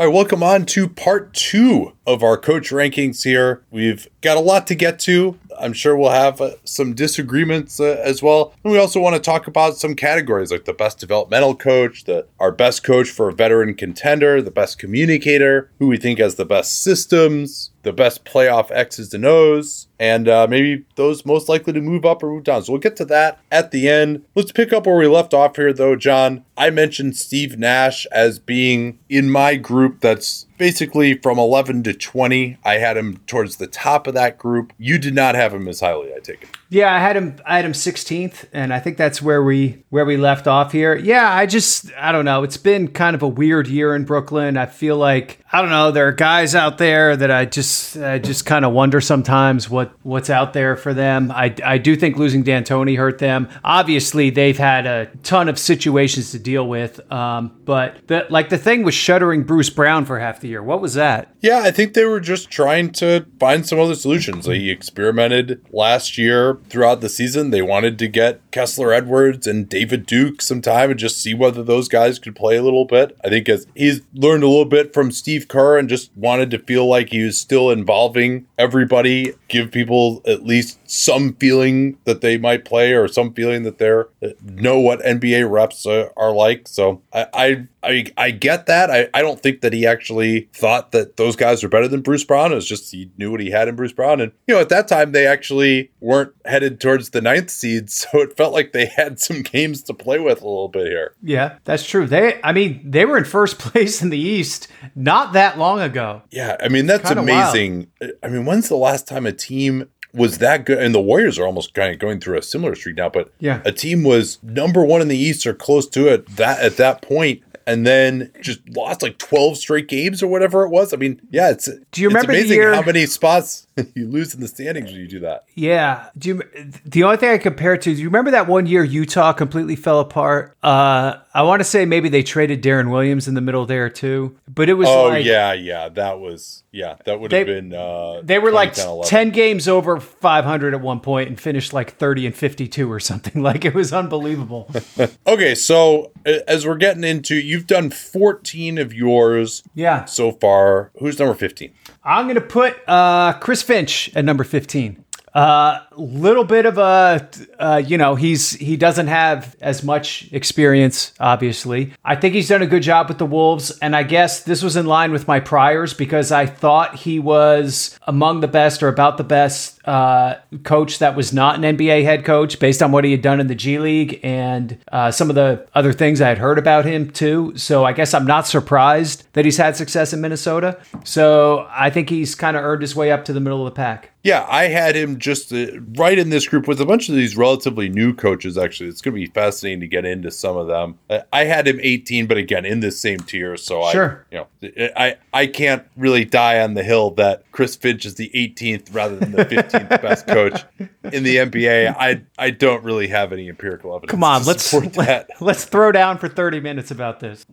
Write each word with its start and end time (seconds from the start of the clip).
All 0.00 0.06
right, 0.06 0.14
welcome 0.14 0.42
on 0.42 0.64
to 0.64 0.88
part 0.88 1.34
two 1.34 1.92
of 2.06 2.22
our 2.22 2.38
coach 2.38 2.70
rankings 2.70 3.22
here. 3.22 3.62
We've 3.70 4.08
got 4.22 4.38
a 4.38 4.40
lot 4.40 4.66
to 4.68 4.74
get 4.74 4.98
to. 5.00 5.38
I'm 5.60 5.72
sure 5.72 5.96
we'll 5.96 6.10
have 6.10 6.40
uh, 6.40 6.52
some 6.64 6.94
disagreements 6.94 7.80
uh, 7.80 8.00
as 8.04 8.22
well. 8.22 8.54
And 8.64 8.72
we 8.72 8.78
also 8.78 9.00
want 9.00 9.16
to 9.16 9.20
talk 9.20 9.46
about 9.46 9.76
some 9.76 9.94
categories 9.94 10.50
like 10.50 10.64
the 10.64 10.72
best 10.72 10.98
developmental 10.98 11.54
coach, 11.54 12.04
the 12.04 12.26
our 12.38 12.52
best 12.52 12.82
coach 12.82 13.10
for 13.10 13.28
a 13.28 13.32
veteran 13.32 13.74
contender, 13.74 14.40
the 14.42 14.50
best 14.50 14.78
communicator, 14.78 15.70
who 15.78 15.86
we 15.88 15.96
think 15.96 16.18
has 16.18 16.36
the 16.36 16.44
best 16.44 16.82
systems, 16.82 17.70
the 17.82 17.92
best 17.92 18.24
playoff 18.24 18.70
X's 18.70 19.14
and 19.14 19.24
O's, 19.24 19.88
and 19.98 20.28
uh, 20.28 20.46
maybe 20.48 20.84
those 20.96 21.24
most 21.24 21.48
likely 21.48 21.72
to 21.72 21.80
move 21.80 22.04
up 22.04 22.22
or 22.22 22.30
move 22.30 22.44
down. 22.44 22.62
So 22.62 22.72
we'll 22.72 22.80
get 22.80 22.96
to 22.96 23.04
that 23.06 23.40
at 23.50 23.70
the 23.70 23.88
end. 23.88 24.24
Let's 24.34 24.52
pick 24.52 24.72
up 24.72 24.86
where 24.86 24.96
we 24.96 25.06
left 25.06 25.34
off 25.34 25.56
here, 25.56 25.72
though, 25.72 25.96
John. 25.96 26.44
I 26.56 26.70
mentioned 26.70 27.16
Steve 27.16 27.58
Nash 27.58 28.06
as 28.06 28.38
being 28.38 28.98
in 29.08 29.30
my 29.30 29.56
group 29.56 30.00
that's 30.00 30.46
basically 30.60 31.14
from 31.14 31.38
11 31.38 31.82
to 31.84 31.94
20. 31.94 32.58
I 32.62 32.74
had 32.74 32.98
him 32.98 33.16
towards 33.26 33.56
the 33.56 33.66
top 33.66 34.06
of 34.06 34.12
that 34.12 34.36
group. 34.36 34.74
You 34.76 34.98
did 34.98 35.14
not 35.14 35.34
have 35.34 35.54
him 35.54 35.66
as 35.66 35.80
highly, 35.80 36.12
I 36.14 36.18
take 36.18 36.42
it. 36.42 36.50
Yeah, 36.70 36.94
I 36.94 37.00
had 37.00 37.16
him. 37.16 37.36
I 37.44 37.56
had 37.56 37.64
him 37.64 37.72
16th, 37.72 38.44
and 38.52 38.72
I 38.72 38.78
think 38.78 38.96
that's 38.96 39.20
where 39.20 39.42
we 39.42 39.82
where 39.90 40.04
we 40.04 40.16
left 40.16 40.46
off 40.46 40.70
here. 40.70 40.94
Yeah, 40.94 41.28
I 41.28 41.44
just 41.46 41.92
I 41.98 42.12
don't 42.12 42.24
know. 42.24 42.44
It's 42.44 42.56
been 42.56 42.86
kind 42.88 43.16
of 43.16 43.22
a 43.22 43.28
weird 43.28 43.66
year 43.66 43.94
in 43.96 44.04
Brooklyn. 44.04 44.56
I 44.56 44.66
feel 44.66 44.96
like 44.96 45.40
I 45.52 45.60
don't 45.60 45.70
know. 45.70 45.90
There 45.90 46.06
are 46.06 46.12
guys 46.12 46.54
out 46.54 46.78
there 46.78 47.16
that 47.16 47.30
I 47.30 47.44
just 47.44 47.96
I 47.96 48.20
just 48.20 48.46
kind 48.46 48.64
of 48.64 48.72
wonder 48.72 49.00
sometimes 49.00 49.68
what 49.68 49.92
what's 50.04 50.30
out 50.30 50.52
there 50.52 50.76
for 50.76 50.94
them. 50.94 51.32
I 51.32 51.52
I 51.64 51.78
do 51.78 51.96
think 51.96 52.16
losing 52.16 52.44
D'Antoni 52.44 52.96
hurt 52.96 53.18
them. 53.18 53.48
Obviously, 53.64 54.30
they've 54.30 54.56
had 54.56 54.86
a 54.86 55.06
ton 55.24 55.48
of 55.48 55.58
situations 55.58 56.30
to 56.30 56.38
deal 56.38 56.68
with. 56.68 57.00
Um, 57.12 57.60
but 57.64 58.06
the 58.06 58.28
like 58.30 58.48
the 58.48 58.58
thing 58.58 58.84
was 58.84 58.94
shuttering 58.94 59.42
Bruce 59.42 59.70
Brown 59.70 60.04
for 60.04 60.20
half 60.20 60.40
the 60.40 60.46
year. 60.46 60.62
What 60.62 60.80
was 60.80 60.94
that? 60.94 61.34
Yeah, 61.40 61.62
I 61.64 61.72
think 61.72 61.94
they 61.94 62.04
were 62.04 62.20
just 62.20 62.48
trying 62.48 62.92
to 62.92 63.26
find 63.40 63.66
some 63.66 63.80
other 63.80 63.96
solutions. 63.96 64.46
They 64.46 64.68
experimented 64.68 65.66
last 65.72 66.16
year 66.16 66.59
throughout 66.68 67.00
the 67.00 67.08
season. 67.08 67.50
They 67.50 67.62
wanted 67.62 67.98
to 67.98 68.08
get 68.08 68.40
Kessler 68.50 68.92
Edwards 68.92 69.46
and 69.46 69.68
David 69.68 70.06
Duke 70.06 70.42
some 70.42 70.60
time 70.60 70.90
and 70.90 70.98
just 70.98 71.20
see 71.20 71.34
whether 71.34 71.62
those 71.62 71.88
guys 71.88 72.18
could 72.18 72.36
play 72.36 72.56
a 72.56 72.62
little 72.62 72.84
bit. 72.84 73.16
I 73.24 73.28
think 73.28 73.48
as 73.48 73.66
he's 73.74 74.02
learned 74.14 74.42
a 74.42 74.48
little 74.48 74.64
bit 74.64 74.92
from 74.92 75.10
Steve 75.10 75.48
Kerr 75.48 75.78
and 75.78 75.88
just 75.88 76.10
wanted 76.16 76.50
to 76.50 76.58
feel 76.58 76.86
like 76.86 77.10
he 77.10 77.22
was 77.22 77.38
still 77.38 77.70
involving 77.70 78.46
everybody, 78.58 79.34
give 79.48 79.70
people 79.70 80.22
at 80.26 80.44
least 80.44 80.78
some 80.90 81.34
feeling 81.34 81.96
that 82.04 82.20
they 82.20 82.36
might 82.36 82.64
play 82.64 82.92
or 82.92 83.06
some 83.06 83.32
feeling 83.32 83.62
that 83.62 83.78
they're 83.78 84.08
know 84.42 84.80
what 84.80 85.00
NBA 85.00 85.48
reps 85.48 85.86
are, 85.86 86.12
are 86.16 86.32
like. 86.32 86.66
So 86.66 87.00
I, 87.12 87.26
I 87.32 87.66
I 87.82 88.06
I 88.16 88.30
get 88.32 88.66
that. 88.66 88.90
I, 88.90 89.08
I 89.14 89.22
don't 89.22 89.40
think 89.40 89.60
that 89.60 89.72
he 89.72 89.86
actually 89.86 90.48
thought 90.52 90.90
that 90.90 91.16
those 91.16 91.36
guys 91.36 91.62
were 91.62 91.68
better 91.68 91.86
than 91.86 92.02
Bruce 92.02 92.24
Brown. 92.24 92.50
It 92.50 92.56
was 92.56 92.66
just 92.66 92.90
he 92.90 93.10
knew 93.16 93.30
what 93.30 93.40
he 93.40 93.50
had 93.50 93.68
in 93.68 93.76
Bruce 93.76 93.92
Brown. 93.92 94.20
And 94.20 94.32
you 94.48 94.54
know, 94.54 94.60
at 94.60 94.68
that 94.70 94.88
time 94.88 95.12
they 95.12 95.26
actually 95.26 95.92
weren't 96.00 96.32
headed 96.44 96.80
towards 96.80 97.10
the 97.10 97.20
ninth 97.20 97.50
seed, 97.50 97.90
so 97.90 98.08
it 98.14 98.36
felt 98.36 98.52
like 98.52 98.72
they 98.72 98.86
had 98.86 99.20
some 99.20 99.42
games 99.42 99.82
to 99.84 99.94
play 99.94 100.18
with 100.18 100.42
a 100.42 100.48
little 100.48 100.68
bit 100.68 100.88
here. 100.88 101.14
Yeah, 101.22 101.58
that's 101.64 101.86
true. 101.86 102.06
They 102.06 102.40
I 102.42 102.52
mean, 102.52 102.82
they 102.84 103.04
were 103.04 103.16
in 103.16 103.24
first 103.24 103.58
place 103.60 104.02
in 104.02 104.10
the 104.10 104.18
East 104.18 104.66
not 104.96 105.34
that 105.34 105.56
long 105.56 105.80
ago. 105.80 106.22
Yeah, 106.30 106.56
I 106.60 106.68
mean 106.68 106.86
that's 106.86 107.10
amazing. 107.10 107.90
Wild. 108.00 108.12
I 108.24 108.28
mean, 108.28 108.44
when's 108.44 108.68
the 108.68 108.76
last 108.76 109.06
time 109.06 109.24
a 109.24 109.32
team 109.32 109.88
was 110.12 110.38
that 110.38 110.64
good. 110.66 110.78
And 110.78 110.94
the 110.94 111.00
Warriors 111.00 111.38
are 111.38 111.46
almost 111.46 111.74
kind 111.74 111.92
of 111.92 111.98
going 111.98 112.20
through 112.20 112.38
a 112.38 112.42
similar 112.42 112.74
streak 112.74 112.96
now. 112.96 113.08
But 113.08 113.32
yeah, 113.38 113.62
a 113.64 113.72
team 113.72 114.02
was 114.02 114.38
number 114.42 114.84
one 114.84 115.00
in 115.00 115.08
the 115.08 115.18
East 115.18 115.46
or 115.46 115.54
close 115.54 115.86
to 115.90 116.08
it 116.08 116.26
that 116.36 116.60
at 116.60 116.76
that 116.76 117.02
point, 117.02 117.42
and 117.66 117.86
then 117.86 118.32
just 118.40 118.60
lost 118.70 119.02
like 119.02 119.18
12 119.18 119.56
straight 119.56 119.86
games 119.86 120.22
or 120.22 120.26
whatever 120.26 120.64
it 120.64 120.70
was. 120.70 120.92
I 120.92 120.96
mean, 120.96 121.20
yeah, 121.30 121.50
it's 121.50 121.68
Do 121.92 122.02
you 122.02 122.08
remember 122.08 122.32
amazing 122.32 122.56
year, 122.56 122.74
how 122.74 122.82
many 122.82 123.06
spots 123.06 123.66
you 123.94 124.08
lose 124.08 124.34
in 124.34 124.40
the 124.40 124.48
standings 124.48 124.90
when 124.90 125.00
you 125.00 125.06
do 125.06 125.20
that. 125.20 125.44
Yeah. 125.54 126.08
Do 126.18 126.28
you 126.30 126.42
the 126.84 127.04
only 127.04 127.16
thing 127.16 127.30
I 127.30 127.38
compare 127.38 127.76
to, 127.76 127.94
do 127.94 128.00
you 128.00 128.08
remember 128.08 128.32
that 128.32 128.46
one 128.46 128.66
year 128.66 128.82
Utah 128.82 129.32
completely 129.32 129.76
fell 129.76 130.00
apart? 130.00 130.56
Uh 130.62 131.18
I 131.32 131.42
want 131.42 131.60
to 131.60 131.64
say 131.64 131.84
maybe 131.84 132.08
they 132.08 132.22
traded 132.22 132.62
Deron 132.62 132.90
Williams 132.90 133.28
in 133.28 133.34
the 133.34 133.40
middle 133.40 133.66
there 133.66 133.88
too. 133.88 134.36
But 134.48 134.68
it 134.68 134.74
was 134.74 134.88
Oh 134.88 135.04
like, 135.08 135.24
yeah, 135.24 135.52
yeah. 135.52 135.88
That 135.88 136.18
was 136.18 136.64
yeah, 136.72 136.96
that 137.04 137.18
would 137.18 137.32
have 137.32 137.46
been 137.46 137.72
uh 137.72 138.20
They 138.22 138.38
were 138.38 138.52
like 138.52 138.74
10 138.74 139.30
games 139.30 139.66
over 139.66 139.98
500 139.98 140.74
at 140.74 140.80
one 140.80 141.00
point 141.00 141.28
and 141.28 141.40
finished 141.40 141.72
like 141.72 141.96
30 141.96 142.26
and 142.26 142.34
52 142.34 142.90
or 142.90 143.00
something. 143.00 143.42
Like 143.50 143.64
it 143.64 143.74
was 143.74 143.92
unbelievable. 143.92 144.70
okay, 145.26 145.54
so 145.54 146.12
as 146.24 146.66
we're 146.66 146.76
getting 146.76 147.04
into 147.04 147.34
you've 147.34 147.66
done 147.66 147.90
14 147.90 148.78
of 148.78 148.92
yours 148.92 149.62
yeah. 149.74 150.04
so 150.04 150.32
far. 150.32 150.90
Who's 150.98 151.18
number 151.18 151.34
15 151.34 151.72
i'm 152.04 152.26
gonna 152.26 152.40
put 152.40 152.76
uh, 152.88 153.34
chris 153.34 153.62
finch 153.62 154.10
at 154.14 154.24
number 154.24 154.44
15 154.44 155.04
uh, 155.32 155.80
little 156.00 156.44
bit 156.44 156.66
of 156.66 156.78
a, 156.78 157.28
uh, 157.58 157.82
you 157.84 157.98
know, 157.98 158.14
he's 158.14 158.52
he 158.52 158.76
doesn't 158.76 159.08
have 159.08 159.56
as 159.60 159.82
much 159.82 160.28
experience. 160.32 161.12
Obviously, 161.20 161.92
I 162.04 162.16
think 162.16 162.34
he's 162.34 162.48
done 162.48 162.62
a 162.62 162.66
good 162.66 162.82
job 162.82 163.08
with 163.08 163.18
the 163.18 163.26
Wolves, 163.26 163.70
and 163.80 163.94
I 163.94 164.02
guess 164.02 164.42
this 164.42 164.62
was 164.62 164.76
in 164.76 164.86
line 164.86 165.12
with 165.12 165.28
my 165.28 165.40
priors 165.40 165.94
because 165.94 166.32
I 166.32 166.46
thought 166.46 166.96
he 166.96 167.18
was 167.18 167.98
among 168.06 168.40
the 168.40 168.48
best 168.48 168.82
or 168.82 168.88
about 168.88 169.16
the 169.16 169.24
best 169.24 169.80
uh, 169.84 170.36
coach 170.62 170.98
that 170.98 171.16
was 171.16 171.32
not 171.32 171.62
an 171.62 171.76
NBA 171.76 172.04
head 172.04 172.24
coach 172.24 172.58
based 172.58 172.82
on 172.82 172.92
what 172.92 173.04
he 173.04 173.10
had 173.12 173.22
done 173.22 173.40
in 173.40 173.46
the 173.46 173.54
G 173.54 173.78
League 173.78 174.20
and 174.22 174.78
uh, 174.92 175.10
some 175.10 175.30
of 175.30 175.36
the 175.36 175.66
other 175.74 175.92
things 175.92 176.20
I 176.20 176.28
had 176.28 176.38
heard 176.38 176.58
about 176.58 176.84
him 176.84 177.10
too. 177.10 177.52
So 177.56 177.84
I 177.84 177.92
guess 177.92 178.14
I'm 178.14 178.26
not 178.26 178.46
surprised 178.46 179.26
that 179.32 179.44
he's 179.44 179.56
had 179.56 179.76
success 179.76 180.12
in 180.12 180.20
Minnesota. 180.20 180.78
So 181.04 181.66
I 181.70 181.90
think 181.90 182.10
he's 182.10 182.34
kind 182.34 182.56
of 182.56 182.64
earned 182.64 182.82
his 182.82 182.94
way 182.94 183.10
up 183.10 183.24
to 183.26 183.32
the 183.32 183.40
middle 183.40 183.66
of 183.66 183.72
the 183.72 183.76
pack. 183.76 184.10
Yeah, 184.22 184.46
I 184.48 184.64
had 184.64 184.96
him 184.96 185.18
just 185.18 185.50
uh, 185.52 185.66
right 185.96 186.18
in 186.18 186.30
this 186.30 186.46
group 186.46 186.68
with 186.68 186.80
a 186.80 186.86
bunch 186.86 187.08
of 187.08 187.14
these 187.14 187.36
relatively 187.36 187.88
new 187.88 188.14
coaches. 188.14 188.58
Actually, 188.58 188.88
it's 188.88 189.00
going 189.00 189.14
to 189.14 189.20
be 189.20 189.26
fascinating 189.26 189.80
to 189.80 189.86
get 189.86 190.04
into 190.04 190.30
some 190.30 190.56
of 190.56 190.66
them. 190.66 190.98
I 191.32 191.44
had 191.44 191.66
him 191.66 191.78
18, 191.80 192.26
but 192.26 192.36
again 192.36 192.64
in 192.64 192.80
this 192.80 193.00
same 193.00 193.20
tier. 193.20 193.56
So 193.56 193.88
sure. 193.90 194.26
I, 194.30 194.34
you 194.34 194.46
know, 194.62 194.90
I 194.96 195.16
I 195.32 195.46
can't 195.46 195.84
really 195.96 196.24
die 196.24 196.60
on 196.60 196.74
the 196.74 196.82
hill 196.82 197.10
that 197.12 197.44
Chris 197.52 197.76
Finch 197.76 198.04
is 198.04 198.16
the 198.16 198.30
18th 198.34 198.94
rather 198.94 199.16
than 199.16 199.32
the 199.32 199.44
15th 199.44 200.02
best 200.02 200.26
coach 200.26 200.64
in 201.12 201.22
the 201.22 201.36
NBA. 201.36 201.94
I 201.98 202.22
I 202.38 202.50
don't 202.50 202.84
really 202.84 203.08
have 203.08 203.32
any 203.32 203.48
empirical 203.48 203.94
evidence. 203.94 204.10
Come 204.10 204.24
on, 204.24 204.44
let's 204.44 204.72
let, 204.72 205.30
let's 205.40 205.64
throw 205.64 205.92
down 205.92 206.18
for 206.18 206.28
30 206.28 206.60
minutes 206.60 206.90
about 206.90 207.20
this. 207.20 207.46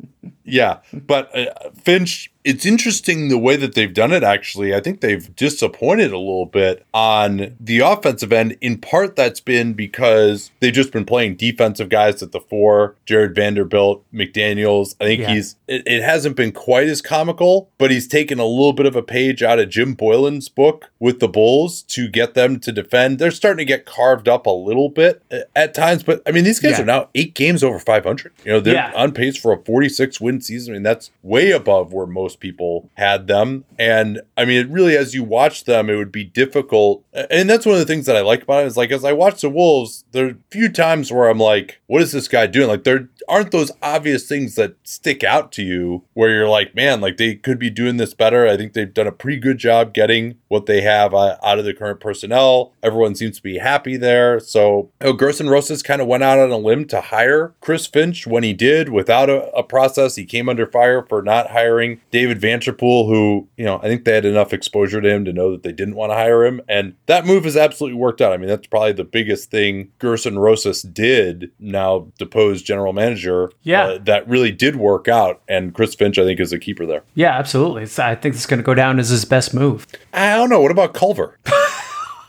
Yeah, 0.43 0.79
but 0.93 1.35
uh, 1.37 1.71
Finch 1.81 2.31
it's 2.47 2.65
interesting 2.65 3.27
the 3.27 3.37
way 3.37 3.57
that 3.57 3.75
they've 3.75 3.93
done 3.93 4.13
it, 4.13 4.23
actually. 4.23 4.73
I 4.73 4.79
think 4.79 5.01
they've 5.01 5.35
disappointed 5.35 6.13
a 6.13 6.17
little 6.17 6.45
bit 6.45 6.85
on 6.93 7.57
the 7.59 7.79
offensive 7.79 8.31
end. 8.31 8.55
In 8.61 8.77
part, 8.77 9.17
that's 9.17 9.41
been 9.41 9.73
because 9.73 10.49
they've 10.61 10.71
just 10.71 10.93
been 10.93 11.03
playing 11.03 11.35
defensive 11.35 11.89
guys 11.89 12.23
at 12.23 12.31
the 12.31 12.39
four 12.39 12.95
Jared 13.05 13.35
Vanderbilt, 13.35 14.05
McDaniels. 14.13 14.95
I 15.01 15.03
think 15.03 15.21
yeah. 15.23 15.33
he's, 15.33 15.57
it, 15.67 15.83
it, 15.85 16.01
hasn't 16.01 16.37
been 16.37 16.53
quite 16.53 16.87
as 16.87 17.01
comical, 17.01 17.69
but 17.77 17.91
he's 17.91 18.07
taken 18.07 18.39
a 18.39 18.45
little 18.45 18.71
bit 18.71 18.85
of 18.85 18.95
a 18.95 19.03
page 19.03 19.43
out 19.43 19.59
of 19.59 19.67
Jim 19.67 19.93
Boylan's 19.93 20.47
book 20.47 20.89
with 20.99 21.19
the 21.19 21.27
Bulls 21.27 21.81
to 21.81 22.07
get 22.07 22.33
them 22.33 22.61
to 22.61 22.71
defend. 22.71 23.19
They're 23.19 23.29
starting 23.29 23.57
to 23.57 23.65
get 23.65 23.85
carved 23.85 24.29
up 24.29 24.45
a 24.45 24.51
little 24.51 24.87
bit 24.87 25.21
uh, 25.29 25.39
at 25.53 25.73
times, 25.73 26.01
but 26.01 26.21
I 26.25 26.31
mean, 26.31 26.45
these 26.45 26.61
guys 26.61 26.77
yeah. 26.77 26.83
are 26.83 26.85
now 26.85 27.09
eight 27.13 27.35
games 27.35 27.61
over 27.61 27.77
500. 27.77 28.31
You 28.45 28.53
know, 28.53 28.59
they're 28.61 28.75
yeah. 28.75 28.93
on 28.95 29.11
pace 29.11 29.35
for 29.35 29.51
a 29.51 29.61
46 29.61 30.21
win 30.21 30.39
season. 30.39 30.71
I 30.71 30.75
mean, 30.75 30.83
that's 30.83 31.11
way 31.23 31.51
above 31.51 31.91
where 31.91 32.07
most 32.07 32.36
most 32.37 32.39
people 32.39 32.89
had 32.95 33.27
them. 33.27 33.65
And 33.77 34.21
I 34.35 34.45
mean, 34.45 34.57
it 34.57 34.69
really, 34.69 34.95
as 34.95 35.13
you 35.13 35.23
watch 35.23 35.65
them, 35.65 35.89
it 35.89 35.95
would 35.95 36.11
be 36.11 36.23
difficult. 36.23 37.03
And 37.13 37.49
that's 37.49 37.65
one 37.65 37.75
of 37.75 37.79
the 37.79 37.85
things 37.85 38.05
that 38.05 38.15
I 38.15 38.21
like 38.21 38.43
about 38.43 38.63
it 38.63 38.67
is 38.67 38.77
like, 38.77 38.91
as 38.91 39.03
I 39.03 39.13
watch 39.13 39.41
the 39.41 39.49
Wolves, 39.49 40.05
there 40.11 40.25
are 40.27 40.31
a 40.31 40.37
few 40.51 40.69
times 40.69 41.11
where 41.11 41.29
I'm 41.29 41.39
like, 41.39 41.81
what 41.87 42.01
is 42.01 42.11
this 42.11 42.27
guy 42.27 42.47
doing? 42.47 42.67
Like, 42.67 42.83
there 42.83 43.09
aren't 43.27 43.51
those 43.51 43.71
obvious 43.81 44.27
things 44.27 44.55
that 44.55 44.75
stick 44.83 45.23
out 45.23 45.51
to 45.53 45.63
you 45.63 46.03
where 46.13 46.29
you're 46.29 46.49
like, 46.49 46.75
man, 46.75 47.01
like 47.01 47.17
they 47.17 47.35
could 47.35 47.59
be 47.59 47.69
doing 47.69 47.97
this 47.97 48.13
better. 48.13 48.47
I 48.47 48.57
think 48.57 48.73
they've 48.73 48.93
done 48.93 49.07
a 49.07 49.11
pretty 49.11 49.37
good 49.37 49.57
job 49.57 49.93
getting 49.93 50.37
what 50.47 50.65
they 50.65 50.81
have 50.81 51.13
uh, 51.13 51.37
out 51.43 51.59
of 51.59 51.65
the 51.65 51.73
current 51.73 51.99
personnel. 51.99 52.73
Everyone 52.81 53.15
seems 53.15 53.37
to 53.37 53.43
be 53.43 53.57
happy 53.57 53.97
there. 53.97 54.39
So, 54.39 54.91
you 55.01 55.07
know, 55.07 55.13
Gersson 55.17 55.49
Rosas 55.49 55.83
kind 55.83 56.01
of 56.01 56.07
went 56.07 56.23
out 56.23 56.39
on 56.39 56.51
a 56.51 56.57
limb 56.57 56.85
to 56.87 57.01
hire 57.01 57.53
Chris 57.61 57.87
Finch 57.87 58.25
when 58.25 58.43
he 58.43 58.53
did 58.53 58.89
without 58.89 59.29
a, 59.29 59.49
a 59.53 59.63
process. 59.63 60.15
He 60.15 60.25
came 60.25 60.49
under 60.49 60.67
fire 60.67 61.05
for 61.07 61.21
not 61.21 61.51
hiring 61.51 62.01
David 62.11 62.39
Vanterpool, 62.39 63.07
who, 63.07 63.47
you 63.57 63.65
know, 63.65 63.77
I 63.79 63.83
think 63.83 64.05
they 64.05 64.15
had 64.15 64.25
enough 64.25 64.53
exposure 64.53 65.01
to 65.01 65.09
him 65.09 65.25
to 65.25 65.33
know 65.33 65.51
that 65.51 65.63
they 65.63 65.71
didn't 65.71 65.95
want 65.95 66.11
to 66.11 66.15
hire 66.15 66.45
him. 66.45 66.61
And 66.67 66.95
that 67.07 67.25
move 67.25 67.43
has 67.43 67.57
absolutely 67.57 67.99
worked 67.99 68.21
out. 68.21 68.33
I 68.33 68.37
mean, 68.37 68.47
that's 68.47 68.67
probably 68.67 68.93
the 68.93 69.03
biggest 69.03 69.51
thing 69.51 69.91
Gersson 69.99 70.37
Rosas 70.39 70.81
did, 70.81 71.51
now 71.59 72.07
deposed 72.17 72.65
general 72.65 72.93
manager, 72.93 73.16
yeah. 73.25 73.83
Uh, 73.83 73.97
that 74.03 74.27
really 74.27 74.51
did 74.51 74.75
work 74.75 75.07
out. 75.07 75.41
And 75.47 75.73
Chris 75.73 75.95
Finch, 75.95 76.17
I 76.17 76.23
think, 76.23 76.39
is 76.39 76.53
a 76.53 76.59
keeper 76.59 76.85
there. 76.85 77.03
Yeah, 77.15 77.37
absolutely. 77.37 77.83
It's, 77.83 77.99
I 77.99 78.15
think 78.15 78.35
it's 78.35 78.45
going 78.45 78.59
to 78.59 78.63
go 78.63 78.73
down 78.73 78.99
as 78.99 79.09
his 79.09 79.25
best 79.25 79.53
move. 79.53 79.87
I 80.13 80.35
don't 80.35 80.49
know. 80.49 80.61
What 80.61 80.71
about 80.71 80.93
Culver? 80.93 81.37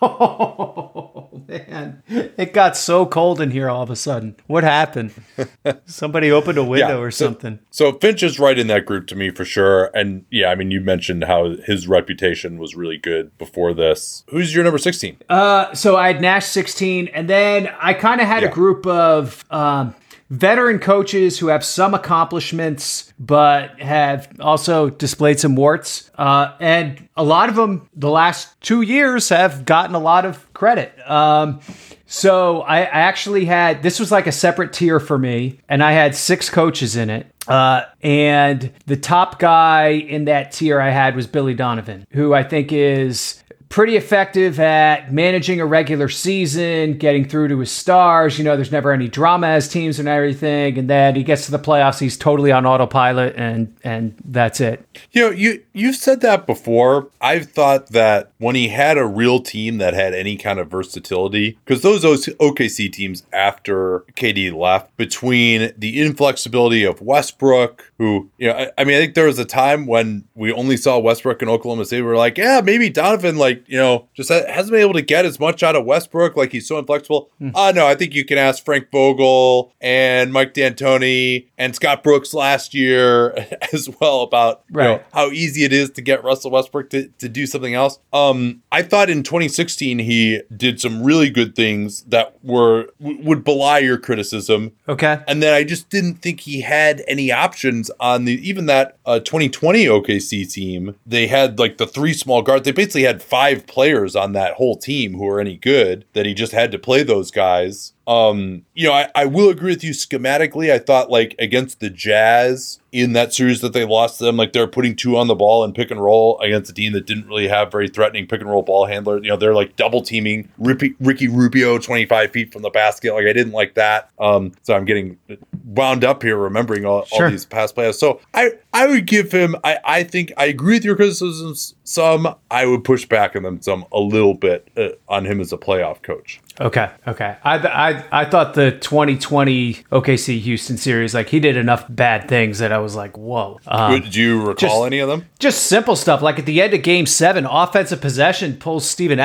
Oh 0.01 1.29
man, 1.49 2.03
it 2.09 2.53
got 2.53 2.77
so 2.77 3.05
cold 3.05 3.41
in 3.41 3.51
here 3.51 3.69
all 3.69 3.83
of 3.83 3.91
a 3.91 3.97
sudden. 3.97 4.37
What 4.47 4.63
happened? 4.63 5.13
Somebody 5.87 6.31
opened 6.31 6.59
a 6.59 6.65
window 6.65 6.99
yeah, 6.99 7.03
or 7.03 7.11
something. 7.11 7.59
So, 7.71 7.91
so, 7.91 7.99
Finch 7.99 8.23
is 8.23 8.39
right 8.39 8.57
in 8.57 8.69
that 8.69 8.87
group 8.87 9.09
to 9.09 9.17
me 9.17 9.31
for 9.31 9.45
sure. 9.45 9.91
And 9.95 10.25
yeah, 10.31 10.51
I 10.51 10.55
mean, 10.55 10.71
you 10.71 10.81
mentioned 10.81 11.25
how 11.25 11.57
his 11.65 11.89
reputation 11.89 12.59
was 12.59 12.77
really 12.77 12.99
good 12.99 13.37
before 13.39 13.75
this. 13.75 14.25
Who's 14.31 14.55
your 14.55 14.63
number 14.63 14.79
sixteen? 14.79 15.19
Uh, 15.29 15.75
so 15.75 15.97
I 15.97 16.13
had 16.13 16.21
Nash 16.21 16.47
sixteen, 16.47 17.09
and 17.09 17.29
then 17.29 17.69
I 17.81 17.95
kind 17.95 18.21
of 18.21 18.29
had 18.29 18.43
yeah. 18.45 18.51
a 18.51 18.53
group 18.53 18.87
of 18.87 19.45
um, 19.51 19.97
veteran 20.31 20.79
coaches 20.79 21.39
who 21.39 21.49
have 21.49 21.65
some 21.65 21.95
accomplishments, 21.95 23.13
but 23.19 23.81
have 23.81 24.29
also 24.41 24.91
displayed 24.91 25.41
some 25.41 25.57
warts. 25.57 26.11
Uh, 26.17 26.55
and 26.61 27.09
a 27.17 27.25
lot 27.25 27.49
of 27.49 27.57
them, 27.57 27.89
the 27.95 28.11
last 28.11 28.61
two 28.61 28.83
years, 28.83 29.29
have 29.31 29.65
gotten 29.65 29.95
a 29.95 29.99
lot 29.99 30.25
of 30.25 30.53
credit. 30.53 30.93
Um, 31.09 31.61
so 32.07 32.63
I, 32.63 32.79
I, 32.81 33.01
actually 33.01 33.45
had 33.45 33.83
this 33.83 34.01
was 34.01 34.11
like 34.11 34.27
a 34.27 34.33
separate 34.33 34.73
tier 34.73 34.99
for 34.99 35.19
me, 35.19 35.61
and 35.69 35.83
I 35.85 35.93
had 35.93 36.15
six 36.15 36.49
coaches 36.49 36.97
in 36.97 37.11
it. 37.11 37.27
Uh, 37.47 37.83
and 38.03 38.73
the 38.87 38.97
top 38.97 39.39
guy 39.39 39.89
in 39.89 40.25
that 40.25 40.53
tier 40.53 40.81
I 40.81 40.91
had 40.91 41.17
was 41.17 41.27
Billy 41.27 41.55
Donovan, 41.55 42.07
who 42.13 42.33
I 42.33 42.45
think 42.45 42.73
is 42.73 43.43
pretty 43.69 43.97
effective 43.97 44.59
at 44.59 45.13
managing 45.13 45.61
a 45.61 45.67
regular 45.67 46.09
season, 46.09 46.97
getting 46.97 47.29
through 47.29 47.49
to 47.49 47.59
his 47.59 47.71
stars. 47.71 48.39
You 48.39 48.45
know, 48.45 48.57
there's 48.57 48.73
never 48.73 48.93
any 48.93 49.09
drama 49.09 49.49
as 49.49 49.69
teams 49.69 49.99
and 49.99 50.09
everything. 50.09 50.79
And 50.79 50.89
then 50.89 51.15
he 51.15 51.23
gets 51.23 51.45
to 51.47 51.51
the 51.51 51.59
playoffs, 51.59 51.99
he's 51.99 52.17
totally 52.17 52.53
on 52.53 52.67
autopilot, 52.67 53.35
and 53.37 53.77
and 53.85 54.15
that's 54.25 54.61
it. 54.61 54.85
You 55.13 55.23
know, 55.23 55.31
you 55.31 55.63
you've 55.73 55.97
said 55.97 56.21
that 56.23 56.47
before. 56.47 57.09
I've 57.21 57.51
thought 57.51 57.89
that 57.89 58.33
when 58.39 58.55
he 58.55 58.69
had 58.69 58.97
a 58.97 59.07
real 59.07 59.41
team 59.41 59.79
that 59.79 59.95
had 59.95 60.15
any 60.15 60.37
kind 60.37 60.59
of 60.59 60.69
versatility, 60.69 61.59
because 61.65 61.83
those 61.83 62.03
OKC 62.05 62.91
teams 62.93 63.25
after 63.33 64.01
KD 64.17 64.55
left, 64.55 64.97
between 64.97 65.73
the 65.77 66.01
inflexibility 66.01 66.85
of 66.85 67.03
Westbrook, 67.03 67.93
who 67.99 68.31
you 68.39 68.49
know, 68.49 68.55
I, 68.55 68.71
I 68.79 68.85
mean, 68.85 68.97
I 68.97 69.01
think 69.01 69.15
there 69.15 69.27
was 69.27 69.39
a 69.39 69.45
time 69.45 69.87
when 69.87 70.25
we 70.35 70.53
only 70.53 70.77
saw 70.77 70.99
Westbrook 70.99 71.43
in 71.43 71.49
Oklahoma 71.49 71.85
City. 71.85 72.03
We 72.03 72.09
were 72.09 72.17
like, 72.17 72.39
yeah, 72.39 72.61
maybe 72.65 72.89
Donovan 72.89 73.37
like 73.37 73.58
like, 73.59 73.69
you 73.69 73.79
know, 73.79 74.09
just 74.15 74.31
hasn't 74.31 74.73
been 74.73 74.81
able 74.81 74.95
to 74.95 75.03
get 75.03 75.25
as 75.25 75.41
much 75.41 75.63
out 75.63 75.77
of 75.77 75.85
Westbrook. 75.85 76.37
Like 76.37 76.53
he's 76.53 76.67
so 76.67 76.79
inflexible. 76.79 77.31
Hmm. 77.39 77.51
Uh, 77.55 77.73
no, 77.73 77.87
I 77.87 77.95
think 77.95 78.15
you 78.15 78.25
can 78.25 78.39
ask 78.39 78.65
Frank 78.65 78.91
Vogel 78.91 79.73
and 79.81 80.33
Mike 80.33 80.55
D'Antoni 80.55 81.47
and 81.57 81.75
Scott 81.75 82.03
Brooks 82.03 82.35
last 82.35 82.75
year 82.75 83.35
as 83.73 83.89
well 84.01 84.23
about 84.23 84.63
right. 84.71 84.85
you 84.85 84.91
know, 84.97 85.03
how 85.13 85.31
easy 85.31 85.65
it 85.65 85.73
is 85.73 85.91
to 85.91 86.03
get 86.03 86.25
Russell 86.25 86.51
Westbrook 86.51 86.91
to, 86.91 87.09
to 87.09 87.29
do 87.29 87.47
something 87.47 87.75
else. 87.75 87.99
Um, 88.13 88.63
I 88.71 88.83
thought 88.83 89.11
in 89.11 89.23
2016 89.23 89.99
he 89.99 90.43
did 90.55 90.81
some 90.81 91.03
really 91.03 91.31
good 91.31 91.55
things 91.55 92.03
that 92.03 92.37
were 92.43 92.89
w- 93.01 93.23
would 93.25 93.45
belie 93.45 93.79
your 93.79 93.99
criticism. 93.99 94.73
Okay. 94.89 95.21
And 95.27 95.43
then 95.43 95.55
I 95.55 95.65
just 95.65 95.91
didn't 95.91 96.17
think 96.17 96.41
he 96.41 96.61
had 96.61 97.03
any 97.09 97.33
options 97.33 97.91
on 98.01 98.25
the 98.25 98.35
even 98.49 98.67
that 98.67 98.99
uh, 99.07 99.21
2020 99.21 99.85
OKC 99.87 100.51
team. 100.51 100.95
They 101.07 101.27
had 101.27 101.59
like 101.59 101.79
the 101.79 101.87
three 101.87 102.13
small 102.13 102.43
guards. 102.43 102.65
They 102.65 102.73
basically 102.73 103.03
had 103.03 103.23
five 103.23 103.48
five 103.49 103.67
players 103.67 104.15
on 104.17 104.33
that 104.33 104.55
whole 104.55 104.77
team 104.77 105.15
who 105.15 105.27
are 105.29 105.41
any 105.41 105.57
good 105.57 106.05
that 106.13 106.27
he 106.27 106.35
just 106.35 106.53
had 106.53 106.71
to 106.73 106.79
play 106.79 107.03
those 107.03 107.31
guys. 107.31 107.93
Um, 108.07 108.65
you 108.75 108.87
know, 108.89 108.95
I, 108.95 109.11
I 109.15 109.27
will 109.27 109.51
agree 109.51 109.73
with 109.73 109.85
you 109.85 109.93
schematically. 109.93 110.73
I 110.73 110.79
thought 110.79 111.11
like 111.11 111.35
against 111.39 111.81
the 111.81 111.91
Jazz 111.91 112.81
in 112.91 113.13
that 113.13 113.35
series 113.35 113.61
that 113.61 113.75
they 113.75 113.85
lost 113.85 114.19
them, 114.19 114.37
like 114.39 114.55
they're 114.55 114.67
putting 114.67 114.97
two 114.97 115.17
on 115.19 115.27
the 115.27 115.35
ball 115.35 115.63
and 115.63 115.75
pick 115.75 115.91
and 115.91 116.03
roll 116.03 116.39
against 116.41 116.71
a 116.71 116.75
team 116.75 116.93
that 116.95 117.07
didn't 117.07 117.27
really 117.27 117.49
have 117.49 117.71
very 117.71 117.89
threatening 117.89 118.27
pick 118.27 118.41
and 118.41 118.49
roll 118.49 118.63
ball 118.63 118.87
handler. 118.87 119.19
You 119.19 119.29
know, 119.29 119.37
they're 119.37 119.55
like 119.55 119.77
double 119.77 120.01
teaming 120.01 120.49
Ricky, 120.57 120.95
Ricky 121.01 121.29
Rubio 121.29 121.79
25 121.79 122.31
feet 122.31 122.53
from 122.53 122.63
the 122.63 122.71
basket. 122.71 123.13
Like 123.13 123.27
I 123.27 123.33
didn't 123.35 123.53
like 123.53 123.75
that. 123.75 124.11
Um, 124.19 124.53
so 124.63 124.75
I'm 124.75 124.87
getting 124.87 125.19
wound 125.65 126.03
up 126.03 126.23
here 126.23 126.39
remembering 126.39 126.87
all, 126.87 127.05
sure. 127.05 127.27
all 127.27 127.31
these 127.31 127.45
past 127.45 127.75
players. 127.75 127.99
So 127.99 128.21
I, 128.33 128.53
I 128.73 128.87
would 128.87 129.07
give 129.07 129.33
him, 129.33 129.55
I, 129.65 129.79
I 129.85 130.03
think 130.03 130.33
I 130.39 130.47
agree 130.47 130.77
with 130.77 130.85
your 130.85 130.97
criticisms. 130.97 131.75
Some 131.89 132.35
I 132.51 132.67
would 132.67 132.85
push 132.85 133.07
back 133.07 133.35
on 133.35 133.45
them 133.45 133.63
some 133.63 133.87
a 133.93 133.99
little 133.99 134.35
bit 134.35 134.69
uh, 134.77 134.91
on 135.09 135.25
him 135.25 135.41
as 135.41 135.55
a 135.55 135.57
playoff 135.57 136.03
coach. 136.03 136.39
Okay, 136.61 136.91
okay. 137.07 137.37
I, 137.43 137.57
I 137.57 138.05
I 138.21 138.25
thought 138.27 138.53
the 138.53 138.73
2020 138.73 139.73
OKC 139.91 140.39
Houston 140.41 140.77
series, 140.77 141.15
like 141.15 141.31
he 141.31 141.41
did 141.41 141.57
enough 141.57 141.87
bad 141.89 142.29
things 142.29 142.59
that 142.59 142.73
I 142.73 142.79
was 142.79 142.95
like, 142.95 143.17
whoa. 143.17 143.59
Um, 143.67 144.03
Did 144.03 144.15
you 144.15 144.39
recall 144.41 144.55
just, 144.55 144.87
any 144.87 144.99
of 144.99 145.09
them? 145.09 145.25
Just 145.39 145.67
simple 145.69 145.97
stuff, 145.97 146.21
like 146.21 146.39
at 146.39 146.45
the 146.45 146.61
end 146.61 146.75
of 146.75 146.83
Game 146.83 147.07
Seven, 147.07 147.47
offensive 147.47 148.03
possession 148.03 148.57
pulls 148.57 148.87
Steven 148.87 149.19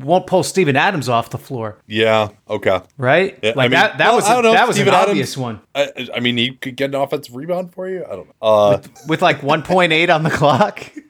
won't 0.00 0.26
pull 0.26 0.42
Steven 0.42 0.76
Adams 0.76 1.08
off 1.08 1.30
the 1.30 1.38
floor. 1.38 1.78
Yeah. 1.86 2.28
Okay. 2.50 2.82
Right. 2.98 3.38
Yeah, 3.42 3.52
like 3.56 3.58
I 3.58 3.62
mean, 3.62 3.70
that. 3.70 3.96
That 3.96 4.06
well, 4.08 4.16
was 4.16 4.28
a, 4.28 4.42
that 4.52 4.66
was 4.66 4.76
Steven 4.76 4.92
an 4.92 5.00
Adams, 5.00 5.10
obvious 5.10 5.36
one. 5.38 5.60
I, 5.74 6.08
I, 6.14 6.20
mean, 6.20 6.36
he 6.36 6.50
could 6.50 6.76
get 6.76 6.90
an 6.90 7.00
offensive 7.00 7.34
rebound 7.34 7.72
for 7.72 7.88
you. 7.88 8.04
I 8.04 8.10
don't 8.10 8.26
know. 8.26 8.34
Uh, 8.42 8.78
with, 8.82 9.08
with 9.08 9.22
like 9.22 9.40
1.8 9.40 10.14
on 10.14 10.22
the 10.22 10.30
clock. 10.30 10.84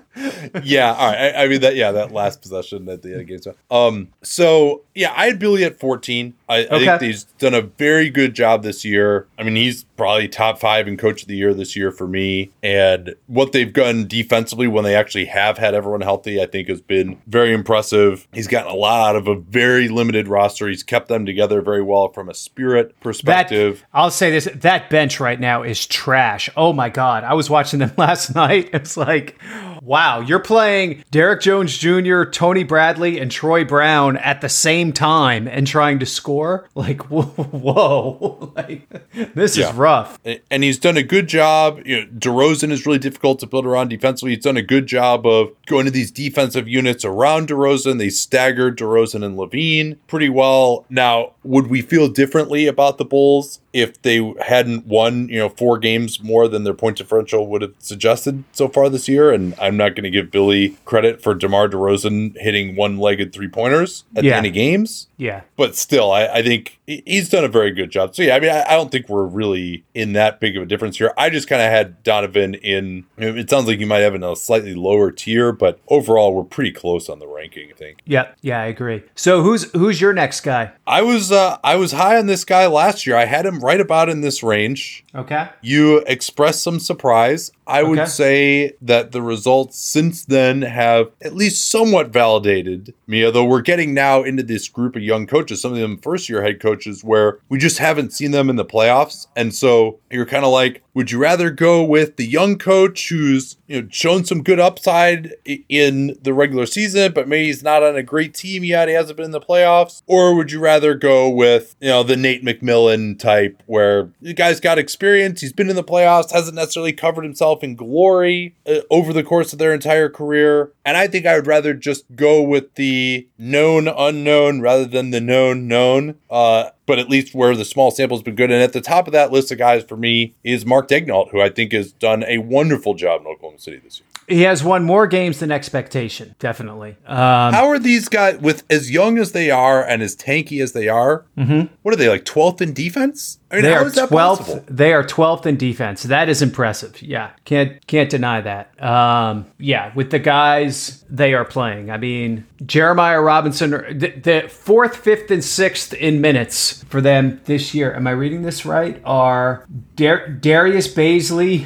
yeah, 0.63 0.93
all 0.93 1.09
right. 1.09 1.35
I, 1.35 1.43
I, 1.43 1.47
mean 1.47 1.61
that. 1.61 1.75
Yeah, 1.75 1.91
that 1.91 2.11
last 2.11 2.41
possession 2.41 2.89
at 2.89 3.01
the 3.01 3.13
end 3.13 3.21
of 3.21 3.43
game. 3.43 3.53
Um. 3.69 4.09
So 4.23 4.81
yeah, 4.93 5.13
I 5.15 5.27
had 5.27 5.39
Billy 5.39 5.63
at 5.63 5.79
fourteen. 5.79 6.33
I, 6.49 6.65
okay. 6.65 6.89
I, 6.89 6.97
think 6.97 7.01
he's 7.01 7.23
done 7.23 7.53
a 7.53 7.61
very 7.61 8.09
good 8.09 8.33
job 8.33 8.61
this 8.63 8.83
year. 8.83 9.27
I 9.37 9.43
mean, 9.43 9.55
he's 9.55 9.85
probably 9.95 10.27
top 10.27 10.59
five 10.59 10.87
in 10.87 10.97
coach 10.97 11.21
of 11.21 11.29
the 11.29 11.35
year 11.35 11.53
this 11.53 11.75
year 11.77 11.91
for 11.91 12.07
me. 12.07 12.51
And 12.61 13.15
what 13.27 13.53
they've 13.53 13.71
done 13.71 14.05
defensively 14.07 14.67
when 14.67 14.83
they 14.83 14.95
actually 14.95 15.25
have 15.25 15.57
had 15.57 15.73
everyone 15.73 16.01
healthy, 16.01 16.41
I 16.41 16.47
think 16.47 16.67
has 16.67 16.81
been 16.81 17.21
very 17.27 17.53
impressive. 17.53 18.27
He's 18.33 18.47
gotten 18.47 18.69
a 18.69 18.75
lot 18.75 19.11
out 19.11 19.15
of 19.15 19.27
a 19.27 19.35
very 19.35 19.87
limited 19.87 20.27
roster. 20.27 20.67
He's 20.67 20.83
kept 20.83 21.07
them 21.07 21.25
together 21.25 21.61
very 21.61 21.81
well 21.81 22.09
from 22.09 22.27
a 22.27 22.33
spirit 22.33 22.99
perspective. 22.99 23.79
That, 23.79 23.97
I'll 23.97 24.11
say 24.11 24.29
this: 24.29 24.49
that 24.53 24.89
bench 24.89 25.21
right 25.21 25.39
now 25.39 25.63
is 25.63 25.87
trash. 25.87 26.49
Oh 26.57 26.73
my 26.73 26.89
god, 26.89 27.23
I 27.23 27.33
was 27.33 27.49
watching 27.49 27.79
them 27.79 27.93
last 27.97 28.35
night. 28.35 28.71
It's 28.73 28.97
like 28.97 29.39
Wow, 29.83 30.19
you're 30.19 30.37
playing 30.37 31.03
Derrick 31.09 31.41
Jones 31.41 31.75
Jr., 31.75 32.25
Tony 32.25 32.63
Bradley, 32.63 33.19
and 33.19 33.31
Troy 33.31 33.65
Brown 33.65 34.15
at 34.17 34.41
the 34.41 34.47
same 34.47 34.93
time 34.93 35.47
and 35.47 35.65
trying 35.65 35.97
to 35.99 36.05
score? 36.05 36.69
Like, 36.81 37.11
whoa, 37.11 38.51
like, 38.55 38.89
this 39.35 39.55
yeah. 39.55 39.69
is 39.69 39.75
rough. 39.75 40.19
And 40.49 40.63
he's 40.63 40.79
done 40.79 40.97
a 40.97 41.03
good 41.03 41.27
job. 41.27 41.79
You 41.85 42.01
know, 42.01 42.07
DeRozan 42.07 42.71
is 42.71 42.87
really 42.87 42.97
difficult 42.97 43.37
to 43.39 43.45
build 43.45 43.67
around 43.67 43.89
defensively. 43.89 44.33
He's 44.33 44.43
done 44.43 44.57
a 44.57 44.63
good 44.63 44.87
job 44.87 45.27
of 45.27 45.49
going 45.67 45.85
to 45.85 45.91
these 45.91 46.09
defensive 46.09 46.67
units 46.67 47.05
around 47.05 47.49
DeRozan. 47.49 47.99
They 47.99 48.09
staggered 48.09 48.79
DeRozan 48.79 49.23
and 49.23 49.37
LaVine 49.37 49.97
pretty 50.07 50.27
well. 50.27 50.85
Now, 50.89 51.33
would 51.43 51.67
we 51.67 51.83
feel 51.83 52.07
differently 52.07 52.65
about 52.65 52.97
the 52.97 53.05
Bulls 53.05 53.59
if 53.73 54.01
they 54.01 54.33
hadn't 54.41 54.87
won, 54.87 55.29
you 55.29 55.37
know, 55.37 55.49
four 55.49 55.77
games 55.77 56.21
more 56.23 56.47
than 56.47 56.63
their 56.63 56.73
point 56.73 56.97
differential 56.97 57.47
would 57.47 57.61
have 57.61 57.73
suggested 57.77 58.43
so 58.53 58.67
far 58.67 58.89
this 58.89 59.07
year? 59.07 59.31
And 59.31 59.53
I'm 59.71 59.77
not 59.77 59.95
going 59.95 60.03
to 60.03 60.09
give 60.09 60.31
Billy 60.31 60.77
credit 60.83 61.23
for 61.23 61.33
DeMar 61.33 61.69
DeRozan 61.69 62.37
hitting 62.37 62.75
one-legged 62.75 63.31
three-pointers 63.31 64.03
at 64.17 64.25
yeah. 64.25 64.31
the 64.31 64.35
end 64.35 64.45
of 64.47 64.53
games. 64.53 65.07
Yeah. 65.15 65.43
But 65.55 65.77
still, 65.77 66.11
I, 66.11 66.25
I, 66.27 66.43
think 66.43 66.79
he's 66.87 67.29
done 67.29 67.45
a 67.45 67.47
very 67.47 67.71
good 67.71 67.89
job. 67.89 68.13
So 68.13 68.23
yeah, 68.23 68.35
I 68.35 68.39
mean, 68.41 68.49
I, 68.49 68.63
I 68.63 68.71
don't 68.71 68.91
think 68.91 69.07
we're 69.07 69.23
really 69.23 69.85
in 69.93 70.13
that 70.13 70.41
big 70.41 70.57
of 70.57 70.63
a 70.63 70.65
difference 70.65 70.97
here. 70.97 71.13
I 71.17 71.29
just 71.29 71.47
kind 71.47 71.61
of 71.61 71.69
had 71.69 72.03
Donovan 72.03 72.55
in. 72.55 73.05
It 73.17 73.49
sounds 73.49 73.67
like 73.67 73.79
you 73.79 73.87
might 73.87 73.99
have 73.99 74.15
in 74.15 74.23
a 74.23 74.35
slightly 74.35 74.75
lower 74.75 75.11
tier, 75.11 75.53
but 75.53 75.79
overall, 75.87 76.33
we're 76.33 76.43
pretty 76.43 76.71
close 76.71 77.07
on 77.07 77.19
the 77.19 77.27
ranking. 77.27 77.69
I 77.69 77.75
think. 77.75 77.99
Yeah, 78.05 78.33
yeah, 78.41 78.59
I 78.59 78.65
agree. 78.65 79.03
So 79.15 79.43
who's 79.43 79.71
who's 79.71 80.01
your 80.01 80.13
next 80.13 80.41
guy? 80.41 80.71
I 80.91 81.03
was 81.03 81.31
uh, 81.31 81.57
I 81.63 81.77
was 81.77 81.93
high 81.93 82.17
on 82.17 82.25
this 82.25 82.43
guy 82.43 82.67
last 82.67 83.07
year. 83.07 83.15
I 83.15 83.23
had 83.23 83.45
him 83.45 83.61
right 83.61 83.79
about 83.79 84.09
in 84.09 84.19
this 84.19 84.43
range. 84.43 85.05
Okay. 85.15 85.47
You 85.61 85.99
expressed 85.99 86.61
some 86.61 86.79
surprise. 86.81 87.49
I 87.65 87.81
would 87.83 87.97
Okay. 87.99 88.09
say 88.09 88.73
that 88.81 89.13
the 89.13 89.21
results 89.21 89.79
since 89.79 90.25
then 90.25 90.63
have 90.63 91.09
at 91.21 91.33
least 91.33 91.71
somewhat 91.71 92.09
validated 92.09 92.93
me, 93.07 93.25
although 93.25 93.45
we're 93.45 93.61
getting 93.61 93.93
now 93.93 94.21
into 94.23 94.43
this 94.43 94.67
group 94.67 94.97
of 94.97 95.01
young 95.01 95.25
coaches, 95.27 95.61
some 95.61 95.71
of 95.71 95.79
them 95.79 95.97
first 95.97 96.27
year 96.27 96.41
head 96.43 96.59
coaches, 96.59 97.05
where 97.05 97.39
we 97.47 97.57
just 97.57 97.77
haven't 97.77 98.11
seen 98.11 98.31
them 98.31 98.49
in 98.49 98.57
the 98.57 98.65
playoffs. 98.65 99.27
And 99.37 99.55
so 99.55 99.99
you're 100.09 100.25
kind 100.25 100.43
of 100.43 100.51
like, 100.51 100.83
would 100.93 101.11
you 101.11 101.17
rather 101.17 101.49
go 101.49 101.83
with 101.83 102.17
the 102.17 102.25
young 102.25 102.57
coach 102.57 103.09
who's 103.09 103.57
you 103.67 103.81
know 103.81 103.87
shown 103.91 104.25
some 104.25 104.43
good 104.43 104.59
upside 104.59 105.33
in 105.69 106.17
the 106.21 106.33
regular 106.33 106.65
season, 106.65 107.11
but 107.13 107.27
maybe 107.27 107.45
he's 107.47 107.63
not 107.63 107.83
on 107.83 107.95
a 107.95 108.03
great 108.03 108.33
team 108.33 108.63
yet, 108.63 108.87
he 108.87 108.93
hasn't 108.93 109.17
been 109.17 109.25
in 109.25 109.31
the 109.31 109.39
playoffs? 109.39 110.01
Or 110.07 110.35
would 110.35 110.51
you 110.51 110.59
rather 110.59 110.93
go 110.93 111.29
with, 111.29 111.75
you 111.79 111.89
know, 111.89 112.03
the 112.03 112.17
Nate 112.17 112.43
McMillan 112.43 113.17
type 113.17 113.63
where 113.65 114.09
the 114.21 114.33
guy's 114.33 114.59
got 114.59 114.77
experience, 114.77 115.41
he's 115.41 115.53
been 115.53 115.69
in 115.69 115.75
the 115.75 115.83
playoffs, 115.83 116.31
hasn't 116.31 116.55
necessarily 116.55 116.93
covered 116.93 117.23
himself 117.23 117.63
in 117.63 117.75
glory 117.75 118.55
uh, 118.67 118.79
over 118.89 119.13
the 119.13 119.23
course 119.23 119.53
of 119.53 119.59
their 119.59 119.73
entire 119.73 120.09
career. 120.09 120.71
And 120.83 120.97
I 120.97 121.07
think 121.07 121.25
I 121.25 121.35
would 121.35 121.47
rather 121.47 121.73
just 121.73 122.05
go 122.15 122.41
with 122.41 122.75
the 122.75 123.27
known 123.37 123.87
unknown 123.87 124.61
rather 124.61 124.85
than 124.85 125.11
the 125.11 125.21
known 125.21 125.67
known. 125.67 126.15
Uh, 126.29 126.71
but 126.85 126.99
at 126.99 127.09
least 127.09 127.35
where 127.35 127.55
the 127.55 127.65
small 127.65 127.91
sample 127.91 128.17
has 128.17 128.23
been 128.23 128.35
good. 128.35 128.51
And 128.51 128.61
at 128.61 128.73
the 128.73 128.81
top 128.81 129.07
of 129.07 129.13
that 129.13 129.31
list 129.31 129.51
of 129.51 129.57
guys 129.57 129.83
for 129.83 129.95
me 129.95 130.33
is 130.43 130.65
Mark 130.65 130.87
Daigneault, 130.87 131.29
who 131.31 131.39
I 131.39 131.49
think 131.49 131.71
has 131.73 131.91
done 131.91 132.23
a 132.23 132.39
wonderful 132.39 132.95
job 132.95 133.21
in 133.21 133.27
Oklahoma 133.27 133.59
City 133.59 133.77
this 133.77 133.99
year. 133.99 134.10
He 134.27 134.43
has 134.43 134.63
won 134.63 134.83
more 134.83 135.07
games 135.07 135.39
than 135.39 135.51
expectation, 135.51 136.35
definitely. 136.39 136.91
Um, 137.05 137.53
How 137.53 137.67
are 137.67 137.79
these 137.79 138.07
guys, 138.07 138.37
with 138.39 138.63
as 138.69 138.89
young 138.89 139.17
as 139.17 139.33
they 139.33 139.51
are 139.51 139.83
and 139.83 140.01
as 140.01 140.15
tanky 140.15 140.61
as 140.63 140.71
they 140.71 140.87
are, 140.87 141.25
what 141.35 141.93
are 141.93 141.97
they, 141.97 142.07
like 142.07 142.23
12th 142.25 142.61
in 142.61 142.73
defense? 142.73 143.39
I 143.51 143.55
mean, 143.55 143.63
they 143.63 143.73
are 143.73 143.89
that 143.89 144.07
twelfth. 144.07 144.65
They 144.67 144.93
are 144.93 145.03
twelfth 145.05 145.45
in 145.45 145.57
defense. 145.57 146.03
That 146.03 146.29
is 146.29 146.41
impressive. 146.41 147.01
Yeah, 147.01 147.31
can't 147.43 147.85
can't 147.85 148.09
deny 148.09 148.39
that. 148.39 148.81
Um, 148.81 149.45
yeah, 149.57 149.91
with 149.93 150.09
the 150.11 150.19
guys 150.19 151.03
they 151.09 151.33
are 151.33 151.43
playing. 151.43 151.91
I 151.91 151.97
mean, 151.97 152.45
Jeremiah 152.65 153.19
Robinson, 153.19 153.71
the, 153.71 154.11
the 154.23 154.47
fourth, 154.47 154.95
fifth, 154.95 155.29
and 155.31 155.43
sixth 155.43 155.93
in 155.93 156.21
minutes 156.21 156.85
for 156.85 157.01
them 157.01 157.41
this 157.43 157.73
year. 157.73 157.93
Am 157.93 158.07
I 158.07 158.11
reading 158.11 158.43
this 158.43 158.65
right? 158.65 159.01
Are 159.03 159.65
Dar- 159.97 160.29
Darius 160.29 160.87
Bazley, 160.87 161.65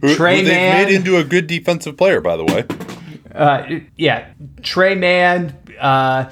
Who- 0.00 0.14
Trey 0.14 0.42
who 0.42 0.48
made 0.48 0.94
into 0.94 1.16
a 1.16 1.24
good 1.24 1.46
defensive 1.46 1.96
player, 1.96 2.20
by 2.20 2.36
the 2.36 2.44
way. 2.44 2.64
uh, 3.34 3.80
yeah, 3.96 4.28
Tre 4.62 4.94
Mann, 4.94 5.56
uh, 5.80 6.30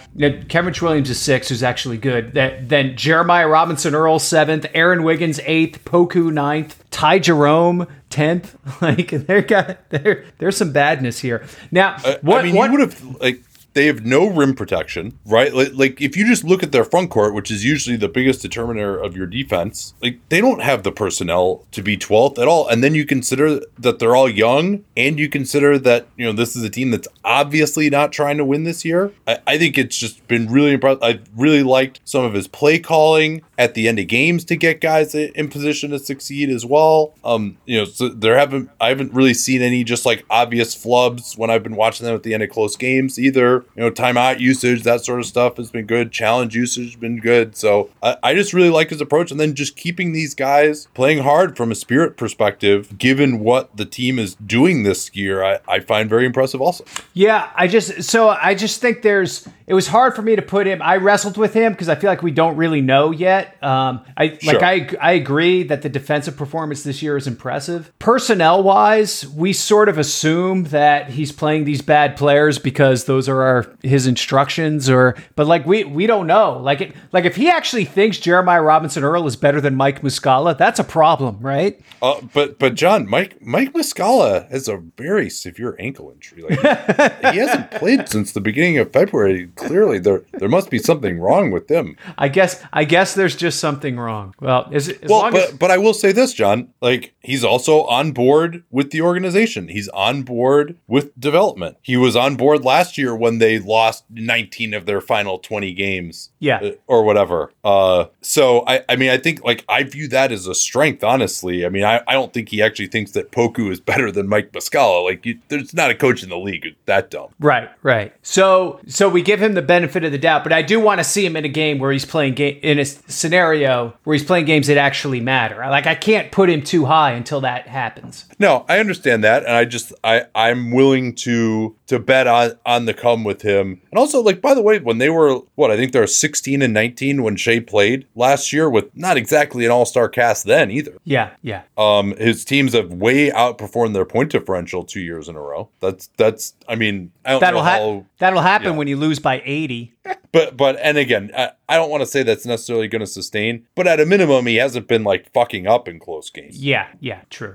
Kevin 0.49 0.75
Williams 0.83 1.11
is 1.11 1.19
six, 1.21 1.49
who's 1.49 1.63
actually 1.63 1.99
good. 1.99 2.35
That 2.35 2.69
then 2.69 2.97
Jeremiah 2.97 3.47
Robinson 3.49 3.95
Earl 3.95 4.19
seventh, 4.19 4.67
Aaron 4.75 5.03
Wiggins 5.05 5.39
eighth, 5.45 5.85
Poku 5.85 6.33
ninth, 6.33 6.83
Ty 6.91 7.19
Jerome 7.21 7.87
tenth. 8.11 8.57
Like 8.81 9.11
there 9.11 9.43
got 9.43 9.89
there 9.91 10.25
there's 10.39 10.57
some 10.57 10.73
badness 10.73 11.19
here. 11.21 11.45
Now, 11.71 11.99
what 12.23 12.41
I 12.41 12.43
mean, 12.45 12.57
what 12.57 12.71
you 12.71 12.79
would 12.79 12.93
have 12.93 13.17
like 13.21 13.41
they 13.77 13.87
have 13.87 14.07
no 14.07 14.27
rim 14.27 14.55
protection, 14.55 15.19
right? 15.27 15.53
Like, 15.53 15.73
like 15.75 16.01
if 16.01 16.17
you 16.17 16.27
just 16.27 16.45
look 16.45 16.63
at 16.63 16.73
their 16.73 16.83
front 16.83 17.11
court, 17.11 17.35
which 17.35 17.51
is 17.51 17.63
usually 17.63 17.97
the 17.97 18.09
biggest 18.09 18.41
determiner 18.41 18.97
of 18.97 19.15
your 19.15 19.27
defense, 19.27 19.93
like 20.01 20.19
they 20.31 20.41
don't 20.41 20.63
have 20.63 20.83
the 20.83 20.91
personnel 20.91 21.63
to 21.73 21.83
be 21.83 21.99
12th 21.99 22.39
at 22.39 22.49
all. 22.49 22.67
And 22.67 22.83
then 22.83 22.95
you 22.95 23.05
consider 23.05 23.61
that 23.79 23.99
they're 23.99 24.17
all 24.17 24.31
young, 24.31 24.83
and 24.97 25.19
you 25.19 25.29
consider 25.29 25.79
that 25.81 26.07
you 26.17 26.25
know 26.25 26.33
this 26.33 26.57
is 26.57 26.63
a 26.63 26.71
team 26.71 26.91
that's 26.91 27.07
obviously 27.23 27.91
not 27.91 28.13
trying 28.13 28.39
to 28.39 28.47
win 28.47 28.65
this 28.65 28.83
year. 28.83 29.13
I, 29.27 29.39
I 29.47 29.59
think 29.59 29.77
it's 29.77 29.99
just 29.99 30.27
been 30.27 30.51
really 30.51 30.73
impressive. 30.73 31.03
I 31.03 31.21
really 31.37 31.63
liked 31.63 32.01
some 32.05 32.25
of 32.25 32.33
his 32.33 32.49
play 32.49 32.79
calling 32.79 33.43
at 33.59 33.75
the 33.75 33.89
end 33.89 33.99
of 33.99 34.07
games 34.07 34.45
to 34.47 34.57
get 34.57 34.81
guys 34.81 35.15
in 35.15 35.49
position 35.49 35.91
to 35.91 35.99
succeed 35.99 36.49
as 36.49 36.65
well. 36.65 37.15
Um, 37.25 37.59
you 37.67 37.79
know, 37.79 37.85
so 37.85 38.09
there 38.09 38.39
haven't 38.39 38.71
I 38.81 38.89
haven't 38.89 39.13
really 39.13 39.35
seen 39.35 39.61
any 39.61 39.85
just 39.85 40.07
like 40.07 40.25
obvious 40.31 40.75
flubs 40.75 41.37
when 41.37 41.51
I've 41.51 41.63
been 41.63 41.77
watching 41.77 42.07
them 42.07 42.15
at 42.15 42.23
the 42.23 42.33
end 42.33 42.43
of 42.43 42.49
close 42.49 42.75
games 42.75 43.19
either. 43.19 43.66
You 43.75 43.83
know, 43.83 43.91
timeout 43.91 44.41
usage, 44.41 44.83
that 44.85 45.05
sort 45.05 45.21
of 45.21 45.27
stuff 45.27 45.57
has 45.57 45.71
been 45.71 45.87
good. 45.87 46.13
Challenge 46.13 46.55
usage 46.55 46.87
has 46.93 46.97
been 46.97 47.19
good. 47.19 47.57
So 47.57 47.91
I, 48.03 48.17
I 48.23 48.35
just 48.35 48.53
really 48.53 48.71
like 48.71 48.91
his 48.91 49.01
approach, 49.01 49.31
and 49.31 49.41
then 49.41 49.55
just 49.55 49.77
keeping 49.77 50.13
these 50.13 50.35
guys 50.35 50.89
playing 50.95 51.19
hard 51.19 51.57
from 51.57 51.71
a 51.71 51.75
spirit 51.75 52.17
perspective, 52.17 52.99
given 52.99 53.41
what 53.41 53.77
the 53.77 53.85
team 53.85 54.19
is 54.19 54.35
doing 54.35 54.83
this 54.83 55.15
year, 55.15 55.45
I, 55.45 55.59
I 55.69 55.81
find 55.81 56.09
very 56.09 56.27
impressive. 56.27 56.61
Also, 56.61 56.85
Yeah, 57.15 57.51
I 57.55 57.67
just 57.67 58.03
so 58.03 58.29
I 58.29 58.55
just 58.55 58.81
think 58.81 59.03
there's 59.03 59.49
it 59.67 59.75
was 59.75 59.89
hard 59.89 60.15
for 60.15 60.23
me 60.23 60.37
to 60.37 60.43
put 60.43 60.67
him. 60.67 60.81
I 60.81 60.97
wrestled 60.97 61.37
with 61.37 61.55
him 61.55 61.73
because 61.73 61.89
I 61.89 61.95
feel 61.97 62.09
like 62.09 62.23
we 62.23 62.31
don't 62.31 62.57
really 62.57 62.81
know 62.81 63.11
yet. 63.11 63.63
Um, 63.63 64.05
I 64.17 64.39
Sure. 64.39 64.55
like 64.55 64.63
I 64.63 64.97
I 65.01 65.13
agree 65.13 65.63
that 65.65 65.83
the 65.83 65.89
defensive 65.89 66.37
performance 66.37 66.83
this 66.83 67.03
year 67.03 67.17
is 67.17 67.27
impressive. 67.27 67.93
Personnel 67.99 68.63
wise, 68.63 69.27
we 69.27 69.53
sort 69.53 69.89
of 69.89 69.99
assume 69.99 70.65
that 70.65 71.11
he's 71.11 71.33
playing 71.33 71.65
these 71.65 71.83
bad 71.83 72.17
players 72.17 72.59
because 72.59 73.05
those 73.05 73.29
are 73.29 73.43
our 73.43 73.67
his 73.83 74.07
instructions 74.07 74.89
or 74.89 75.17
but 75.35 75.47
like 75.47 75.67
we 75.67 75.85
we 75.85 76.07
don't 76.07 76.27
know. 76.27 76.59
Like 76.59 76.81
it 76.81 76.95
like 77.13 77.25
if 77.25 77.37
he 77.37 77.49
actually 77.51 77.85
thinks 77.85 78.19
Jeremiah 78.19 78.63
Robinson 78.63 79.03
Earl 79.05 79.27
is 79.27 79.37
better 79.37 79.61
than 79.61 79.75
Mike 79.75 80.03
Muscala, 80.03 80.57
that's 80.57 80.79
a 80.79 80.85
problem, 80.85 81.41
right? 81.41 81.81
uh, 82.03 82.21
but 82.33 82.59
but 82.59 82.75
John, 82.75 83.09
Mike 83.09 83.41
Mike 83.43 83.73
Muscala 83.73 84.49
has 84.51 84.69
a 84.69 84.77
very 84.97 85.29
severe 85.31 85.77
ankle 85.79 86.11
injury. 86.13 86.43
Like 86.43 87.33
he 87.33 87.39
hasn't 87.39 87.71
played 87.73 88.09
since 88.09 88.33
the 88.33 88.41
beginning 88.41 88.79
of 88.79 88.93
February. 88.93 89.49
Clearly, 89.57 89.99
there 89.99 90.23
there 90.33 90.49
must 90.49 90.71
be 90.71 90.79
something 90.79 91.19
wrong 91.19 91.51
with 91.51 91.69
them. 91.69 91.97
I 92.19 92.29
guess 92.29 92.63
I 92.73 92.85
guess 92.85 93.15
there's 93.15 93.37
just 93.37 93.59
something 93.59 93.99
wrong. 93.99 94.35
Well, 94.41 94.69
as, 94.73 94.89
as 94.89 95.09
Well, 95.09 95.31
but 95.31 95.51
as 95.51 95.53
but 95.53 95.71
I 95.71 95.79
will 95.79 95.95
say 95.95 96.13
this, 96.13 96.33
John. 96.33 96.73
Like 96.81 97.15
he's 97.21 97.45
also 97.45 97.83
on 97.85 98.13
board 98.13 98.65
with 98.71 98.91
the 98.91 99.01
organization. 99.01 99.69
He's 99.69 99.89
on 99.89 100.23
board 100.23 100.77
with 100.87 101.19
development. 101.19 101.79
He 101.83 101.97
was 101.97 102.17
on 102.17 102.37
board 102.37 102.65
last 102.65 102.99
year 102.99 103.17
when 103.17 103.39
they 103.39 103.59
lost 103.59 104.05
19 104.11 104.75
of 104.75 104.87
their 104.87 105.01
final 105.01 105.39
20 105.39 105.73
games. 105.73 106.31
Yeah. 106.39 106.59
uh, 106.59 106.71
or 106.87 107.03
whatever. 107.03 107.51
Uh, 107.65 108.07
so 108.21 108.65
I 108.67 108.83
I 108.89 108.97
mean 108.97 109.11
I 109.11 109.19
think 109.19 109.43
like 109.45 109.65
I 109.69 109.83
view 109.83 110.09
that 110.09 110.33
as 110.33 110.47
a 110.47 110.55
strength. 110.55 111.03
Honestly, 111.03 111.67
I 111.67 111.69
mean 111.69 111.85
I, 111.85 112.03
I 112.07 112.13
don't 112.13 112.33
think 112.33 112.51
he 112.51 112.63
actually 112.63 112.89
thinks 112.89 113.13
that 113.13 113.33
Poku 113.33 113.71
is 113.71 113.81
better 113.81 114.13
than 114.13 114.29
Mike 114.29 114.53
Muscala. 114.53 115.05
Like 115.05 115.25
you, 115.25 115.41
there's 115.49 115.75
not 115.75 115.91
a 115.91 115.95
coach 115.95 116.23
in 116.23 116.29
the 116.29 116.39
league 116.39 116.77
that 116.87 117.11
dumb. 117.11 117.29
Right, 117.39 117.71
right. 117.83 118.13
So, 118.23 118.81
so 118.87 119.09
we 119.09 119.23
give 119.23 119.41
him 119.41 119.46
the 119.55 119.63
benefit 119.63 120.05
of 120.05 120.13
the 120.13 120.19
doubt, 120.19 120.43
but 120.43 120.53
I 120.53 120.63
do 120.63 120.81
want 120.81 120.99
to 121.01 121.05
see 121.05 121.25
him 121.25 121.37
in 121.37 121.45
a 121.45 121.49
game 121.49 121.79
where 121.79 121.93
he's 121.93 122.05
playing 122.05 122.35
game 122.35 122.59
in 122.63 122.79
a 122.79 122.85
scenario 122.85 123.95
where 124.05 124.15
he's 124.15 124.25
playing 124.25 124.45
games 124.47 124.67
that 124.67 124.77
actually 124.77 125.21
matter. 125.21 125.57
Like 125.57 125.87
I 125.87 125.95
can't 125.95 126.31
put 126.33 126.49
him 126.49 126.63
too 126.63 126.85
high 126.87 127.13
until 127.13 127.41
that 127.43 127.69
happens. 127.69 128.27
No, 128.39 128.65
I 128.69 128.79
understand 128.79 129.25
that, 129.25 129.45
and 129.45 129.53
I 129.53 129.65
just 129.65 129.93
I 130.05 130.27
I'm 130.35 130.71
willing 130.71 131.15
to 131.17 131.77
to 131.87 131.99
bet 131.99 132.27
on 132.27 132.53
on 132.65 132.85
the 132.87 132.95
come 132.95 133.25
with 133.25 133.43
him. 133.43 133.81
And 133.91 133.99
also, 133.99 134.21
like 134.23 134.41
by 134.41 134.55
the 134.55 134.63
way, 134.63 134.79
when 134.79 134.99
they 134.99 135.11
were 135.11 135.41
what 135.55 135.71
I 135.71 135.77
think 135.77 135.93
they 135.93 136.01
were 136.01 136.07
16 136.07 136.63
and 136.63 136.75
19 136.75 137.23
when 137.23 137.37
Shai 137.37 137.61
played 137.61 138.07
last 138.15 138.53
year 138.53 138.69
with 138.69 138.95
not 138.97 139.17
exactly 139.17 139.65
an 139.65 139.71
All 139.71 139.87
Star 139.87 140.09
cast 140.09 140.45
then 140.45 140.71
either. 140.71 140.99
Yeah, 141.05 141.31
yeah. 141.43 141.63
Um, 141.79 142.17
his 142.17 142.45
teams 142.45 142.75
have 142.75 142.93
way 142.93 143.31
outperformed 143.31 143.95
their 143.95 144.05
point 144.05 144.31
differential 144.31 144.85
two 144.85 145.01
years 145.01 145.29
in 145.29 145.37
a 145.37 145.41
row. 145.41 145.69
That's 145.81 146.09
that's 146.17 146.55
I 146.69 146.75
mean 146.75 147.13
I 147.25 147.33
don't 147.33 147.41
That'll 147.41 147.61
know 147.61 147.65
how. 147.65 147.71
happen. 147.71 148.07
That'll 148.19 148.41
happen 148.43 148.69
yeah. 148.73 148.77
when 148.77 148.89
you 148.89 148.97
lose 148.97 149.19
by 149.19 149.36
eighty. 149.45 149.95
But 150.33 150.57
but 150.57 150.77
and 150.81 150.99
again, 150.99 151.33
I, 151.37 151.51
I 151.69 151.77
don't 151.77 151.91
want 151.91 152.03
to 152.03 152.07
say 152.07 152.23
that's 152.23 152.47
necessarily 152.47 152.89
going 152.89 153.01
to 153.01 153.07
sustain. 153.07 153.67
But 153.75 153.87
at 153.87 154.01
a 154.01 154.07
minimum, 154.07 154.47
he 154.47 154.57
hasn't 154.57 154.87
been 154.87 155.03
like 155.03 155.33
fucking 155.33 155.67
up 155.67 155.89
in 155.89 155.99
close 155.99 156.31
games. 156.31 156.63
Yeah, 156.63 156.89
yeah. 157.01 157.23
True. 157.31 157.55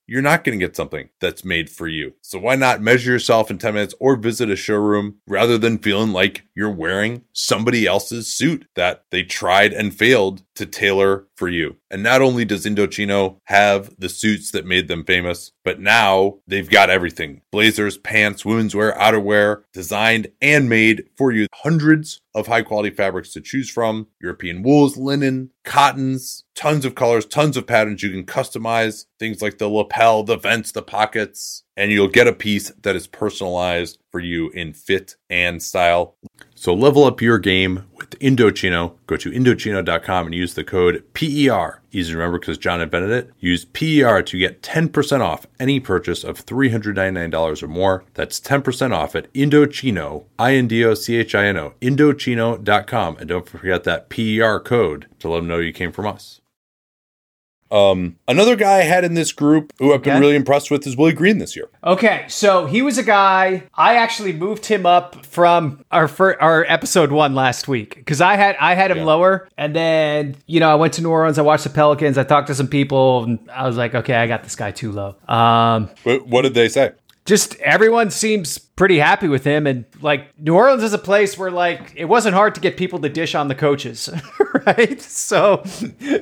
you're 0.11 0.21
not 0.21 0.43
going 0.43 0.59
to 0.59 0.65
get 0.65 0.75
something 0.75 1.07
that's 1.21 1.45
made 1.45 1.69
for 1.69 1.87
you. 1.87 2.11
So 2.21 2.37
why 2.37 2.57
not 2.57 2.81
measure 2.81 3.11
yourself 3.11 3.49
in 3.49 3.57
10 3.57 3.75
minutes 3.75 3.95
or 3.97 4.17
visit 4.17 4.49
a 4.49 4.57
showroom 4.57 5.19
rather 5.25 5.57
than 5.57 5.77
feeling 5.77 6.11
like 6.11 6.43
you're 6.53 6.69
wearing 6.69 7.23
somebody 7.31 7.87
else's 7.87 8.27
suit 8.27 8.67
that 8.75 9.05
they 9.11 9.23
tried 9.23 9.71
and 9.71 9.93
failed 9.93 10.43
to 10.55 10.65
tailor 10.65 11.27
for 11.35 11.47
you. 11.47 11.77
And 11.89 12.03
not 12.03 12.21
only 12.21 12.45
does 12.45 12.65
Indochino 12.65 13.37
have 13.45 13.95
the 13.97 14.09
suits 14.09 14.51
that 14.51 14.65
made 14.65 14.87
them 14.87 15.05
famous, 15.05 15.53
but 15.63 15.79
now 15.79 16.39
they've 16.45 16.69
got 16.69 16.89
everything. 16.89 17.41
Blazers, 17.51 17.97
pants, 17.97 18.45
women's 18.45 18.75
wear, 18.75 18.93
outerwear, 18.93 19.63
designed 19.73 20.27
and 20.41 20.69
made 20.69 21.05
for 21.17 21.31
you. 21.31 21.47
Hundreds 21.53 22.20
of 22.33 22.47
high 22.47 22.61
quality 22.61 22.89
fabrics 22.89 23.33
to 23.33 23.41
choose 23.41 23.69
from. 23.69 24.07
European 24.21 24.63
wools, 24.63 24.97
linen, 24.97 25.51
cottons, 25.63 26.45
tons 26.55 26.85
of 26.85 26.95
colors, 26.95 27.25
tons 27.25 27.57
of 27.57 27.67
patterns 27.67 28.03
you 28.03 28.11
can 28.11 28.25
customize, 28.25 29.05
things 29.19 29.41
like 29.41 29.57
the 29.57 29.67
lapel, 29.67 30.23
the 30.23 30.37
vents, 30.37 30.71
the 30.71 30.81
pockets, 30.81 31.63
and 31.77 31.91
you'll 31.91 32.07
get 32.07 32.27
a 32.27 32.33
piece 32.33 32.69
that 32.81 32.95
is 32.95 33.07
personalized 33.07 33.97
for 34.11 34.19
you 34.19 34.49
in 34.49 34.73
fit 34.73 35.15
and 35.29 35.63
style. 35.63 36.15
So 36.55 36.73
level 36.73 37.05
up 37.05 37.21
your 37.21 37.39
game 37.39 37.85
with 37.95 38.11
Indochino. 38.19 38.95
Go 39.07 39.17
to 39.17 39.31
Indochino.com 39.31 40.25
and 40.27 40.35
use 40.35 40.53
the 40.53 40.63
code 40.63 41.03
PER. 41.13 41.81
Easy 41.91 42.11
to 42.11 42.17
remember 42.17 42.39
because 42.39 42.57
John 42.57 42.81
invented 42.81 43.11
it. 43.11 43.31
Use 43.39 43.65
PER 43.65 44.21
to 44.21 44.37
get 44.37 44.61
10% 44.61 45.21
off 45.21 45.47
any 45.59 45.79
purchase 45.79 46.23
of 46.23 46.45
$399 46.45 47.63
or 47.63 47.67
more. 47.67 48.03
That's 48.13 48.39
10% 48.39 48.93
off 48.93 49.15
at 49.15 49.31
Indochino, 49.33 50.25
I-N-D-O-C-H-I-N-O, 50.37 51.73
Indochino.com. 51.81 53.17
And 53.17 53.29
don't 53.29 53.49
forget 53.49 53.83
that 53.85 54.09
PER 54.09 54.59
code 54.59 55.07
to 55.19 55.29
let 55.29 55.37
them 55.37 55.47
know 55.47 55.59
you 55.59 55.73
came 55.73 55.91
from 55.91 56.07
us. 56.07 56.40
Um, 57.71 58.17
another 58.27 58.55
guy 58.55 58.79
I 58.79 58.83
had 58.83 59.05
in 59.05 59.13
this 59.13 59.31
group 59.31 59.71
who 59.79 59.93
I've 59.93 60.01
been 60.03 60.13
Okay. 60.13 60.19
really 60.19 60.35
impressed 60.35 60.69
with 60.69 60.85
is 60.85 60.97
Willie 60.97 61.13
Green 61.13 61.37
this 61.37 61.55
year. 61.55 61.69
Okay, 61.85 62.25
so 62.27 62.65
he 62.65 62.81
was 62.81 62.97
a 62.97 63.03
guy 63.03 63.63
I 63.75 63.95
actually 63.95 64.33
moved 64.33 64.65
him 64.65 64.85
up 64.85 65.25
from 65.25 65.83
our 65.91 66.07
fir- 66.09 66.37
our 66.41 66.65
episode 66.67 67.11
one 67.11 67.33
last 67.33 67.67
week 67.69 67.95
because 67.95 68.19
I 68.21 68.35
had 68.35 68.57
I 68.59 68.75
had 68.75 68.91
him 68.91 68.97
Yeah. 68.99 69.05
lower, 69.05 69.47
and 69.57 69.75
then 69.75 70.35
you 70.47 70.59
know 70.59 70.69
I 70.69 70.75
went 70.75 70.93
to 70.95 71.01
New 71.01 71.09
Orleans, 71.09 71.39
I 71.39 71.43
watched 71.43 71.63
the 71.63 71.69
Pelicans, 71.69 72.17
I 72.17 72.23
talked 72.23 72.47
to 72.47 72.55
some 72.55 72.67
people, 72.67 73.23
and 73.23 73.39
I 73.53 73.65
was 73.65 73.77
like, 73.77 73.95
okay, 73.95 74.15
I 74.15 74.27
got 74.27 74.43
this 74.43 74.55
guy 74.57 74.71
too 74.71 74.91
low. 74.91 75.15
Um, 75.27 75.89
What, 76.03 76.27
what 76.27 76.41
did 76.41 76.53
they 76.53 76.67
say? 76.67 76.91
just 77.23 77.55
everyone 77.61 78.09
seems 78.09 78.57
pretty 78.81 78.97
happy 78.97 79.27
with 79.27 79.43
him 79.43 79.67
and 79.67 79.85
like 80.01 80.35
New 80.39 80.55
Orleans 80.55 80.81
is 80.81 80.91
a 80.91 80.97
place 80.97 81.37
where 81.37 81.51
like 81.51 81.93
it 81.95 82.05
wasn't 82.05 82.33
hard 82.33 82.55
to 82.55 82.61
get 82.61 82.77
people 82.77 82.97
to 82.97 83.09
dish 83.09 83.35
on 83.35 83.47
the 83.47 83.53
coaches 83.53 84.09
right 84.65 84.99
so 84.99 85.63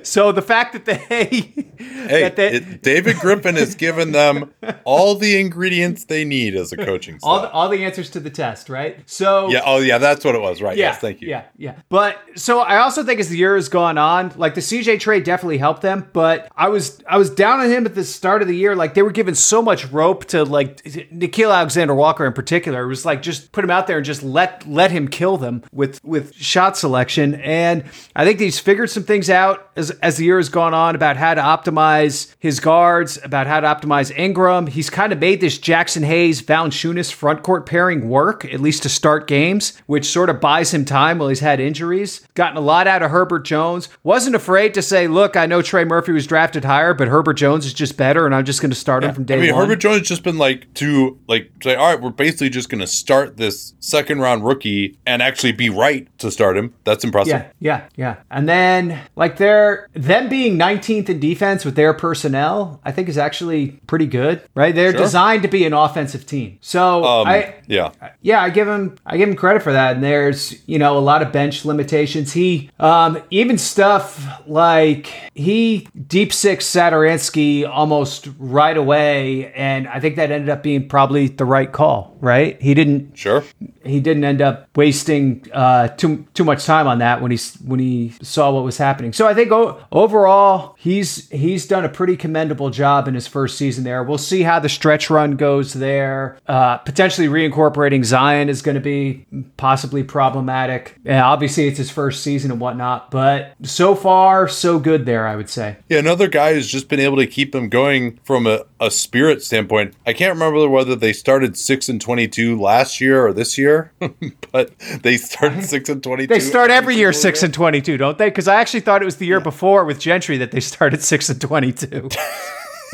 so 0.04 0.34
the 0.34 0.42
fact 0.42 0.74
that 0.74 0.84
they 0.84 1.26
Hey, 1.80 2.22
that 2.24 2.36
they, 2.36 2.52
it- 2.56 2.82
David 2.82 3.16
Griffin 3.20 3.56
has 3.56 3.76
given 3.76 4.12
them 4.12 4.54
all 4.84 5.16
the 5.16 5.40
ingredients 5.40 6.04
they 6.04 6.26
need 6.26 6.54
as 6.54 6.74
a 6.74 6.78
coaching 6.78 7.18
staff. 7.18 7.30
all 7.30 7.42
the, 7.42 7.50
all 7.52 7.70
the 7.70 7.86
answers 7.86 8.10
to 8.10 8.20
the 8.20 8.30
test 8.30 8.68
right 8.68 9.00
so 9.06 9.50
yeah, 9.50 9.62
oh 9.66 9.78
yeah, 9.80 9.98
that's 9.98 10.26
what 10.26 10.36
it 10.36 10.42
was, 10.42 10.62
right? 10.62 10.76
yeah, 10.78 10.88
yes, 10.92 11.00
thank 11.00 11.22
you. 11.22 11.30
Yeah, 11.30 11.46
yeah. 11.58 11.76
But 11.90 12.18
so 12.36 12.60
I 12.60 12.78
also 12.78 13.04
think 13.04 13.20
as 13.20 13.30
the 13.30 13.38
year 13.38 13.56
has 13.56 13.70
gone 13.70 13.98
on, 13.98 14.34
like 14.36 14.56
the 14.56 14.62
CJ 14.62 15.00
trade 15.00 15.24
definitely 15.24 15.58
helped 15.58 15.82
them. 15.82 16.10
But 16.14 16.52
I 16.56 16.70
was 16.70 17.02
I 17.08 17.18
was 17.18 17.30
down 17.30 17.60
on 17.60 17.70
him 17.70 17.86
at 17.86 17.96
the 17.96 18.04
start 18.04 18.42
of 18.42 18.48
the 18.48 18.56
year. 18.56 18.76
Like 18.76 18.94
they 18.94 19.02
were 19.02 19.12
given 19.12 19.36
so 19.36 19.62
much 19.62 19.86
rope 19.92 20.26
to 20.26 20.44
like 20.44 20.84
Nickeil 20.84 21.54
Alexander 21.56 21.96
Walker 21.96 22.26
in 22.26 22.34
particular. 22.34 22.49
It 22.52 22.88
was 22.88 23.06
like 23.06 23.22
just 23.22 23.52
put 23.52 23.64
him 23.64 23.70
out 23.70 23.88
there 23.88 23.98
and 23.98 24.06
just 24.06 24.24
let 24.24 24.68
let 24.68 24.92
him 24.92 25.08
kill 25.08 25.38
them 25.38 25.64
with 25.72 26.04
with 26.04 26.36
shot 26.36 26.78
selection. 26.78 27.36
And 27.36 27.84
I 28.16 28.26
think 28.26 28.40
he's 28.40 28.60
figured 28.60 28.90
some 28.90 29.04
things 29.04 29.30
out 29.30 29.70
as 29.76 29.92
as 30.02 30.18
the 30.18 30.26
year 30.26 30.38
has 30.38 30.50
gone 30.50 30.74
on 30.74 30.96
about 30.96 31.18
how 31.18 31.34
to 31.34 31.42
optimize 31.42 32.34
his 32.40 32.60
guards, 32.60 33.20
about 33.24 33.48
how 33.48 33.60
to 33.60 33.68
optimize 33.68 34.16
Ingram. 34.18 34.68
He's 34.68 34.90
kind 34.90 35.14
of 35.14 35.20
made 35.20 35.42
this 35.42 35.58
Jaxson 35.58 36.04
Hayes 36.04 36.42
Valanciunas 36.42 37.12
front 37.12 37.44
court 37.44 37.66
pairing 37.66 38.10
work 38.10 38.46
at 38.46 38.60
least 38.60 38.84
to 38.84 38.90
start 38.90 39.28
games, 39.28 39.74
which 39.86 40.06
sort 40.06 40.30
of 40.30 40.40
buys 40.42 40.74
him 40.74 40.86
time 40.86 41.20
while 41.20 41.30
he's 41.30 41.40
had 41.40 41.60
injuries. 41.60 42.22
Gotten 42.34 42.58
a 42.58 42.62
lot 42.62 42.88
out 42.88 43.04
of 43.04 43.12
Herbert 43.12 43.46
Jones. 43.46 43.90
Wasn't 44.04 44.36
afraid 44.36 44.74
to 44.74 44.82
say, 44.82 45.08
"Look, 45.08 45.36
I 45.36 45.46
know 45.46 45.62
Trey 45.62 45.86
Murphy 45.86 46.12
was 46.12 46.26
drafted 46.28 46.66
higher, 46.66 46.94
but 46.94 47.08
Herbert 47.08 47.36
Jones 47.36 47.66
is 47.66 47.74
just 47.74 47.98
better, 47.98 48.26
and 48.26 48.34
I'm 48.34 48.46
just 48.46 48.62
going 48.62 48.72
to 48.72 48.76
start 48.76 49.04
him 49.04 49.14
from 49.14 49.24
day 49.26 49.36
I 49.36 49.42
mean, 49.42 49.56
one." 49.56 49.66
Herbert 49.66 49.80
Jones 49.82 50.00
has 50.00 50.08
just 50.08 50.24
been 50.24 50.38
like 50.38 50.74
to 50.76 51.18
like 51.28 51.52
say, 51.64 51.76
all 51.76 51.88
right, 51.88 52.02
we're 52.02 52.10
basically 52.10 52.29
just 52.38 52.70
going 52.70 52.80
to 52.82 52.88
start 52.88 53.38
this 53.38 53.74
second 53.80 54.20
round 54.20 54.46
rookie 54.46 54.98
and 55.06 55.22
actually 55.22 55.52
be 55.52 55.70
right 55.70 56.08
to 56.20 56.30
start 56.32 56.58
him. 56.58 56.74
That's 56.84 57.04
impressive. 57.04 57.32
Yeah, 57.32 57.48
yeah, 57.60 57.88
yeah. 57.96 58.16
And 58.30 58.48
then 58.48 59.00
like 59.16 59.38
they're 59.38 59.88
them 59.94 60.30
being 60.30 60.58
19th 60.58 61.10
in 61.10 61.20
defense 61.20 61.66
with 61.66 61.76
their 61.76 61.94
personnel, 61.94 62.80
I 62.86 62.92
think 62.92 63.10
is 63.10 63.18
actually 63.18 63.80
pretty 63.88 64.06
good, 64.08 64.42
right? 64.56 64.74
They're 64.76 64.92
Sure. 64.92 65.00
designed 65.02 65.42
to 65.44 65.48
be 65.48 65.66
an 65.66 65.74
offensive 65.74 66.26
team. 66.26 66.58
So 66.62 67.04
Um, 67.04 67.28
I 67.28 67.56
yeah. 67.68 67.92
yeah, 68.22 68.42
I 68.42 68.50
give 68.50 68.68
him 68.68 68.96
I 69.06 69.18
give 69.18 69.30
him 69.30 69.36
credit 69.36 69.64
for 69.64 69.72
that. 69.74 69.96
And 69.96 70.04
there's 70.04 70.56
you 70.68 70.78
know 70.80 70.98
a 70.98 71.00
lot 71.00 71.22
of 71.22 71.32
bench 71.32 71.66
limitations. 71.66 72.34
He 72.34 72.70
um, 72.80 73.22
even 73.30 73.58
stuff 73.58 74.42
like 74.48 75.08
he 75.34 75.88
deep 76.08 76.34
six 76.34 76.66
Satoransky 76.66 77.68
almost 77.68 78.28
right 78.38 78.76
away, 78.78 79.52
and 79.54 79.88
I 79.88 80.00
think 80.00 80.16
that 80.18 80.32
ended 80.32 80.50
up 80.50 80.64
being 80.64 80.88
probably 80.88 81.28
the 81.28 81.46
right 81.46 81.72
call. 81.72 82.18
Right? 82.22 82.62
He 82.62 82.74
didn't 82.74 83.18
Sure. 83.18 83.44
he 83.86 84.00
didn't 84.00 84.24
end 84.26 84.42
up 84.42 84.68
wasting 84.76 85.46
uh, 85.54 85.88
too 85.90 86.26
too 86.34 86.44
much 86.44 86.66
time 86.66 86.86
on 86.88 87.00
that 87.00 87.22
when 87.22 87.32
he 87.32 87.38
when 87.66 87.80
he 87.80 88.14
saw 88.22 88.52
what 88.52 88.64
was 88.64 88.78
happening. 88.78 89.14
So 89.14 89.28
I 89.28 89.34
think 89.34 89.52
o- 89.52 89.80
overall 89.92 90.76
he's 90.78 91.30
he's 91.30 91.66
done 91.66 91.86
a 91.86 91.90
pretty 91.90 92.18
commendable 92.18 92.70
job 92.72 93.08
in 93.08 93.14
his 93.16 93.28
first 93.28 93.58
season 93.58 93.84
there. 93.84 94.04
We'll 94.04 94.18
see 94.18 94.42
how 94.44 94.60
the 94.60 94.70
stretch 94.70 95.10
run 95.10 95.38
goes 95.38 95.74
there. 95.74 96.38
Uh, 96.48 96.78
potentially 96.78 97.28
reincorporating 97.28 98.04
Zion 98.04 98.50
is 98.50 98.62
going 98.62 98.76
to 98.76 98.82
be 98.82 99.26
possibly 99.58 100.04
problematic. 100.04 100.96
Yeah, 101.04 101.26
obviously 101.26 101.68
it's 101.68 101.78
his 101.78 101.90
first 101.92 102.24
season 102.24 102.52
and 102.52 102.60
whatnot, 102.60 103.12
but 103.12 103.54
so 103.64 103.96
far 103.96 104.48
so 104.48 104.80
good 104.80 105.06
there. 105.06 105.26
I 105.28 105.36
would 105.36 105.50
say. 105.50 105.78
Yeah, 105.90 106.00
another 106.00 106.28
guy 106.28 106.54
who's 106.54 106.68
just 106.68 106.90
been 106.90 107.00
able 107.00 107.18
to 107.18 107.28
keep 107.28 107.52
them 107.52 107.70
going 107.70 108.20
from 108.24 108.46
a, 108.48 108.66
a 108.80 108.92
spirit 108.92 109.42
standpoint. 109.44 109.94
I 110.06 110.14
can't 110.14 110.34
remember 110.34 110.68
whether 110.68 110.96
they 110.96 111.14
started 111.14 111.58
six 111.58 111.88
and 111.90 112.02
twenty-two 112.10 112.60
last 112.60 113.00
year 113.00 113.24
or 113.24 113.34
this 113.34 113.56
year, 113.56 113.92
but 114.52 114.72
they 115.04 115.16
start 115.16 115.64
six 115.64 115.90
and 115.90 116.02
twenty-two. 116.02 116.34
They 116.34 116.40
start 116.40 116.72
every 116.72 116.96
year 116.96 117.14
six 117.14 117.44
and 117.44 117.54
twenty-two, 117.54 117.98
don't 117.98 118.18
they? 118.18 118.30
Because 118.30 118.48
I 118.48 118.56
actually 118.56 118.80
thought 118.80 119.04
it 119.04 119.06
was 119.06 119.18
the 119.18 119.28
year 119.28 119.40
before 119.40 119.86
with 119.86 120.00
Gentry 120.00 120.38
that 120.40 120.50
they 120.50 120.60
started 120.60 121.04
six 121.04 121.30
and 121.30 121.40
twenty-two. 121.40 122.10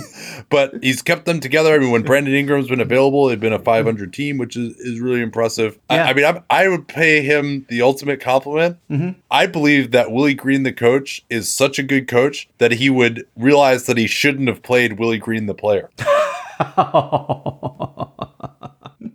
but 0.49 0.73
he's 0.83 1.01
kept 1.01 1.25
them 1.25 1.39
together. 1.39 1.73
I 1.73 1.79
mean, 1.79 1.91
when 1.91 2.03
Brandon 2.03 2.33
Ingram's 2.33 2.67
been 2.67 2.81
available, 2.81 3.27
they've 3.27 3.39
been 3.39 3.53
a 3.53 3.59
500 3.59 4.13
team, 4.13 4.37
which 4.37 4.55
is, 4.55 4.75
is 4.77 4.99
really 4.99 5.21
impressive. 5.21 5.79
Yeah. 5.89 6.05
I, 6.05 6.09
I 6.09 6.13
mean, 6.13 6.25
I, 6.25 6.43
I 6.49 6.67
would 6.67 6.87
pay 6.87 7.21
him 7.21 7.65
the 7.69 7.81
ultimate 7.81 8.19
compliment. 8.19 8.77
Mm-hmm. 8.89 9.19
I 9.31 9.45
believe 9.45 9.91
that 9.91 10.11
Willie 10.11 10.33
Green, 10.33 10.63
the 10.63 10.73
coach, 10.73 11.23
is 11.29 11.49
such 11.49 11.79
a 11.79 11.83
good 11.83 12.07
coach 12.07 12.49
that 12.57 12.73
he 12.73 12.89
would 12.89 13.25
realize 13.35 13.85
that 13.85 13.97
he 13.97 14.07
shouldn't 14.07 14.47
have 14.47 14.61
played 14.61 14.99
Willie 14.99 15.19
Green, 15.19 15.45
the 15.45 15.55
player. 15.55 15.89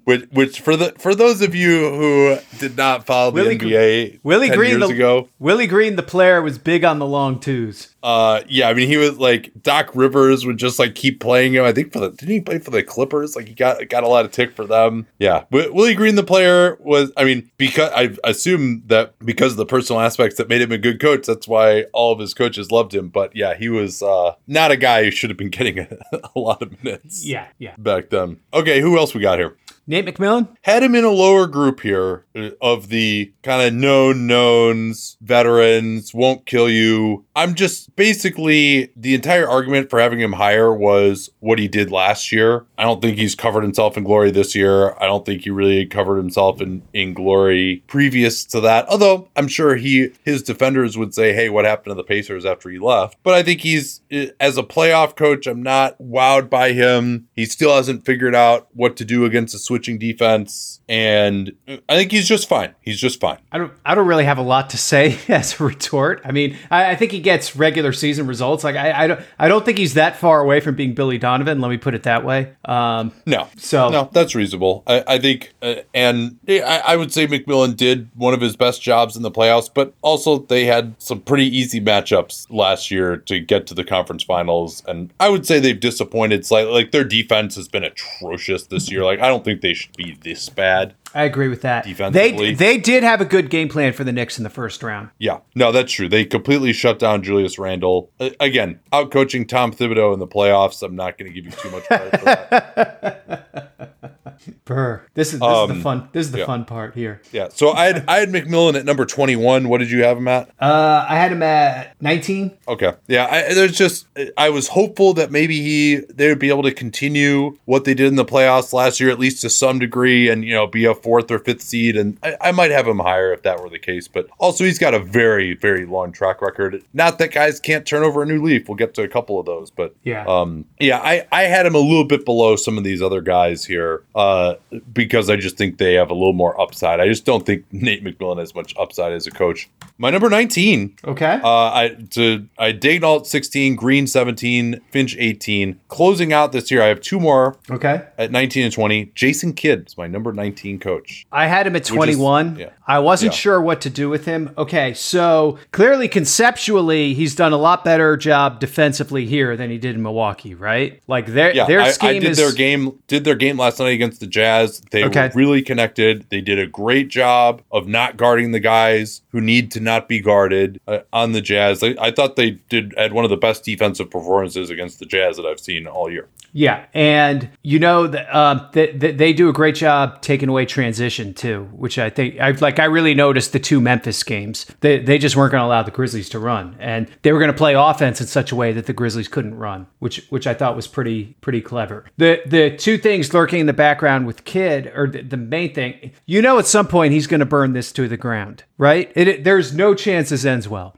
Which, 0.04 0.24
which 0.30 0.60
for 0.60 0.76
the 0.76 0.92
for 0.98 1.14
those 1.14 1.42
of 1.42 1.54
you 1.54 1.90
who 1.90 2.36
did 2.58 2.76
not 2.76 3.06
follow 3.06 3.30
the 3.30 3.42
Willie 3.42 3.56
Gr- 3.56 3.66
NBA 3.66 4.20
Willie 4.22 4.48
10 4.48 4.56
Green 4.56 4.80
the, 4.80 4.86
ago, 4.86 5.28
Willie 5.38 5.66
Green 5.66 5.96
the 5.96 6.02
player 6.02 6.42
was 6.42 6.58
big 6.58 6.84
on 6.84 6.98
the 6.98 7.06
long 7.06 7.38
twos. 7.40 7.94
uh, 8.02 8.40
yeah, 8.48 8.68
I 8.68 8.74
mean, 8.74 8.88
he 8.88 8.96
was 8.96 9.18
like 9.18 9.52
Doc 9.62 9.90
Rivers 9.94 10.46
would 10.46 10.58
just 10.58 10.78
like 10.78 10.94
keep 10.94 11.20
playing 11.20 11.54
him. 11.54 11.64
I 11.64 11.72
think 11.72 11.92
for 11.92 12.00
the 12.00 12.10
didn't 12.10 12.34
he 12.34 12.40
play 12.40 12.58
for 12.58 12.70
the 12.70 12.82
Clippers? 12.82 13.36
Like 13.36 13.48
he 13.48 13.54
got 13.54 13.88
got 13.88 14.04
a 14.04 14.08
lot 14.08 14.24
of 14.24 14.32
tick 14.32 14.52
for 14.52 14.64
them. 14.64 15.06
Yeah, 15.18 15.44
but 15.50 15.74
Willie 15.74 15.94
Green, 15.94 16.14
the 16.14 16.22
player, 16.22 16.76
was. 16.80 17.12
I 17.16 17.24
mean, 17.24 17.50
because 17.56 17.90
I 17.94 18.16
assume 18.24 18.82
that 18.86 19.18
because 19.24 19.52
of 19.52 19.58
the 19.58 19.66
personal 19.66 20.00
aspects 20.00 20.36
that 20.38 20.48
made 20.48 20.60
him 20.60 20.72
a 20.72 20.78
good 20.78 21.00
coach, 21.00 21.26
that's 21.26 21.48
why 21.48 21.84
all 21.92 22.12
of 22.12 22.18
his 22.18 22.34
coaches 22.34 22.70
loved 22.70 22.94
him. 22.94 23.08
But 23.08 23.34
yeah, 23.34 23.54
he 23.54 23.68
was 23.68 24.02
uh, 24.02 24.34
not 24.46 24.70
a 24.70 24.76
guy 24.76 25.04
who 25.04 25.10
should 25.10 25.30
have 25.30 25.36
been 25.36 25.50
getting 25.60 25.78
a, 25.80 25.88
a 26.12 26.38
lot 26.38 26.62
of 26.62 26.82
minutes. 26.82 27.24
Yeah, 27.24 27.48
yeah. 27.58 27.74
Back 27.78 28.10
then. 28.10 28.38
Okay, 28.52 28.80
who 28.80 28.98
else 28.98 29.14
we 29.14 29.20
got 29.20 29.38
here? 29.38 29.56
Nate 29.86 30.06
McMillan. 30.06 30.48
had 30.62 30.82
him 30.82 30.94
in 30.94 31.04
a 31.04 31.10
lower 31.10 31.46
group 31.46 31.80
here 31.80 32.24
uh, 32.36 32.50
of 32.60 32.88
the 32.88 33.32
kind 33.42 33.66
of 33.66 33.74
known 33.74 34.26
knowns, 34.26 35.16
veterans, 35.20 36.14
won't 36.14 36.46
kill 36.46 36.68
you. 36.68 37.24
I'm 37.34 37.54
just 37.54 37.94
basically 37.96 38.92
the 38.94 39.14
entire 39.14 39.48
argument 39.48 39.90
for 39.90 39.98
having 39.98 40.20
him 40.20 40.34
higher 40.34 40.72
was 40.72 41.30
what 41.40 41.58
he 41.58 41.66
did 41.68 41.90
last 41.90 42.30
year. 42.30 42.66
I 42.78 42.84
don't 42.84 43.02
think 43.02 43.18
he's 43.18 43.34
covered 43.34 43.62
himself 43.62 43.96
in 43.96 44.04
glory 44.04 44.30
this 44.30 44.54
year. 44.54 44.94
I 45.00 45.06
don't 45.06 45.24
think 45.26 45.42
he 45.42 45.50
really 45.50 45.86
covered 45.86 46.18
himself 46.18 46.60
in, 46.60 46.82
in 46.92 47.14
glory 47.14 47.82
previous 47.86 48.44
to 48.46 48.60
that. 48.60 48.88
Although 48.88 49.28
I'm 49.36 49.48
sure 49.48 49.76
he 49.76 50.10
his 50.24 50.42
defenders 50.42 50.96
would 50.96 51.14
say, 51.14 51.32
"Hey, 51.32 51.48
what 51.48 51.64
happened 51.64 51.92
to 51.92 51.94
the 51.94 52.04
Pacers 52.04 52.44
after 52.44 52.68
he 52.70 52.78
left?" 52.78 53.16
But 53.22 53.34
I 53.34 53.42
think 53.42 53.60
he's 53.60 54.00
as 54.38 54.56
a 54.56 54.62
playoff 54.62 55.16
coach, 55.16 55.46
I'm 55.46 55.62
not 55.62 55.98
wowed 55.98 56.50
by 56.50 56.72
him. 56.72 57.28
He 57.34 57.46
still 57.46 57.74
hasn't 57.74 58.04
figured 58.04 58.34
out 58.34 58.68
what 58.74 58.96
to 58.96 59.04
do 59.04 59.24
against 59.24 59.54
a 59.54 59.58
defense, 59.98 60.80
and 60.88 61.52
I 61.88 61.96
think 61.96 62.10
he's 62.12 62.28
just 62.28 62.48
fine. 62.48 62.74
He's 62.80 63.00
just 63.00 63.20
fine. 63.20 63.38
I 63.52 63.58
don't. 63.58 63.72
I 63.84 63.94
don't 63.94 64.06
really 64.06 64.24
have 64.24 64.38
a 64.38 64.42
lot 64.42 64.70
to 64.70 64.78
say 64.78 65.18
as 65.28 65.60
a 65.60 65.64
retort. 65.64 66.20
I 66.24 66.32
mean, 66.32 66.56
I, 66.70 66.90
I 66.92 66.96
think 66.96 67.12
he 67.12 67.20
gets 67.20 67.56
regular 67.56 67.92
season 67.92 68.26
results. 68.26 68.64
Like 68.64 68.76
I, 68.76 69.04
I 69.04 69.06
don't. 69.06 69.20
I 69.38 69.48
don't 69.48 69.64
think 69.64 69.78
he's 69.78 69.94
that 69.94 70.16
far 70.16 70.40
away 70.40 70.60
from 70.60 70.74
being 70.74 70.94
Billy 70.94 71.18
Donovan. 71.18 71.60
Let 71.60 71.68
me 71.70 71.76
put 71.78 71.94
it 71.94 72.02
that 72.04 72.24
way. 72.24 72.54
Um, 72.64 73.12
No, 73.26 73.48
So- 73.56 73.88
no, 73.90 74.08
that's 74.12 74.34
reasonable. 74.34 74.82
I, 74.86 75.04
I 75.06 75.18
think, 75.18 75.52
uh, 75.62 75.76
and 75.94 76.38
I, 76.48 76.82
I 76.88 76.96
would 76.96 77.12
say 77.12 77.26
McMillan 77.26 77.76
did 77.76 78.08
one 78.14 78.34
of 78.34 78.40
his 78.40 78.56
best 78.56 78.82
jobs 78.82 79.16
in 79.16 79.22
the 79.22 79.30
playoffs, 79.30 79.70
but 79.72 79.94
also 80.02 80.38
they 80.38 80.64
had 80.66 80.94
some 80.98 81.20
pretty 81.20 81.46
easy 81.46 81.80
matchups 81.80 82.46
last 82.50 82.90
year 82.90 83.16
to 83.16 83.40
get 83.40 83.66
to 83.68 83.74
the 83.74 83.84
conference 83.84 84.22
finals, 84.22 84.82
and 84.86 85.12
I 85.20 85.28
would 85.28 85.46
say 85.46 85.58
they've 85.60 85.78
disappointed 85.80 86.44
slightly. 86.46 86.72
Like 86.72 86.90
their 86.92 87.04
defense 87.04 87.56
has 87.56 87.68
been 87.68 87.84
atrocious 87.84 88.66
this 88.66 88.90
year. 88.90 89.04
Like 89.04 89.20
I 89.20 89.28
don't 89.28 89.44
think 89.44 89.59
think 89.60 89.62
they 89.62 89.74
should 89.74 89.96
be 89.96 90.18
this 90.22 90.48
bad. 90.48 90.94
I 91.14 91.24
agree 91.24 91.48
with 91.48 91.62
that. 91.62 91.84
Defensively. 91.84 92.54
They 92.54 92.74
they 92.74 92.78
did 92.78 93.02
have 93.02 93.20
a 93.20 93.24
good 93.24 93.50
game 93.50 93.68
plan 93.68 93.92
for 93.92 94.04
the 94.04 94.12
Knicks 94.12 94.38
in 94.38 94.44
the 94.44 94.50
first 94.50 94.82
round. 94.82 95.10
Yeah, 95.18 95.38
no, 95.54 95.72
that's 95.72 95.92
true. 95.92 96.08
They 96.08 96.24
completely 96.24 96.72
shut 96.72 96.98
down 96.98 97.22
Julius 97.22 97.58
Randle. 97.58 98.10
Uh, 98.20 98.30
again, 98.38 98.80
out 98.92 99.10
coaching 99.10 99.46
Tom 99.46 99.72
Thibodeau 99.72 100.12
in 100.14 100.20
the 100.20 100.28
playoffs. 100.28 100.82
I'm 100.82 100.94
not 100.96 101.18
going 101.18 101.32
to 101.32 101.34
give 101.34 101.44
you 101.46 101.50
too 101.52 101.70
much 101.70 101.84
credit 101.84 102.18
for 102.18 102.24
that. 102.24 103.76
Burr. 104.64 105.02
This 105.14 105.34
is 105.34 105.40
this 105.40 105.48
is 105.58 105.68
the 105.68 105.82
fun. 105.82 106.08
This 106.12 106.26
is 106.26 106.32
the 106.32 106.38
Um, 106.38 106.40
yeah. 106.40 106.46
fun 106.46 106.64
part 106.64 106.94
here. 106.94 107.20
Yeah, 107.32 107.48
so 107.50 107.72
I 107.72 107.86
had 107.86 108.04
I 108.08 108.18
had 108.20 108.30
McMillan 108.30 108.74
at 108.78 108.84
number 108.86 109.04
21. 109.04 109.68
What 109.68 109.78
did 109.78 109.90
you 109.90 110.02
have 110.04 110.16
him 110.16 110.28
at? 110.28 110.48
Uh, 110.58 111.04
I 111.08 111.16
had 111.16 111.32
him 111.32 111.42
at 111.42 112.00
19. 112.00 112.56
Okay. 112.68 112.94
Yeah, 113.06 113.26
I, 113.30 113.52
there's 113.52 113.76
just 113.76 114.06
I 114.38 114.48
was 114.48 114.68
hopeful 114.68 115.12
that 115.14 115.30
maybe 115.30 115.60
he 115.60 115.96
they 116.08 116.28
would 116.28 116.38
be 116.38 116.48
able 116.48 116.62
to 116.62 116.72
continue 116.72 117.58
what 117.66 117.84
they 117.84 117.92
did 117.94 118.06
in 118.06 118.14
the 118.16 118.24
playoffs 118.24 118.72
last 118.72 118.98
year, 119.00 119.10
at 119.10 119.18
least 119.18 119.42
to 119.42 119.50
some 119.50 119.78
degree, 119.78 120.28
and 120.30 120.44
you 120.44 120.54
know 120.54 120.66
be 120.66 120.84
a 120.86 120.94
fourth 121.02 121.30
or 121.30 121.38
fifth 121.38 121.62
seed. 121.62 121.96
And 121.96 122.18
I, 122.22 122.36
I 122.40 122.52
might 122.52 122.70
have 122.70 122.86
him 122.86 122.98
higher 122.98 123.32
if 123.32 123.42
that 123.42 123.60
were 123.62 123.68
the 123.68 123.78
case. 123.78 124.08
But 124.08 124.28
also 124.38 124.64
he's 124.64 124.78
got 124.78 124.94
a 124.94 124.98
very 124.98 125.54
very 125.54 125.86
long 125.86 126.12
track 126.12 126.40
record. 126.42 126.82
Not 126.94 127.18
that 127.18 127.32
guys 127.32 127.60
can't 127.60 127.86
turn 127.86 128.02
over 128.02 128.22
a 128.22 128.26
new 128.26 128.42
leaf. 128.42 128.68
We'll 128.68 128.76
get 128.76 128.94
to 128.94 129.02
a 129.02 129.08
couple 129.08 129.38
of 129.38 129.46
those, 129.46 129.70
but 129.70 129.94
Yeah. 130.04 130.24
um, 130.26 130.64
yeah, 130.78 130.98
I 130.98 131.26
I 131.32 131.42
had 131.44 131.66
him 131.66 131.74
a 131.74 131.78
little 131.78 132.04
bit 132.04 132.24
below 132.24 132.56
some 132.56 132.78
of 132.78 132.84
these 132.84 133.02
other 133.02 133.20
guys 133.20 133.64
here, 133.64 134.02
uh, 134.14 134.54
because 134.92 135.28
I 135.30 135.36
just 135.36 135.56
think 135.56 135.78
they 135.78 135.94
have 135.94 136.10
a 136.10 136.14
little 136.14 136.32
more 136.32 136.58
upside. 136.60 137.00
I 137.00 137.06
just 137.06 137.24
don't 137.24 137.44
think 137.46 137.64
Nate 137.72 138.04
McMillan 138.04 138.38
has 138.38 138.54
much 138.54 138.74
upside 138.78 139.12
as 139.12 139.26
a 139.26 139.30
coach. 139.30 139.68
My 139.98 140.10
number 140.10 140.30
19 140.30 140.96
Okay. 141.06 141.40
uh, 141.42 141.48
I 141.72 141.96
to 142.10 142.46
I 142.58 142.72
Daigneault 142.72 143.26
16, 143.26 143.76
Green 143.76 144.06
17, 144.06 144.80
Finch 144.90 145.16
18. 145.18 145.78
Closing 145.88 146.32
out 146.32 146.52
this 146.52 146.70
year, 146.70 146.82
I 146.82 146.86
have 146.86 147.00
two 147.00 147.20
more 147.20 147.56
okay. 147.70 148.02
at 148.18 148.30
19 148.30 148.64
and 148.64 148.72
20. 148.72 149.12
Jason 149.14 149.52
Kidd 149.52 149.86
is 149.88 149.98
my 149.98 150.06
number 150.06 150.32
19 150.32 150.78
coach. 150.78 150.89
I 151.32 151.46
had 151.46 151.66
him 151.66 151.76
at 151.76 151.84
21. 151.84 152.56
yeah. 152.58 152.70
I 152.86 152.98
wasn't 152.98 153.32
Yeah. 153.32 153.38
sure 153.38 153.60
what 153.60 153.80
to 153.82 153.90
do 153.90 154.08
with 154.08 154.24
him. 154.24 154.50
Okay, 154.58 154.94
so 154.94 155.58
clearly 155.70 156.08
conceptually 156.08 157.14
he's 157.14 157.34
done 157.34 157.52
a 157.52 157.56
lot 157.56 157.84
better 157.84 158.16
job 158.16 158.58
defensively 158.58 159.26
here 159.26 159.56
than 159.56 159.70
he 159.70 159.78
did 159.78 159.94
in 159.94 160.02
Milwaukee, 160.02 160.54
right? 160.54 161.00
Like 161.06 161.26
their 161.26 161.54
Yeah, 161.54 161.66
their 161.66 161.80
I, 161.80 161.92
I 162.00 162.12
did 162.14 162.24
is 162.24 162.36
their 162.38 162.52
game 162.52 162.98
did 163.06 163.24
their 163.24 163.34
game 163.36 163.56
last 163.58 163.78
night 163.78 163.90
against 163.92 164.20
the 164.20 164.26
Jazz. 164.26 164.80
They 164.90 165.04
Okay. 165.04 165.26
were 165.28 165.32
really 165.34 165.62
connected. 165.62 166.26
They 166.30 166.40
did 166.40 166.58
a 166.58 166.66
great 166.66 167.08
job 167.08 167.62
of 167.70 167.86
not 167.86 168.16
guarding 168.16 168.50
the 168.52 168.60
guys 168.60 169.22
who 169.30 169.40
need 169.40 169.70
to 169.72 169.80
not 169.80 170.08
be 170.08 170.20
guarded 170.20 170.80
uh, 170.88 171.00
on 171.12 171.32
the 171.32 171.40
Jazz. 171.40 171.82
I, 171.84 171.94
I 172.00 172.10
thought 172.10 172.36
they 172.36 172.52
did 172.68 172.94
had 172.96 173.12
one 173.12 173.24
of 173.24 173.30
the 173.30 173.36
best 173.36 173.64
defensive 173.64 174.10
performances 174.10 174.70
against 174.70 174.98
the 174.98 175.06
Jazz 175.06 175.36
that 175.36 175.46
I've 175.46 175.60
seen 175.60 175.86
all 175.86 176.10
year. 176.10 176.26
Yeah, 176.52 176.86
and 176.94 177.48
you 177.62 177.78
know 177.78 178.06
that 178.08 178.34
um, 178.36 178.68
that 178.72 178.98
that 179.00 179.18
they 179.18 179.32
do 179.32 179.48
a 179.48 179.52
great 179.52 179.74
job 179.76 180.20
taking 180.20 180.48
away 180.48 180.66
transition 180.66 181.32
too, 181.34 181.68
which 181.72 181.98
I 181.98 182.10
think 182.10 182.40
I 182.40 182.50
like. 182.52 182.78
I 182.78 182.86
really 182.86 183.14
noticed 183.14 183.52
the 183.52 183.60
two 183.60 183.80
Memphis 183.80 184.22
games. 184.22 184.66
They 184.80 184.98
they 184.98 185.18
just 185.18 185.36
weren't 185.36 185.52
going 185.52 185.60
to 185.62 185.66
allow 185.66 185.82
the 185.82 185.90
Grizzlies 185.90 186.28
to 186.30 186.38
run, 186.38 186.76
and 186.80 187.08
they 187.22 187.32
were 187.32 187.38
going 187.38 187.52
to 187.52 187.56
play 187.56 187.74
offense 187.74 188.20
in 188.20 188.26
such 188.26 188.50
a 188.52 188.56
way 188.56 188.72
that 188.72 188.86
the 188.86 188.92
Grizzlies 188.92 189.28
couldn't 189.28 189.54
run, 189.54 189.86
which 190.00 190.26
which 190.30 190.46
I 190.46 190.54
thought 190.54 190.74
was 190.76 190.86
pretty 190.88 191.36
pretty 191.40 191.60
clever. 191.60 192.04
The 192.16 192.40
the 192.46 192.76
two 192.76 192.98
things 192.98 193.32
lurking 193.32 193.60
in 193.60 193.66
the 193.66 193.72
background 193.72 194.26
with 194.26 194.44
Kidd, 194.44 194.92
or 194.96 195.06
the, 195.08 195.22
the 195.22 195.36
main 195.36 195.72
thing, 195.72 196.10
you 196.26 196.42
know, 196.42 196.58
at 196.58 196.66
some 196.66 196.88
point 196.88 197.12
he's 197.12 197.26
going 197.28 197.40
to 197.40 197.46
burn 197.46 197.74
this 197.74 197.92
to 197.92 198.08
the 198.08 198.16
ground, 198.16 198.64
right? 198.76 199.12
It, 199.14 199.28
it- 199.28 199.44
there's 199.44 199.72
no 199.74 199.94
chance 199.94 200.30
this 200.30 200.44
ends 200.44 200.68
well. 200.68 200.96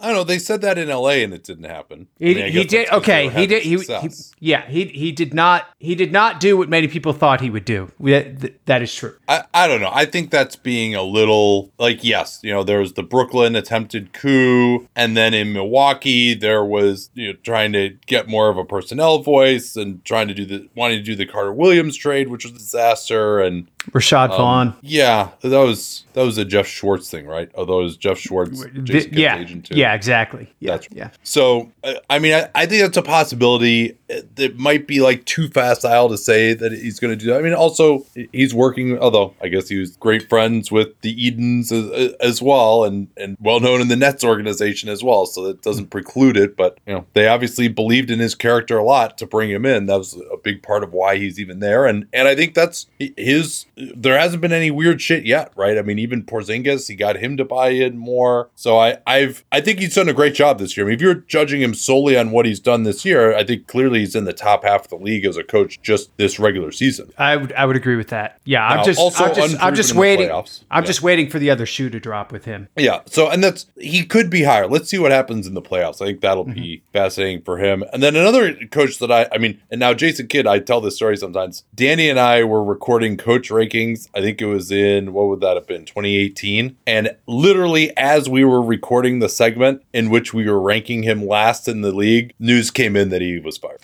I 0.00 0.06
don't 0.06 0.14
know. 0.16 0.24
They 0.24 0.38
said 0.38 0.60
that 0.62 0.78
in 0.78 0.88
L.A. 0.90 1.22
and 1.22 1.32
it 1.34 1.44
didn't 1.44 1.64
happen. 1.64 2.08
He, 2.18 2.30
I 2.32 2.34
mean, 2.34 2.44
I 2.44 2.48
he 2.50 2.64
did 2.64 2.90
okay. 2.90 3.28
He 3.28 3.46
did. 3.46 3.62
He, 3.62 3.76
he 3.78 4.10
yeah. 4.40 4.66
He 4.66 4.84
he 4.86 5.12
did 5.12 5.34
not. 5.34 5.66
He 5.78 5.94
did 5.94 6.12
not 6.12 6.40
do 6.40 6.56
what 6.56 6.68
many 6.68 6.88
people 6.88 7.12
thought 7.12 7.40
he 7.40 7.50
would 7.50 7.64
do. 7.64 7.90
We- 7.98 8.12
th- 8.22 8.54
That 8.66 8.82
is 8.82 8.94
true. 8.94 9.14
I, 9.28 9.44
I 9.52 9.66
don't 9.68 9.80
know. 9.80 9.90
I 9.92 10.04
think 10.06 10.30
that's 10.30 10.56
being 10.56 10.94
a 10.94 11.02
little 11.02 11.72
like 11.78 12.02
yes, 12.02 12.40
you 12.42 12.50
know, 12.52 12.62
there 12.64 12.80
was 12.80 12.94
the 12.94 13.02
Brooklyn 13.02 13.54
attempted 13.56 14.12
coup, 14.12 14.88
and 14.96 15.16
then 15.16 15.34
in 15.34 15.52
Milwaukee 15.52 16.34
there 16.34 16.64
was 16.64 17.10
you 17.14 17.28
know 17.28 17.38
trying 17.42 17.72
to 17.74 17.90
get 18.06 18.28
more 18.28 18.48
of 18.48 18.56
a 18.56 18.64
personnel 18.64 19.18
voice 19.22 19.76
and 19.76 20.04
trying 20.04 20.28
to 20.28 20.34
do 20.34 20.44
the 20.44 20.68
wanting 20.74 20.98
to 20.98 21.04
do 21.04 21.14
the 21.14 21.26
Carter 21.26 21.52
Williams 21.52 21.96
trade, 21.96 22.28
which 22.28 22.44
was 22.44 22.52
a 22.54 22.58
disaster, 22.58 23.40
and 23.40 23.66
Rashad 23.92 24.30
um, 24.30 24.36
Vaughn. 24.36 24.76
yeah, 24.82 25.30
that 25.42 25.58
was 25.58 26.04
that 26.14 26.22
was 26.22 26.38
a 26.38 26.44
Jeff 26.44 26.66
Schwartz 26.66 27.10
thing, 27.10 27.26
right? 27.26 27.50
Although 27.54 27.80
it 27.80 27.84
was 27.84 27.96
Jeff 27.96 28.18
Schwartz, 28.18 28.62
Th- 28.62 28.84
Jason 28.84 29.10
Kidd's 29.10 29.20
yeah. 29.20 29.38
agent 29.38 29.66
too. 29.66 29.76
Yeah. 29.76 29.94
Exactly. 29.94 30.52
Yeah. 30.60 30.72
That's 30.72 30.88
yeah. 30.90 31.10
So, 31.22 31.70
I 32.08 32.18
mean, 32.18 32.34
I, 32.34 32.48
I 32.54 32.66
think 32.66 32.82
that's 32.82 32.96
a 32.96 33.02
possibility. 33.02 33.96
It, 34.08 34.58
might 34.58 34.86
be 34.86 35.00
like 35.00 35.24
too 35.24 35.48
facile 35.48 36.08
to 36.08 36.18
say 36.18 36.52
that 36.54 36.72
he's 36.72 36.98
going 36.98 37.16
to 37.16 37.24
do 37.24 37.30
that. 37.30 37.38
I 37.38 37.42
mean, 37.42 37.54
also, 37.54 38.04
he's 38.32 38.54
working, 38.54 38.98
although 38.98 39.34
I 39.40 39.48
guess 39.48 39.68
he 39.68 39.78
was 39.78 39.96
great 39.96 40.28
friends 40.28 40.72
with 40.72 41.00
the 41.02 41.12
Edens 41.26 41.70
as, 41.70 42.12
as 42.20 42.42
well 42.42 42.84
and, 42.84 43.08
and 43.16 43.36
well 43.40 43.60
known 43.60 43.80
in 43.80 43.88
the 43.88 43.96
Nets 43.96 44.24
organization 44.24 44.88
as 44.88 45.04
well. 45.04 45.26
So 45.26 45.44
that 45.44 45.62
doesn't 45.62 45.86
mm. 45.86 45.90
preclude 45.90 46.36
it. 46.36 46.56
But, 46.56 46.78
you 46.86 46.94
know, 46.94 47.06
they 47.14 47.28
obviously 47.28 47.68
believed 47.68 48.10
in 48.10 48.18
his 48.18 48.34
character 48.34 48.78
a 48.78 48.84
lot 48.84 49.16
to 49.18 49.26
bring 49.26 49.50
him 49.50 49.64
in. 49.64 49.86
That 49.86 49.98
was 49.98 50.20
a 50.32 50.36
big 50.36 50.62
part 50.62 50.82
of 50.82 50.92
why 50.92 51.16
he's 51.16 51.38
even 51.38 51.60
there. 51.60 51.86
And, 51.86 52.06
and 52.12 52.26
I 52.26 52.34
think 52.34 52.54
that's 52.54 52.88
his, 52.98 53.66
there 53.94 54.18
hasn't 54.18 54.40
been 54.40 54.52
any 54.52 54.70
weird 54.70 55.00
shit 55.00 55.24
yet, 55.24 55.52
right? 55.56 55.78
I 55.78 55.82
mean, 55.82 55.98
even 55.98 56.22
Porzingis, 56.24 56.88
he 56.88 56.94
got 56.94 57.16
him 57.16 57.36
to 57.36 57.44
buy 57.44 57.70
in 57.70 57.96
more. 57.96 58.50
So 58.54 58.78
I, 58.78 58.98
I've, 59.06 59.44
I 59.50 59.60
think 59.60 59.78
he's 59.78 59.94
done 59.94 60.08
a 60.08 60.12
great 60.12 60.34
job 60.34 60.58
this 60.58 60.76
year. 60.76 60.86
I 60.86 60.88
mean, 60.88 60.94
if 60.96 61.00
you're 61.00 61.14
judging 61.14 61.60
him 61.60 61.74
solely 61.74 62.16
on 62.16 62.30
what 62.30 62.46
he's 62.46 62.60
done 62.60 62.82
this 62.82 63.04
year, 63.04 63.34
I 63.34 63.44
think 63.44 63.66
clearly 63.66 64.00
he's 64.00 64.14
in 64.14 64.24
the 64.24 64.32
top 64.32 64.64
half 64.64 64.84
of 64.84 64.90
the 64.90 64.96
league 64.96 65.24
as 65.24 65.36
a 65.36 65.44
coach 65.44 65.80
just 65.82 66.16
this 66.16 66.38
regular 66.38 66.72
season. 66.72 67.12
I 67.18 67.36
would 67.36 67.52
I 67.52 67.64
would 67.66 67.76
agree 67.76 67.96
with 67.96 68.08
that. 68.08 68.40
Yeah. 68.44 68.60
Now, 68.60 68.78
I'm 68.78 68.84
just 68.84 68.98
also 68.98 69.24
I'm 69.24 69.34
just 69.34 69.62
I'm 69.62 69.74
just 69.74 69.94
waiting. 69.94 70.30
I'm 70.30 70.44
Yeah. 70.70 70.80
just 70.82 71.02
waiting 71.02 71.30
for 71.30 71.38
the 71.38 71.50
other 71.50 71.66
shoe 71.66 71.90
to 71.90 72.00
drop 72.00 72.32
with 72.32 72.44
him. 72.44 72.68
Yeah. 72.76 73.00
So, 73.06 73.28
and 73.30 73.42
that's, 73.42 73.66
he 73.78 74.04
could 74.04 74.30
be 74.30 74.42
higher. 74.42 74.66
Let's 74.66 74.88
see 74.90 74.98
what 74.98 75.12
happens 75.12 75.46
in 75.46 75.54
the 75.54 75.62
playoffs. 75.62 76.02
I 76.02 76.06
think 76.06 76.20
that'll 76.20 76.44
be 76.44 76.78
mm-hmm. 76.78 76.92
fascinating 76.92 77.42
for 77.42 77.58
him. 77.58 77.84
And 77.92 78.02
then 78.02 78.16
another 78.16 78.54
coach 78.66 78.98
that 78.98 79.10
I, 79.10 79.28
I 79.32 79.38
mean, 79.38 79.60
and 79.70 79.80
now 79.80 79.94
Jason 79.94 80.26
Kidd, 80.26 80.46
I 80.46 80.58
tell 80.58 80.80
this 80.80 80.96
story 80.96 81.16
sometimes. 81.16 81.64
Danny 81.74 82.08
and 82.08 82.18
I 82.18 82.44
were 82.44 82.62
recording 82.62 83.16
coach 83.16 83.50
rankings. 83.70 84.08
I 84.14 84.20
think 84.20 84.40
it 84.40 84.46
was 84.46 84.70
in, 84.70 85.12
what 85.12 85.28
would 85.28 85.40
that 85.40 85.56
have 85.56 85.66
been, 85.66 85.84
2018? 85.84 86.76
And 86.86 87.16
literally 87.26 87.96
as 87.96 88.28
we 88.28 88.44
were 88.44 88.62
recording 88.62 89.18
the 89.18 89.28
segment 89.28 89.82
in 89.92 90.10
which 90.10 90.32
we 90.34 90.48
were 90.48 90.60
ranking 90.60 91.02
him 91.02 91.26
last 91.26 91.68
in 91.68 91.80
the 91.80 91.92
league, 91.92 92.34
news 92.38 92.70
came 92.70 92.96
in 92.96 93.10
that 93.10 93.20
he 93.20 93.38
was 93.38 93.58
fired. 93.58 93.80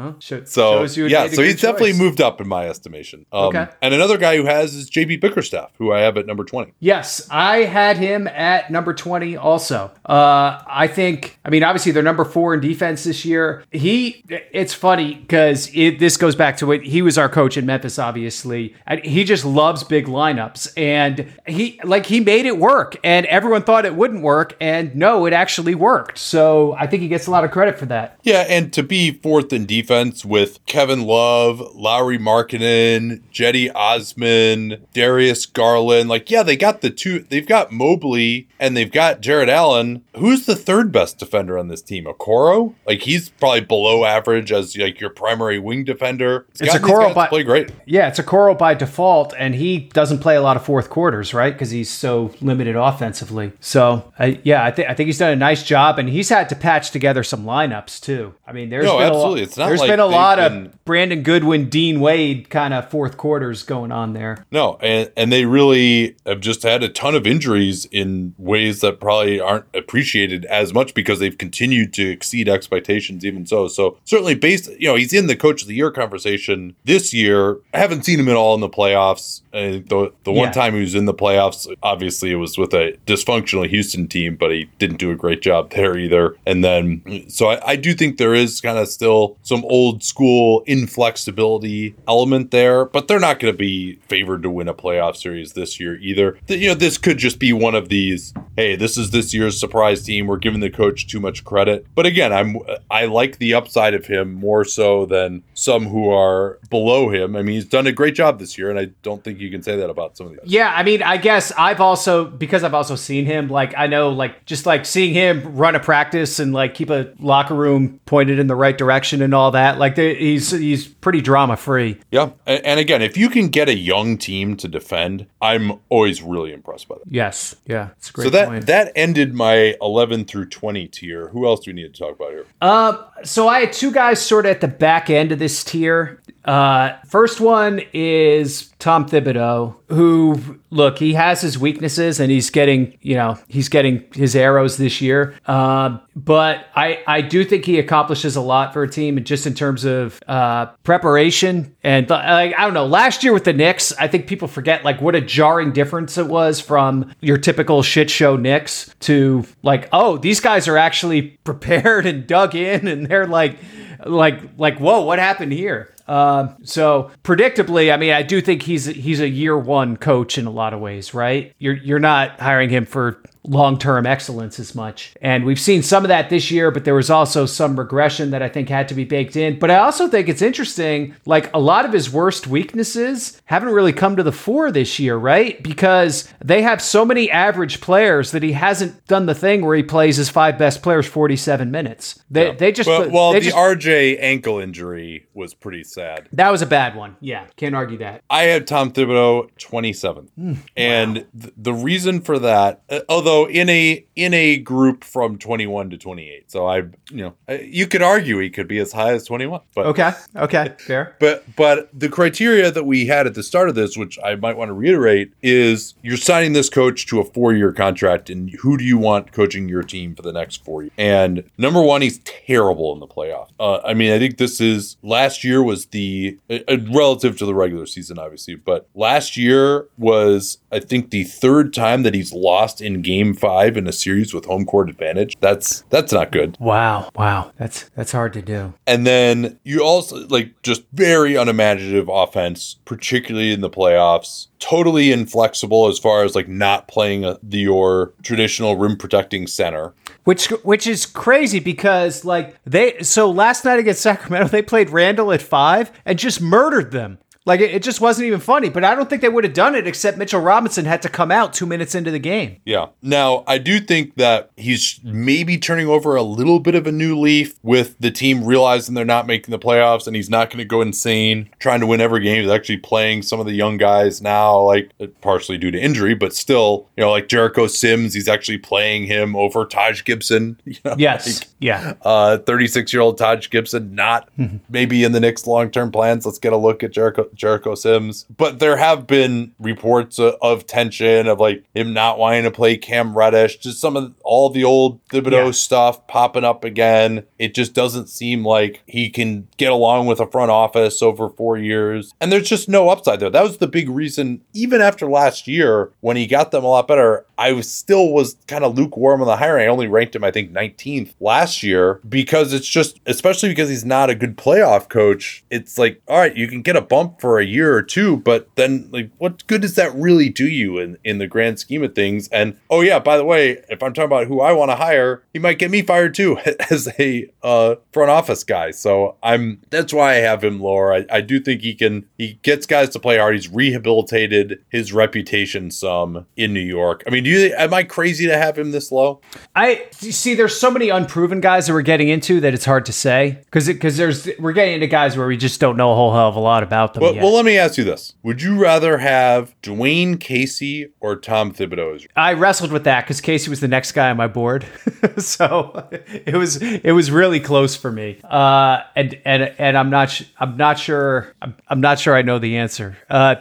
Well, 0.01 0.15
sho- 0.19 0.43
So 0.45 0.79
shows 0.79 0.97
you 0.97 1.07
yeah, 1.07 1.27
so 1.27 1.37
good 1.37 1.45
he's 1.45 1.61
definitely 1.61 1.93
moved 1.93 2.21
up 2.21 2.41
in 2.41 2.47
my 2.47 2.67
estimation. 2.67 3.25
Um, 3.31 3.41
Okay. 3.51 3.67
And 3.81 3.93
another 3.93 4.17
guy 4.17 4.37
who 4.37 4.45
has 4.45 4.73
is 4.73 4.89
JB 4.89 5.19
Bickerstaff, 5.19 5.71
who 5.77 5.91
I 5.91 5.99
have 6.01 6.17
at 6.17 6.25
number 6.25 6.43
20. 6.43 6.71
Yes, 6.79 7.27
I 7.29 7.59
had 7.63 7.97
him 7.97 8.27
at 8.27 8.71
number 8.71 8.93
20 8.93 9.35
also. 9.37 9.91
Uh, 10.05 10.61
I 10.67 10.87
think, 10.87 11.37
I 11.45 11.49
mean, 11.49 11.63
obviously 11.63 11.91
they're 11.91 12.01
number 12.03 12.23
four 12.25 12.53
in 12.53 12.61
defense 12.61 13.03
this 13.03 13.25
year. 13.25 13.63
He, 13.71 14.23
it's 14.29 14.73
funny 14.73 15.15
because 15.15 15.69
it, 15.73 15.99
this 15.99 16.17
goes 16.17 16.35
back 16.35 16.57
to 16.57 16.65
what 16.67 16.81
he 16.83 17.01
was 17.01 17.17
our 17.17 17.29
coach 17.29 17.57
in 17.57 17.65
Memphis, 17.65 17.99
obviously. 17.99 18.75
And 18.87 19.03
he 19.05 19.23
just 19.23 19.43
loves 19.45 19.83
big 19.83 20.05
lineups. 20.07 20.71
And 20.77 21.31
he, 21.47 21.79
like, 21.83 22.05
he 22.05 22.19
made 22.21 22.45
it 22.45 22.57
work. 22.57 22.97
And 23.03 23.25
everyone 23.27 23.63
thought 23.63 23.85
it 23.85 23.95
wouldn't 23.95 24.23
work. 24.23 24.55
And 24.61 24.95
no, 24.95 25.25
it 25.25 25.33
actually 25.33 25.75
worked. 25.75 26.17
So 26.17 26.73
I 26.79 26.87
think 26.87 27.01
he 27.01 27.07
gets 27.09 27.27
a 27.27 27.31
lot 27.31 27.43
of 27.43 27.51
credit 27.51 27.77
for 27.77 27.85
that. 27.87 28.19
Yeah, 28.23 28.45
and 28.47 28.71
to 28.73 28.83
be 28.83 29.11
fourth 29.11 29.51
in 29.53 29.65
defense 29.65 29.90
with 29.91 30.65
Kevin 30.67 31.01
Love, 31.01 31.59
Lauri 31.75 32.17
Markkanen, 32.17 33.21
Cedi 33.33 33.69
Osman, 33.75 34.85
Darius 34.93 35.45
Garland, 35.45 36.07
like 36.07 36.31
yeah, 36.31 36.43
they 36.43 36.55
got 36.55 36.79
the 36.79 36.89
two. 36.89 37.19
They've 37.19 37.45
got 37.45 37.73
Mobley 37.73 38.47
and 38.57 38.77
they've 38.77 38.91
got 38.91 39.19
Jarrett 39.19 39.49
Allen. 39.49 40.03
Who's 40.15 40.45
the 40.45 40.55
third 40.55 40.93
best 40.93 41.17
defender 41.19 41.57
on 41.57 41.67
this 41.67 41.81
team? 41.81 42.05
Okoro? 42.05 42.73
Like 42.87 43.01
he's 43.01 43.29
probably 43.29 43.61
below 43.61 44.05
average 44.05 44.51
as 44.53 44.77
like 44.77 45.01
your 45.01 45.09
primary 45.09 45.59
wing 45.59 45.83
defender. 45.83 46.45
It's, 46.51 46.61
It's 46.61 46.75
Okoro, 46.75 47.13
but- 47.13 47.29
play 47.29 47.43
great. 47.43 47.71
Yeah, 47.85 48.07
it's 48.07 48.19
a 48.19 48.23
Coral 48.23 48.55
by 48.55 48.73
default, 48.75 49.33
and 49.37 49.55
he 49.55 49.77
doesn't 49.79 50.19
play 50.19 50.37
a 50.37 50.41
lot 50.41 50.55
of 50.55 50.63
fourth 50.65 50.89
quarters, 50.89 51.33
right? 51.33 51.53
Because 51.53 51.71
he's 51.71 51.89
so 51.89 52.33
limited 52.39 52.77
offensively. 52.77 53.51
So, 53.59 54.13
I 54.17 54.39
yeah, 54.43 54.63
I 54.63 54.71
think 54.71 54.89
I 54.89 54.93
think 54.93 55.07
he's 55.07 55.17
done 55.17 55.33
a 55.33 55.35
nice 55.35 55.63
job, 55.63 55.99
and 55.99 56.07
he's 56.07 56.29
had 56.29 56.47
to 56.49 56.55
patch 56.55 56.91
together 56.91 57.23
some 57.23 57.43
lineups 57.43 57.99
too. 57.99 58.33
I 58.47 58.53
mean, 58.53 58.69
there's 58.69 58.85
No, 58.85 58.99
absolutely. 59.01 59.41
A, 59.41 59.43
It's 59.43 59.57
not 59.57 59.70
there's 59.71 59.79
like 59.81 59.89
been 59.89 59.99
a 59.99 60.05
lot 60.05 60.37
been- 60.37 60.65
of 60.67 60.85
Brandon 60.85 61.23
Goodwin, 61.23 61.69
Dean 61.69 61.99
Wade 61.99 62.49
kind 62.49 62.73
of 62.73 62.89
fourth 62.89 63.17
quarters 63.17 63.63
going 63.63 63.91
on 63.91 64.13
there. 64.13 64.45
No, 64.51 64.77
and 64.81 65.11
and 65.15 65.31
they 65.31 65.45
really 65.45 66.15
have 66.25 66.39
just 66.41 66.63
had 66.63 66.83
a 66.83 66.89
ton 66.89 67.15
of 67.15 67.25
injuries 67.25 67.85
in 67.91 68.33
ways 68.37 68.81
that 68.81 68.99
probably 68.99 69.39
aren't 69.39 69.65
appreciated 69.73 70.45
as 70.45 70.73
much 70.73 70.93
because 70.93 71.19
they've 71.19 71.37
continued 71.37 71.93
to 71.93 72.09
exceed 72.09 72.49
expectations 72.49 73.25
even 73.25 73.45
so. 73.45 73.67
So 73.67 73.97
certainly 74.05 74.35
based, 74.35 74.69
you 74.79 74.87
know, 74.87 74.95
he's 74.95 75.13
in 75.13 75.27
the 75.27 75.35
coach 75.35 75.61
of 75.61 75.67
the 75.67 75.75
year 75.75 75.91
conversation 75.91 76.75
this 76.85 77.13
year. 77.13 77.57
I 77.73 77.79
haven't 77.79 78.03
seen 78.05 78.19
him 78.19 78.29
at 78.29 78.35
all 78.35 78.53
in 78.55 78.61
the 78.61 78.69
playoffs. 78.69 79.41
And 79.53 79.87
the 79.89 80.11
the 80.23 80.31
one 80.31 80.47
Yeah. 80.47 80.51
time 80.53 80.73
he 80.75 80.81
was 80.81 80.95
in 80.95 81.05
the 81.05 81.13
playoffs, 81.13 81.67
obviously 81.83 82.31
it 82.31 82.35
was 82.35 82.57
with 82.57 82.73
a 82.73 82.97
dysfunctional 83.05 83.67
Houston 83.67 84.07
team, 84.07 84.35
but 84.35 84.51
he 84.51 84.69
didn't 84.79 84.97
do 84.97 85.11
a 85.11 85.15
great 85.15 85.41
job 85.41 85.71
there 85.71 85.97
either. 85.97 86.35
And 86.45 86.63
then 86.63 87.25
so 87.29 87.49
I, 87.49 87.71
I 87.71 87.75
do 87.75 87.93
think 87.93 88.17
there 88.17 88.33
is 88.33 88.61
kind 88.61 88.77
of 88.77 88.87
still 88.87 89.37
some 89.43 89.60
old 89.65 90.03
school 90.03 90.63
inflexibility 90.65 91.95
element 92.07 92.51
there, 92.51 92.85
but 92.85 93.07
they're 93.07 93.19
not 93.19 93.39
going 93.39 93.53
to 93.53 93.57
be 93.57 93.95
favored 94.07 94.43
to 94.43 94.49
win 94.49 94.67
a 94.67 94.73
playoff 94.73 95.15
series 95.15 95.53
this 95.53 95.79
year 95.79 95.95
either. 95.97 96.37
You 96.47 96.69
know, 96.69 96.75
this 96.75 96.97
could 96.97 97.17
just 97.17 97.39
be 97.39 97.53
one 97.53 97.75
of 97.75 97.89
these, 97.89 98.33
hey, 98.55 98.75
this 98.75 98.97
is 98.97 99.11
this 99.11 99.33
year's 99.33 99.59
surprise 99.59 100.03
team. 100.03 100.27
We're 100.27 100.37
giving 100.37 100.59
the 100.59 100.69
coach 100.69 101.07
too 101.07 101.19
much 101.19 101.43
credit. 101.43 101.85
But 101.95 102.05
again, 102.05 102.33
I'm 102.33 102.57
I 102.89 103.05
like 103.05 103.37
the 103.37 103.53
upside 103.53 103.93
of 103.93 104.05
him 104.05 104.33
more 104.33 104.65
so 104.65 105.05
than 105.05 105.43
some 105.53 105.87
who 105.87 106.09
are 106.09 106.59
below 106.69 107.09
him. 107.09 107.35
I 107.35 107.41
mean, 107.41 107.55
he's 107.55 107.65
done 107.65 107.87
a 107.87 107.91
great 107.91 108.15
job 108.15 108.39
this 108.39 108.57
year, 108.57 108.69
and 108.69 108.79
I 108.79 108.85
don't 109.03 109.23
think 109.23 109.39
you 109.39 109.51
can 109.51 109.61
say 109.61 109.75
that 109.77 109.89
about 109.89 110.17
some 110.17 110.27
of 110.27 110.33
these. 110.33 110.41
Yeah, 110.45 110.73
I 110.75 110.83
mean, 110.83 111.03
I 111.03 111.17
guess 111.17 111.51
I've 111.57 111.81
also 111.81 112.25
because 112.25 112.63
I've 112.63 112.73
also 112.73 112.95
seen 112.95 113.25
him. 113.25 113.47
Like, 113.47 113.73
I 113.77 113.87
know, 113.87 114.09
like, 114.09 114.45
just 114.45 114.65
like 114.65 114.85
seeing 114.85 115.13
him 115.13 115.55
run 115.55 115.75
a 115.75 115.79
practice 115.79 116.39
and 116.39 116.53
like 116.53 116.73
keep 116.73 116.89
a 116.89 117.13
locker 117.19 117.55
room 117.55 117.99
pointed 118.05 118.39
in 118.39 118.47
the 118.47 118.55
right 118.55 118.77
direction 118.77 119.21
and 119.21 119.33
all 119.33 119.50
that. 119.51 119.77
Like, 119.77 119.97
he's 119.97 120.51
he's 120.51 120.87
pretty 120.87 121.21
drama 121.21 121.57
free. 121.57 121.99
Yeah, 122.11 122.31
and, 122.45 122.65
and 122.65 122.79
again, 122.79 123.01
if 123.01 123.17
you 123.17 123.29
can 123.29 123.49
get 123.49 123.69
a 123.69 123.75
young 123.75 124.17
team 124.17 124.55
to 124.57 124.67
defend, 124.67 125.27
I'm 125.41 125.79
always 125.89 126.21
really 126.21 126.53
impressed 126.53 126.87
by 126.87 126.95
that. 126.95 127.11
Yes, 127.11 127.55
yeah, 127.65 127.89
it's 127.97 128.11
great. 128.11 128.25
So 128.25 128.29
that 128.31 128.47
point. 128.47 128.65
that 128.67 128.91
ended 128.95 129.33
my 129.33 129.75
11 129.81 130.25
through 130.25 130.47
20 130.47 130.87
tier. 130.87 131.27
Who 131.29 131.45
else 131.45 131.61
do 131.61 131.71
we 131.71 131.75
need 131.75 131.93
to 131.93 131.99
talk 131.99 132.15
about 132.15 132.31
here? 132.31 132.45
Uh, 132.61 133.03
so 133.23 133.47
I 133.47 133.61
had 133.61 133.73
two 133.73 133.91
guys 133.91 134.23
sort 134.23 134.45
of 134.45 134.51
at 134.51 134.61
the 134.61 134.67
back 134.67 135.09
end 135.09 135.31
of 135.31 135.39
this 135.39 135.63
tier. 135.63 136.20
Uh, 136.43 136.97
first 137.05 137.39
one 137.39 137.81
is 137.93 138.71
Tom 138.79 139.07
Thibodeau, 139.07 139.75
who 139.89 140.59
look 140.71 140.97
he 140.97 141.13
has 141.13 141.41
his 141.41 141.59
weaknesses 141.59 142.19
and 142.19 142.31
he's 142.31 142.49
getting 142.49 142.97
you 143.01 143.15
know 143.15 143.37
he's 143.47 143.69
getting 143.69 144.05
his 144.13 144.35
arrows 144.35 144.77
this 144.77 145.01
year. 145.01 145.35
Uh, 145.45 145.99
but 146.15 146.65
I 146.75 147.03
I 147.05 147.21
do 147.21 147.45
think 147.45 147.65
he 147.65 147.77
accomplishes 147.77 148.35
a 148.35 148.41
lot 148.41 148.73
for 148.73 148.81
a 148.81 148.89
team, 148.89 149.17
and 149.17 149.25
just 149.25 149.45
in 149.45 149.53
terms 149.53 149.85
of 149.85 150.19
uh, 150.27 150.67
preparation 150.83 151.75
and 151.83 152.09
like 152.09 152.55
I 152.57 152.63
don't 152.63 152.73
know. 152.73 152.87
Last 152.87 153.23
year 153.23 153.33
with 153.33 153.43
the 153.43 153.53
Knicks, 153.53 153.93
I 153.99 154.07
think 154.07 154.25
people 154.25 154.47
forget 154.47 154.83
like 154.83 154.99
what 154.99 155.15
a 155.15 155.21
jarring 155.21 155.71
difference 155.71 156.17
it 156.17 156.25
was 156.25 156.59
from 156.59 157.13
your 157.21 157.37
typical 157.37 157.83
shit 157.83 158.09
show 158.09 158.35
Knicks 158.35 158.93
to 159.01 159.45
like 159.61 159.89
oh 159.93 160.17
these 160.17 160.39
guys 160.39 160.67
are 160.67 160.77
actually 160.77 161.21
prepared 161.43 162.05
and 162.07 162.25
dug 162.25 162.55
in 162.55 162.87
and 162.87 163.05
they're 163.05 163.27
like 163.27 163.57
like 164.05 164.39
like 164.57 164.79
whoa 164.79 165.01
what 165.01 165.19
happened 165.19 165.51
here 165.51 165.93
um, 166.11 166.57
so 166.63 167.09
predictably, 167.23 167.93
I 167.93 167.95
mean, 167.95 168.11
I 168.11 168.21
do 168.21 168.41
think 168.41 168.63
he's 168.63 168.85
he's 168.85 169.21
a 169.21 169.29
year 169.29 169.57
one 169.57 169.95
coach 169.95 170.37
in 170.37 170.45
a 170.45 170.51
lot 170.51 170.73
of 170.73 170.81
ways, 170.81 171.13
right? 171.13 171.53
You're 171.57 171.75
you're 171.75 171.99
not 171.99 172.37
hiring 172.37 172.69
him 172.69 172.85
for 172.85 173.23
long 173.43 173.77
term 173.77 174.05
excellence 174.05 174.59
as 174.59 174.75
much, 174.75 175.13
and 175.21 175.45
we've 175.45 175.59
seen 175.59 175.81
some 175.81 176.03
of 176.03 176.09
that 176.09 176.29
this 176.29 176.51
year. 176.51 176.69
But 176.71 176.85
there 176.85 176.93
was 176.95 177.09
also 177.09 177.45
some 177.45 177.77
regression 177.77 178.31
that 178.31 178.41
I 178.41 178.49
think 178.49 178.69
had 178.69 178.87
to 178.89 178.93
be 178.93 179.03
baked 179.03 179.35
in. 179.35 179.57
But 179.59 179.71
I 179.71 179.77
also 179.77 180.07
think 180.07 180.29
it's 180.29 180.41
interesting, 180.41 181.15
like 181.25 181.51
a 181.53 181.59
lot 181.59 181.85
of 181.85 181.93
his 181.93 182.11
worst 182.11 182.47
weaknesses 182.47 183.41
haven't 183.45 183.69
really 183.73 183.93
come 183.93 184.15
to 184.15 184.23
the 184.23 184.31
fore 184.31 184.71
this 184.71 184.99
year, 184.99 185.15
right? 185.17 185.61
Because 185.63 186.31
they 186.43 186.61
have 186.61 186.81
so 186.81 187.03
many 187.05 187.29
average 187.31 187.81
players 187.81 188.31
that 188.31 188.43
he 188.43 188.51
hasn't 188.51 189.05
done 189.07 189.25
the 189.25 189.35
thing 189.35 189.65
where 189.65 189.75
he 189.75 189.83
plays 189.83 190.17
his 190.17 190.29
five 190.29 190.57
best 190.57 190.81
players 190.83 191.07
47 191.07 191.71
minutes. 191.71 192.23
They 192.29 192.47
Yeah. 192.47 192.53
they 192.53 192.71
just 192.71 192.87
well, 192.87 193.09
well 193.09 193.33
they 193.33 193.39
the 193.39 193.45
just- 193.45 193.57
RJ 193.57 194.17
ankle 194.19 194.59
injury 194.59 195.25
was 195.33 195.53
pretty 195.53 195.83
sad. 195.83 196.27
that 196.33 196.51
was 196.51 196.61
a 196.61 196.65
bad 196.65 196.95
one. 196.95 197.15
Yeah, 197.21 197.45
can't 197.57 197.75
argue 197.75 197.97
that. 197.99 198.21
I 198.29 198.43
had 198.43 198.67
Tom 198.67 198.91
Thibodeau 198.91 199.49
27, 199.57 200.29
Hmm. 200.35 200.53
and 200.77 201.25
th- 201.39 201.53
the 201.57 201.73
reason 201.73 202.21
for 202.21 202.37
that, 202.39 202.81
uh, 202.89 202.99
although 203.09 203.30
in 203.45 203.69
a 203.69 204.05
in 204.15 204.33
a 204.33 204.57
group 204.57 205.03
from 205.03 205.37
21 205.37 205.89
to 205.91 205.97
28, 205.97 206.51
so 206.51 206.67
I, 206.67 206.77
you 206.77 206.91
know, 207.11 207.33
you 207.61 207.87
could 207.87 208.01
argue 208.01 208.39
he 208.39 208.49
could 208.49 208.67
be 208.67 208.79
as 208.79 208.91
high 208.91 209.13
as 209.13 209.25
21, 209.25 209.61
but 209.75 209.85
Okay, 209.87 210.11
okay, 210.35 210.75
fair. 210.79 211.15
But 211.19 211.43
but 211.55 211.89
the 211.97 212.09
criteria 212.09 212.71
that 212.71 212.85
we 212.85 213.07
had 213.07 213.27
at 213.27 213.33
the 213.33 213.43
start 213.43 213.69
of 213.69 213.75
this, 213.75 213.97
which 213.97 214.17
I 214.23 214.35
might 214.35 214.57
want 214.57 214.69
to 214.69 214.73
reiterate, 214.73 215.33
is 215.41 215.95
you're 216.01 216.17
signing 216.17 216.53
this 216.53 216.69
coach 216.69 217.05
to 217.07 217.19
a 217.19 217.25
four 217.25 217.53
year 217.53 217.71
contract, 217.73 218.29
and 218.29 218.49
who 218.61 218.77
do 218.77 218.83
you 218.83 218.97
want 218.97 219.31
coaching 219.31 219.67
your 219.67 219.83
team 219.83 220.15
for 220.15 220.21
the 220.21 220.33
next 220.33 220.63
four 220.63 220.83
years? 220.83 220.93
And 220.97 221.43
number 221.57 221.81
one, 221.81 222.01
he's 222.01 222.19
terrible 222.19 222.93
in 222.93 222.99
the 222.99 223.07
playoffs. 223.07 223.49
Uh, 223.59 223.79
I 223.83 223.93
mean, 223.93 224.11
I 224.11 224.19
think 224.19 224.37
this 224.37 224.61
is 224.61 224.97
last 225.01 225.43
year 225.43 225.61
was 225.61 225.87
the 225.87 226.37
uh, 226.49 226.59
relative 226.91 227.37
to 227.39 227.45
the 227.45 227.55
regular 227.55 227.85
season, 227.85 228.19
obviously, 228.19 228.55
but 228.55 228.87
last 228.95 229.37
year 229.37 229.87
was 229.97 230.57
I 230.71 230.79
think 230.79 231.09
the 231.09 231.23
third 231.23 231.73
time 231.73 232.03
that 232.03 232.13
he's 232.13 232.33
lost 232.33 232.81
in 232.81 233.01
Game 233.01 233.33
Five 233.33 233.77
in 233.77 233.87
a 233.87 233.91
series 233.91 234.33
with 234.33 234.45
home 234.45 234.65
court 234.65 234.89
advantage. 234.89 235.37
That's 235.39 235.81
that's 235.89 236.11
not 236.11 236.31
good. 236.31 236.57
Wow, 236.59 237.09
wow, 237.15 237.51
that's 237.57 237.89
that's 237.95 238.11
hard 238.11 238.33
to 238.33 238.41
do. 238.41 238.73
And 238.87 239.05
then 239.05 239.59
you 239.63 239.83
also 239.83 240.27
like 240.27 240.61
just 240.63 240.83
very 240.93 241.35
unimaginative 241.35 242.09
offense, 242.09 242.77
particularly 242.85 243.51
in 243.51 243.61
the 243.61 243.69
playoffs. 243.69 244.47
Totally 244.59 245.11
inflexible 245.11 245.87
as 245.87 245.97
far 245.97 246.23
as 246.23 246.35
like 246.35 246.47
not 246.47 246.87
playing 246.87 247.25
a, 247.25 247.39
the 247.41 247.59
your 247.59 248.13
traditional 248.21 248.75
rim 248.75 248.95
protecting 248.95 249.47
center. 249.47 249.93
Which 250.23 250.47
which 250.63 250.85
is 250.85 251.05
crazy 251.05 251.59
because 251.59 252.23
like 252.23 252.55
they 252.65 252.99
so 253.01 253.29
last 253.29 253.65
night 253.65 253.79
against 253.79 254.01
Sacramento 254.01 254.49
they 254.49 254.61
played 254.61 254.89
Randle 254.89 255.31
at 255.31 255.41
five 255.41 255.91
and 256.05 256.19
just 256.19 256.41
murdered 256.41 256.91
them. 256.91 257.17
Like 257.45 257.59
it, 257.59 257.71
it 257.71 257.83
just 257.83 258.01
wasn't 258.01 258.27
even 258.27 258.39
funny. 258.39 258.69
But 258.69 258.83
I 258.83 258.95
don't 258.95 259.09
think 259.09 259.21
they 259.21 259.29
would 259.29 259.43
have 259.43 259.53
done 259.53 259.75
it 259.75 259.87
except 259.87 260.17
Mitchell 260.17 260.41
Robinson 260.41 260.85
had 260.85 261.01
to 261.01 261.09
come 261.09 261.31
out 261.31 261.53
two 261.53 261.65
minutes 261.65 261.95
into 261.95 262.11
the 262.11 262.19
game. 262.19 262.61
Yeah. 262.65 262.87
Now, 263.01 263.43
I 263.47 263.57
do 263.57 263.79
think 263.79 264.15
that 264.15 264.51
he's 264.57 264.99
maybe 265.03 265.57
turning 265.57 265.87
over 265.87 266.15
a 266.15 266.21
little 266.21 266.59
bit 266.59 266.75
of 266.75 266.85
a 266.87 266.91
new 266.91 267.19
leaf 267.19 267.57
with 267.63 267.97
the 267.99 268.11
team 268.11 268.43
realizing 268.43 268.93
they're 268.95 269.05
not 269.05 269.27
making 269.27 269.51
the 269.51 269.59
playoffs 269.59 270.07
and 270.07 270.15
he's 270.15 270.29
not 270.29 270.49
going 270.49 270.59
to 270.59 270.65
go 270.65 270.81
insane 270.81 271.49
trying 271.59 271.79
to 271.79 271.87
win 271.87 272.01
every 272.01 272.21
game. 272.21 272.41
He's 272.41 272.51
actually 272.51 272.77
playing 272.77 273.23
some 273.23 273.39
of 273.39 273.45
the 273.45 273.53
young 273.53 273.77
guys 273.77 274.21
now, 274.21 274.59
like 274.61 274.91
partially 275.21 275.57
due 275.57 275.71
to 275.71 275.79
injury, 275.79 276.13
but 276.13 276.35
still, 276.35 276.87
you 276.95 277.01
know, 277.01 277.11
like 277.11 277.27
Jericho 277.27 277.67
Sims, 277.67 278.13
he's 278.13 278.27
actually 278.27 278.57
playing 278.59 279.05
him 279.05 279.35
over 279.35 279.65
Taj 279.65 280.03
Gibson. 280.03 280.59
You 280.71 280.77
know, 280.85 280.95
Yes, 280.97 281.41
like, 281.41 281.49
yeah, 281.59 281.93
uh, 282.03 282.37
36 282.37 282.93
year 282.93 283.01
old 283.01 283.17
Taj 283.17 283.49
Gibson, 283.49 283.93
not 283.93 284.29
maybe 284.69 285.03
in 285.03 285.11
the 285.11 285.19
Knicks 285.19 285.45
long 285.45 285.69
term 285.69 285.91
plans. 285.91 286.25
Let's 286.25 286.39
get 286.39 286.53
a 286.53 286.57
look 286.57 286.81
at 286.81 286.91
Jericho, 286.91 287.27
Jericho 287.35 287.75
Sims. 287.75 288.25
But 288.35 288.59
there 288.59 288.77
have 288.77 289.07
been 289.07 289.53
reports 289.59 290.19
of, 290.19 290.35
of 290.41 290.67
tension, 290.67 291.27
of 291.27 291.39
like 291.39 291.63
him 291.73 291.93
not 291.93 292.17
wanting 292.17 292.43
to 292.43 292.51
play 292.51 292.77
Cam 292.77 293.17
Reddish, 293.17 293.57
just 293.57 293.79
some 293.79 293.95
of 293.97 294.13
all 294.23 294.49
the 294.49 294.63
old 294.63 295.03
Thibodeau 295.07 295.45
Yeah. 295.45 295.51
stuff 295.51 296.05
popping 296.07 296.43
up 296.43 296.63
again. 296.63 297.23
It 297.39 297.53
just 297.55 297.73
doesn't 297.73 298.07
seem 298.09 298.45
like 298.45 298.81
he 298.87 299.09
can 299.09 299.47
get 299.57 299.71
along 299.71 300.07
with 300.07 300.19
a 300.19 300.27
front 300.27 300.51
office 300.51 301.01
over 301.01 301.29
four 301.29 301.57
years. 301.57 302.13
And 302.19 302.31
there's 302.31 302.49
just 302.49 302.67
no 302.69 302.89
upside 302.89 303.19
there. 303.19 303.29
That 303.29 303.43
was 303.43 303.57
the 303.57 303.67
big 303.67 303.89
reason, 303.89 304.41
even 304.53 304.81
after 304.81 305.07
last 305.09 305.47
year, 305.47 305.91
when 306.01 306.17
he 306.17 306.27
got 306.27 306.51
them 306.51 306.63
a 306.63 306.67
lot 306.67 306.87
better, 306.87 307.25
I 307.37 307.53
was 307.53 307.71
still 307.71 308.11
was 308.11 308.35
kind 308.47 308.63
of 308.63 308.77
lukewarm 308.77 309.21
on 309.21 309.27
the 309.27 309.37
hiring. 309.37 309.65
I 309.65 309.71
only 309.71 309.87
ranked 309.87 310.15
him, 310.15 310.23
I 310.23 310.31
think, 310.31 310.51
19th 310.51 311.13
last 311.19 311.63
year 311.63 311.99
because 312.07 312.53
it's 312.53 312.67
just, 312.67 312.99
especially 313.05 313.49
because 313.49 313.69
he's 313.69 313.85
not 313.85 314.09
a 314.09 314.15
good 314.15 314.37
playoff 314.37 314.89
coach. 314.89 315.43
It's 315.49 315.77
like, 315.77 316.01
all 316.07 316.17
right, 316.19 316.35
you 316.35 316.47
can 316.47 316.61
get 316.61 316.75
a 316.75 316.81
bump 316.81 317.19
for 317.21 317.39
a 317.39 317.45
year 317.45 317.73
or 317.75 317.83
two, 317.83 318.17
but 318.17 318.49
then 318.55 318.89
like, 318.91 319.11
what 319.19 319.45
good 319.45 319.61
does 319.61 319.75
that 319.75 319.93
really 319.93 320.27
do 320.27 320.47
you 320.47 320.79
in 320.79 320.97
in 321.03 321.19
the 321.19 321.27
grand 321.27 321.59
scheme 321.59 321.83
of 321.83 321.93
things? 321.93 322.27
And 322.29 322.57
oh 322.71 322.81
yeah, 322.81 322.97
by 322.97 323.15
the 323.15 323.23
way, 323.23 323.63
if 323.69 323.83
I'm 323.83 323.93
talking 323.93 324.05
about 324.05 324.25
who 324.25 324.41
I 324.41 324.51
want 324.53 324.71
to 324.71 324.75
hire, 324.75 325.23
he 325.31 325.37
might 325.37 325.59
get 325.59 325.69
me 325.69 325.83
fired 325.83 326.15
too 326.15 326.37
as 326.71 326.89
a 326.99 327.31
uh, 327.43 327.75
front 327.93 328.09
office 328.09 328.43
guy. 328.43 328.71
So 328.71 329.17
I'm 329.21 329.61
that's 329.69 329.93
why 329.93 330.13
I 330.13 330.15
have 330.15 330.43
him 330.43 330.59
lower. 330.59 330.93
I, 330.93 331.05
I 331.11 331.21
do 331.21 331.39
think 331.39 331.61
he 331.61 331.75
can 331.75 332.07
he 332.17 332.39
gets 332.41 332.65
guys 332.65 332.89
to 332.89 332.99
play 332.99 333.19
hard. 333.19 333.35
He's 333.35 333.49
rehabilitated 333.49 334.63
his 334.69 334.91
reputation 334.91 335.69
some 335.69 336.25
in 336.35 336.53
New 336.55 336.59
York. 336.59 337.03
I 337.05 337.11
mean, 337.11 337.23
do 337.23 337.29
you 337.29 337.53
am 337.55 337.71
I 337.71 337.83
crazy 337.83 338.25
to 338.25 338.37
have 338.37 338.57
him 338.57 338.71
this 338.71 338.91
low? 338.91 339.21
I 339.55 339.85
see. 339.91 340.33
There's 340.33 340.59
so 340.59 340.71
many 340.71 340.89
unproven 340.89 341.39
guys 341.39 341.67
that 341.67 341.73
we're 341.73 341.83
getting 341.83 342.09
into 342.09 342.39
that 342.39 342.55
it's 342.55 342.65
hard 342.65 342.87
to 342.87 342.93
say 342.93 343.37
because 343.45 343.67
because 343.67 343.97
there's 343.97 344.27
we're 344.39 344.53
getting 344.53 344.73
into 344.73 344.87
guys 344.87 345.15
where 345.15 345.27
we 345.27 345.37
just 345.37 345.59
don't 345.59 345.77
know 345.77 345.91
a 345.91 345.95
whole 345.95 346.11
hell 346.11 346.29
of 346.29 346.35
a 346.35 346.39
lot 346.39 346.63
about 346.63 346.95
them 346.95 347.03
Well, 347.03 347.10
yet. 347.13 347.23
well, 347.23 347.33
let 347.33 347.45
me 347.45 347.57
ask 347.57 347.77
you 347.77 347.83
this: 347.83 348.13
Would 348.23 348.41
you 348.41 348.57
rather 348.57 348.97
have 348.97 349.55
Dwane 349.61 350.19
Casey 350.19 350.91
or 350.99 351.15
Tom 351.15 351.53
Thibodeau? 351.53 352.05
I 352.15 352.33
wrestled 352.33 352.71
with 352.71 352.83
that 352.85 353.05
because 353.05 353.21
Casey 353.21 353.49
was 353.49 353.59
the 353.59 353.67
next 353.67 353.91
guy 353.93 354.09
on 354.09 354.17
my 354.17 354.27
board, 354.27 354.65
so 355.17 355.87
it 355.91 356.35
was 356.35 356.61
it 356.61 356.91
was 356.91 357.11
really 357.11 357.39
close 357.39 357.75
for 357.75 357.91
me. 357.91 358.19
Uh, 358.23 358.81
and 358.95 359.19
and 359.25 359.53
and 359.57 359.77
I'm 359.77 359.89
not 359.89 360.09
sh- 360.11 360.23
I'm 360.39 360.57
not 360.57 360.79
sure 360.79 361.33
I'm, 361.41 361.55
I'm 361.67 361.81
not 361.81 361.99
sure 361.99 362.15
I 362.15 362.21
know 362.21 362.39
the 362.39 362.57
answer. 362.57 362.97
Uh, 363.09 363.35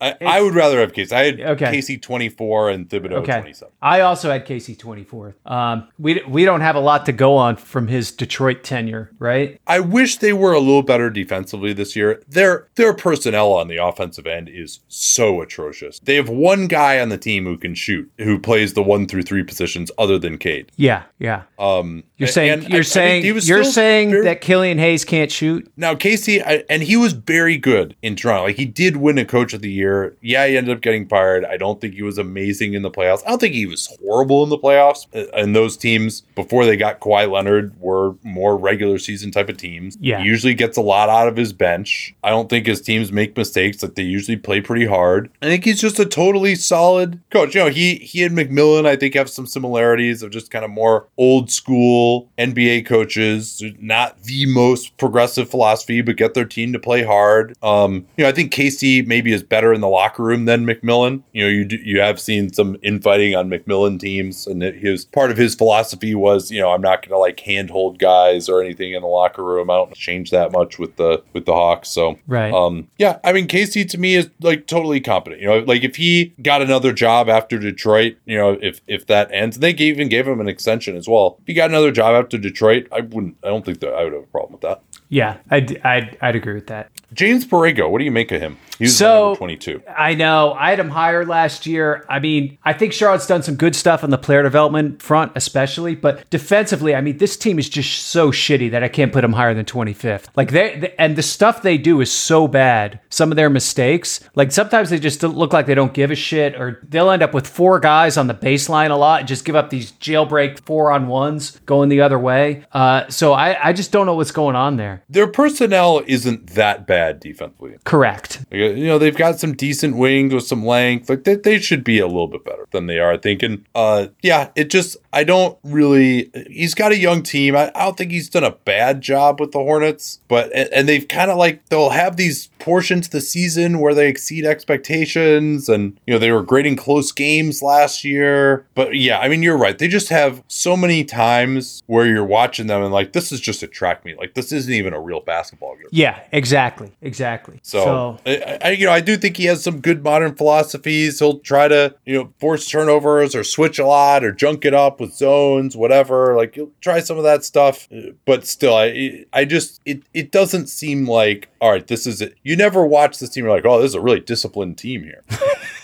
I, 0.00 0.14
I 0.24 0.40
would 0.40 0.54
rather 0.54 0.80
have 0.80 0.92
Casey. 0.92 1.14
I 1.14 1.24
had 1.24 1.40
Okay. 1.40 1.70
Casey 1.70 1.98
24 1.98 2.70
and 2.70 2.88
Thibodeau 2.88 3.12
Okay. 3.22 3.40
27. 3.40 3.72
I 3.82 4.00
also 4.00 4.30
had 4.30 4.44
Casey 4.44 4.76
24th. 4.76 5.34
Um, 5.46 5.88
we 5.98 6.22
we 6.28 6.44
don't 6.44 6.60
have 6.60 6.76
a 6.76 6.80
lot 6.80 7.06
to 7.06 7.12
go 7.12 7.36
on 7.36 7.56
from 7.56 7.88
his 7.88 8.12
Detroit 8.12 8.62
tenure, 8.62 9.10
right? 9.18 9.60
I 9.66 9.80
wish 9.80 10.16
they 10.18 10.32
were 10.32 10.52
a 10.52 10.60
little 10.60 10.82
better 10.82 11.10
defensively 11.10 11.72
this 11.72 11.96
year. 11.96 12.22
Their 12.28 12.68
their 12.76 12.94
personnel 12.94 13.52
on 13.52 13.68
the 13.68 13.76
offensive 13.76 14.26
end 14.26 14.48
is 14.48 14.80
so 14.88 15.40
atrocious. 15.42 15.98
They 16.00 16.14
have 16.16 16.28
one 16.28 16.66
guy 16.68 17.00
on 17.00 17.08
the 17.08 17.18
team 17.18 17.44
who 17.44 17.56
can 17.56 17.74
shoot, 17.74 18.10
who 18.18 18.38
plays 18.38 18.74
the 18.74 18.82
one 18.82 19.06
through 19.06 19.22
three 19.22 19.42
positions 19.42 19.90
other 19.98 20.18
than 20.18 20.38
Cade. 20.38 20.70
Yeah, 20.76 21.04
yeah. 21.18 21.42
Um, 21.58 22.04
You're 22.18 22.28
saying 22.28 22.50
I- 22.50 22.54
I 22.64 22.68
you're 22.68 22.70
mean, 22.78 22.84
saying 22.84 23.22
he 23.24 23.32
was 23.32 23.48
you're 23.48 23.64
saying 23.64 24.10
very- 24.10 24.24
that 24.24 24.40
Killian 24.40 24.78
Hayes 24.78 25.04
can't 25.04 25.30
shoot. 25.32 25.70
Now, 25.76 25.94
Casey, 25.94 26.42
I, 26.42 26.64
and 26.70 26.82
he 26.82 26.96
was 26.96 27.12
very 27.14 27.56
good 27.56 27.96
in 28.02 28.14
Toronto. 28.16 28.44
Like, 28.44 28.56
he 28.56 28.64
did 28.64 28.96
win 28.96 29.18
a 29.18 29.24
coach 29.24 29.52
of 29.54 29.60
the 29.62 29.70
year. 29.70 29.87
Yeah, 30.20 30.46
he 30.46 30.56
ended 30.56 30.76
up 30.76 30.82
getting 30.82 31.08
fired. 31.08 31.44
I 31.44 31.56
don't 31.56 31.80
think 31.80 31.94
he 31.94 32.02
was 32.02 32.18
amazing 32.18 32.74
in 32.74 32.82
the 32.82 32.90
playoffs. 32.90 33.22
I 33.26 33.30
don't 33.30 33.40
think 33.40 33.54
he 33.54 33.66
was 33.66 33.94
horrible 34.02 34.42
in 34.42 34.50
the 34.50 34.58
playoffs. 34.58 35.06
And 35.32 35.54
those 35.54 35.76
teams, 35.76 36.22
before 36.34 36.64
they 36.64 36.76
got 36.76 37.00
Kawhi 37.00 37.30
Leonard, 37.30 37.78
were 37.80 38.14
more 38.22 38.56
regular 38.56 38.98
season 38.98 39.30
type 39.30 39.48
of 39.48 39.56
teams. 39.56 39.96
Yeah. 40.00 40.20
He 40.20 40.26
usually 40.26 40.54
gets 40.54 40.76
a 40.76 40.82
lot 40.82 41.08
out 41.08 41.28
of 41.28 41.36
his 41.36 41.52
bench. 41.52 42.14
I 42.22 42.30
don't 42.30 42.48
think 42.48 42.66
his 42.66 42.80
teams 42.80 43.12
make 43.12 43.36
mistakes. 43.36 43.82
Like, 43.82 43.94
they 43.94 44.02
usually 44.02 44.36
play 44.36 44.60
pretty 44.60 44.86
hard. 44.86 45.30
I 45.42 45.46
think 45.46 45.64
he's 45.64 45.80
just 45.80 45.98
a 45.98 46.06
totally 46.06 46.54
solid 46.54 47.20
coach. 47.30 47.54
You 47.54 47.64
know, 47.64 47.70
he, 47.70 47.96
he 47.96 48.24
and 48.24 48.36
McMillan, 48.36 48.86
I 48.86 48.96
think, 48.96 49.14
have 49.14 49.30
some 49.30 49.46
similarities 49.46 50.22
of 50.22 50.30
just 50.30 50.50
kind 50.50 50.64
of 50.64 50.70
more 50.70 51.08
old 51.16 51.50
school 51.50 52.30
NBA 52.38 52.86
coaches, 52.86 53.62
not 53.80 54.22
the 54.22 54.46
most 54.46 54.96
progressive 54.96 55.48
philosophy, 55.50 56.02
but 56.02 56.16
get 56.16 56.34
their 56.34 56.44
team 56.44 56.72
to 56.72 56.78
play 56.78 57.04
hard. 57.04 57.56
Um, 57.62 58.06
you 58.16 58.24
know, 58.24 58.28
I 58.28 58.32
think 58.32 58.52
Casey 58.52 59.02
maybe 59.02 59.32
is 59.32 59.42
better 59.42 59.77
in 59.78 59.82
the 59.82 59.88
locker 59.88 60.22
room 60.24 60.44
than 60.44 60.66
McMillan. 60.66 61.22
You 61.32 61.44
know, 61.44 61.48
you 61.50 61.64
do, 61.64 61.76
you 61.76 62.00
have 62.00 62.20
seen 62.20 62.52
some 62.52 62.76
infighting 62.82 63.34
on 63.36 63.48
McMillan 63.48 64.00
teams, 64.00 64.46
and 64.46 64.62
it- 64.62 64.74
his 64.74 65.04
part 65.04 65.30
of 65.30 65.36
his 65.36 65.54
philosophy 65.54 66.14
was, 66.14 66.50
you 66.50 66.60
know, 66.60 66.70
I'm 66.72 66.80
not 66.80 67.02
going 67.02 67.10
to 67.10 67.18
like 67.18 67.38
handhold 67.40 67.98
guys 67.98 68.48
or 68.48 68.60
anything 68.62 68.92
in 68.92 69.02
the 69.02 69.08
locker 69.08 69.44
room. 69.44 69.70
I 69.70 69.76
don't 69.76 69.94
change 69.94 70.30
that 70.32 70.50
much 70.52 70.78
with 70.78 70.96
the 70.96 71.22
with 71.32 71.46
the 71.46 71.52
Hawks. 71.52 71.88
So 71.90 72.18
Right. 72.26 72.52
um, 72.52 72.88
yeah, 72.98 73.18
I 73.24 73.32
mean, 73.32 73.46
Casey 73.46 73.84
to 73.84 73.98
me 73.98 74.14
is 74.16 74.28
like 74.40 74.66
totally 74.66 75.00
competent. 75.00 75.40
You 75.42 75.48
know, 75.48 75.58
like 75.60 75.84
if 75.84 75.96
he 75.96 76.34
got 76.42 76.60
another 76.62 76.92
job 76.92 77.28
after 77.28 77.58
Detroit, 77.58 78.16
you 78.26 78.36
know, 78.36 78.58
if 78.60 78.80
if 78.86 79.06
that 79.06 79.30
ends, 79.32 79.56
and 79.56 79.62
they 79.62 79.70
even 79.70 80.08
gave 80.08 80.26
him 80.26 80.40
an 80.40 80.48
extension 80.48 80.96
as 80.96 81.08
well. 81.08 81.36
If 81.42 81.46
he 81.46 81.54
got 81.54 81.70
another 81.70 81.92
job 81.92 82.14
after 82.14 82.36
Detroit, 82.38 82.86
I 82.92 83.00
wouldn't. 83.00 83.36
I 83.44 83.48
don't 83.48 83.64
think 83.64 83.80
that 83.80 83.92
I 83.94 84.04
would 84.04 84.12
have 84.12 84.22
a 84.24 84.26
problem 84.26 84.52
with 84.52 84.62
that. 84.62 84.82
Yeah, 85.08 85.38
I'd, 85.50 85.80
I'd 85.84 86.16
I'd 86.20 86.36
agree 86.36 86.54
with 86.54 86.66
that. 86.68 86.90
James 87.14 87.46
Borrego, 87.46 87.90
what 87.90 87.98
do 87.98 88.04
you 88.04 88.10
make 88.10 88.30
of 88.32 88.40
him? 88.40 88.58
He's 88.78 88.96
So- 88.96 89.34
twenty 89.36 89.56
two. 89.56 89.82
I 89.88 90.14
know. 90.14 90.52
I 90.52 90.70
had 90.70 90.78
him 90.78 90.90
higher 90.90 91.24
last 91.24 91.66
year. 91.66 92.04
I 92.08 92.18
mean, 92.18 92.58
I 92.64 92.72
think 92.74 92.92
Charlotte's 92.92 93.26
done 93.26 93.42
some 93.42 93.56
good 93.56 93.74
stuff 93.74 94.04
on 94.04 94.10
the 94.10 94.18
player 94.18 94.42
development 94.42 95.02
front, 95.02 95.32
especially. 95.34 95.94
But 95.96 96.28
defensively, 96.30 96.94
I 96.94 97.00
mean, 97.00 97.16
this 97.16 97.36
team 97.36 97.58
is 97.58 97.68
just 97.68 98.08
so 98.08 98.30
shitty 98.30 98.70
that 98.70 98.84
I 98.84 98.88
can't 98.88 99.12
put 99.12 99.22
them 99.22 99.32
higher 99.32 99.54
than 99.54 99.64
25th. 99.64 100.26
Like 100.36 100.52
they, 100.52 100.78
they- 100.78 100.94
and 100.98 101.16
the 101.16 101.22
stuff 101.22 101.62
they 101.62 101.78
do 101.78 102.00
is 102.02 102.12
so 102.12 102.46
bad. 102.46 103.00
Some 103.08 103.32
of 103.32 103.36
their 103.36 103.50
mistakes, 103.50 104.20
like 104.34 104.52
sometimes 104.52 104.90
they 104.90 104.98
just 104.98 105.22
look 105.22 105.52
like 105.52 105.66
they 105.66 105.74
don't 105.74 105.94
give 105.94 106.10
a 106.10 106.14
shit, 106.14 106.54
or 106.54 106.80
they'll 106.88 107.10
end 107.10 107.22
up 107.22 107.32
with 107.34 107.46
four 107.48 107.80
guys 107.80 108.16
on 108.16 108.26
the 108.26 108.34
baseline 108.34 108.90
a 108.90 108.94
lot 108.94 109.20
and 109.20 109.28
just 109.28 109.44
give 109.46 109.56
up 109.56 109.70
these 109.70 109.92
jailbreak 109.92 110.60
four 110.60 110.92
on 110.92 111.08
ones 111.08 111.58
going 111.66 111.88
the 111.88 112.02
other 112.02 112.18
way. 112.18 112.64
Uh, 112.72 113.08
so 113.08 113.32
I, 113.32 113.68
I 113.68 113.72
just 113.72 113.90
don't 113.92 114.06
know 114.06 114.14
what's 114.14 114.30
going 114.30 114.54
on 114.54 114.76
there. 114.76 114.97
Their 115.08 115.26
personnel 115.26 116.02
isn't 116.06 116.48
that 116.48 116.86
bad 116.86 117.20
defensively. 117.20 117.76
Correct. 117.84 118.44
You 118.50 118.86
know, 118.86 118.98
they've 118.98 119.16
got 119.16 119.38
some 119.38 119.54
decent 119.54 119.96
wings 119.96 120.34
with 120.34 120.44
some 120.44 120.64
length. 120.64 121.08
Like 121.08 121.24
they, 121.24 121.36
they 121.36 121.58
should 121.58 121.84
be 121.84 121.98
a 121.98 122.06
little 122.06 122.28
bit 122.28 122.44
better 122.44 122.66
than 122.70 122.86
they 122.86 122.98
are, 122.98 123.12
I 123.12 123.18
think. 123.18 123.42
And 123.42 123.64
uh, 123.74 124.08
yeah, 124.22 124.50
it 124.54 124.70
just 124.70 124.96
I 125.12 125.24
don't 125.24 125.58
really. 125.64 126.30
He's 126.48 126.74
got 126.74 126.92
a 126.92 126.98
young 126.98 127.22
team. 127.22 127.56
I, 127.56 127.70
I 127.74 127.84
don't 127.84 127.96
think 127.96 128.10
he's 128.10 128.28
done 128.28 128.44
a 128.44 128.52
bad 128.52 129.00
job 129.00 129.40
with 129.40 129.52
the 129.52 129.58
Hornets, 129.58 130.20
but 130.28 130.50
and, 130.54 130.68
and 130.72 130.88
they've 130.88 131.06
kind 131.06 131.30
of 131.30 131.38
like 131.38 131.68
they'll 131.68 131.90
have 131.90 132.16
these 132.16 132.48
portions 132.58 133.06
of 133.06 133.12
the 133.12 133.20
season 133.20 133.78
where 133.78 133.94
they 133.94 134.08
exceed 134.08 134.44
expectations, 134.44 135.68
and 135.68 135.98
you 136.06 136.14
know 136.14 136.18
they 136.18 136.32
were 136.32 136.42
great 136.42 136.66
in 136.66 136.76
close 136.76 137.12
games 137.12 137.62
last 137.62 138.04
year. 138.04 138.66
But 138.74 138.94
yeah, 138.94 139.18
I 139.18 139.28
mean 139.28 139.42
you're 139.42 139.58
right. 139.58 139.78
They 139.78 139.88
just 139.88 140.08
have 140.08 140.42
so 140.48 140.76
many 140.76 141.04
times 141.04 141.82
where 141.86 142.06
you're 142.06 142.24
watching 142.24 142.66
them 142.66 142.82
and 142.82 142.92
like 142.92 143.12
this 143.12 143.32
is 143.32 143.40
just 143.40 143.62
a 143.62 143.66
track 143.66 144.04
meet. 144.04 144.18
Like 144.18 144.34
this 144.34 144.52
isn't 144.52 144.72
even 144.72 144.87
a 144.92 145.00
real 145.00 145.20
basketball 145.20 145.76
game. 145.76 145.86
Yeah, 145.90 146.20
exactly. 146.32 146.92
Exactly. 147.00 147.60
So, 147.62 148.18
I, 148.26 148.58
I, 148.62 148.70
you 148.70 148.86
know, 148.86 148.92
I 148.92 149.00
do 149.00 149.16
think 149.16 149.36
he 149.36 149.44
has 149.44 149.62
some 149.62 149.80
good 149.80 150.02
modern 150.02 150.34
philosophies. 150.34 151.18
He'll 151.18 151.38
try 151.40 151.68
to, 151.68 151.94
you 152.04 152.14
know, 152.14 152.32
force 152.40 152.68
turnovers 152.68 153.34
or 153.34 153.44
switch 153.44 153.78
a 153.78 153.86
lot 153.86 154.24
or 154.24 154.32
junk 154.32 154.64
it 154.64 154.74
up 154.74 155.00
with 155.00 155.14
zones, 155.14 155.76
whatever. 155.76 156.36
Like 156.36 156.54
he'll 156.54 156.70
try 156.80 157.00
some 157.00 157.18
of 157.18 157.24
that 157.24 157.44
stuff, 157.44 157.88
but 158.24 158.46
still, 158.46 158.74
I, 158.76 159.24
I 159.32 159.44
just 159.44 159.80
it 159.84 160.02
it 160.14 160.30
doesn't 160.30 160.68
seem 160.68 161.06
like 161.06 161.48
all 161.60 161.70
right. 161.70 161.86
This 161.86 162.06
is 162.06 162.20
it. 162.20 162.34
You 162.42 162.56
never 162.56 162.86
watch 162.86 163.18
this 163.18 163.30
team. 163.30 163.44
You're 163.44 163.54
like, 163.54 163.64
oh, 163.64 163.80
this 163.80 163.90
is 163.90 163.94
a 163.94 164.00
really 164.00 164.20
disciplined 164.20 164.78
team 164.78 165.02
here. 165.02 165.24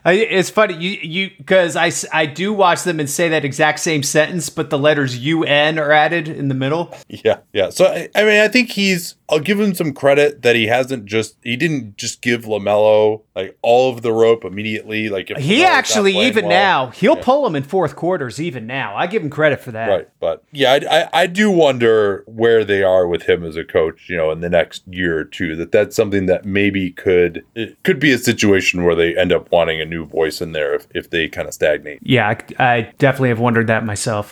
It's 0.06 0.50
funny 0.50 0.74
you 0.76 0.90
you 1.02 1.32
because 1.38 1.76
I 1.76 1.92
I 2.12 2.26
do 2.26 2.52
watch 2.52 2.84
them 2.84 3.00
and 3.00 3.10
say 3.10 3.30
that 3.30 3.46
exact 3.46 3.80
same 3.80 4.04
sentence, 4.04 4.50
but 4.50 4.70
the 4.70 4.78
letters 4.78 5.18
UN 5.18 5.80
are 5.80 5.92
added 5.92 6.28
in 6.28 6.50
the 6.50 6.56
middle. 6.56 6.94
Yeah, 7.08 7.40
yeah. 7.54 7.70
So 7.70 7.86
I, 7.86 8.10
I 8.16 8.24
mean, 8.24 8.42
I 8.42 8.48
think 8.48 8.72
he's. 8.72 9.16
I'll 9.34 9.40
give 9.40 9.60
him 9.60 9.74
some 9.74 9.94
credit 9.94 10.44
that 10.44 10.56
he 10.56 10.68
hasn't 10.68 11.06
just. 11.06 11.38
He 11.44 11.56
didn't 11.58 11.98
just 11.98 12.22
give 12.22 12.44
Lamelo 12.44 13.24
like 13.36 13.58
all 13.64 13.92
of 13.92 14.04
the 14.04 14.12
rope 14.12 14.46
immediately. 14.46 15.10
Like 15.10 15.32
if 15.32 15.38
He 15.38 15.64
actually 15.64 16.16
even 16.20 16.46
well. 16.46 16.52
now 16.52 16.88
he'll 16.92 17.16
pull 17.16 17.48
him 17.48 17.56
in 17.56 17.64
fourth 17.64 17.96
quarters. 17.96 18.40
Even 18.40 18.68
now, 18.68 18.96
I 18.96 19.08
give 19.08 19.24
him 19.24 19.30
credit 19.32 19.60
for 19.60 19.72
that. 19.72 19.88
Right, 19.88 20.10
but 20.20 20.44
yeah, 20.52 20.74
I, 20.74 21.00
I 21.02 21.10
I 21.24 21.28
do 21.28 21.50
wonder 21.50 22.24
where 22.28 22.64
they 22.64 22.84
are 22.84 23.08
with 23.08 23.24
him 23.24 23.44
as 23.44 23.56
a 23.56 23.64
coach. 23.64 24.08
You 24.08 24.18
know, 24.18 24.30
in 24.32 24.42
the 24.42 24.50
next 24.50 24.84
year 24.88 25.18
or 25.18 25.24
two, 25.24 25.56
that 25.56 25.72
that's 25.72 25.96
something 25.96 26.28
that 26.28 26.46
maybe 26.46 26.92
could 26.92 27.44
it 27.56 27.82
could 27.84 28.00
be 28.00 28.12
a 28.12 28.20
situation 28.20 28.84
where 28.84 28.96
they 28.96 29.18
end 29.18 29.32
up 29.32 29.52
wanting 29.52 29.82
a 29.82 29.86
new 29.86 30.06
voice 30.06 30.42
in 30.42 30.52
there 30.52 30.76
if, 30.76 30.88
if 30.94 31.10
they 31.10 31.28
kind 31.28 31.48
of 31.48 31.54
stagnate. 31.56 32.00
Yeah, 32.04 32.28
I, 32.60 32.64
I 32.64 32.82
definitely 33.00 33.30
have 33.30 33.40
wondered 33.40 33.68
that 33.68 33.84
myself. 33.86 34.32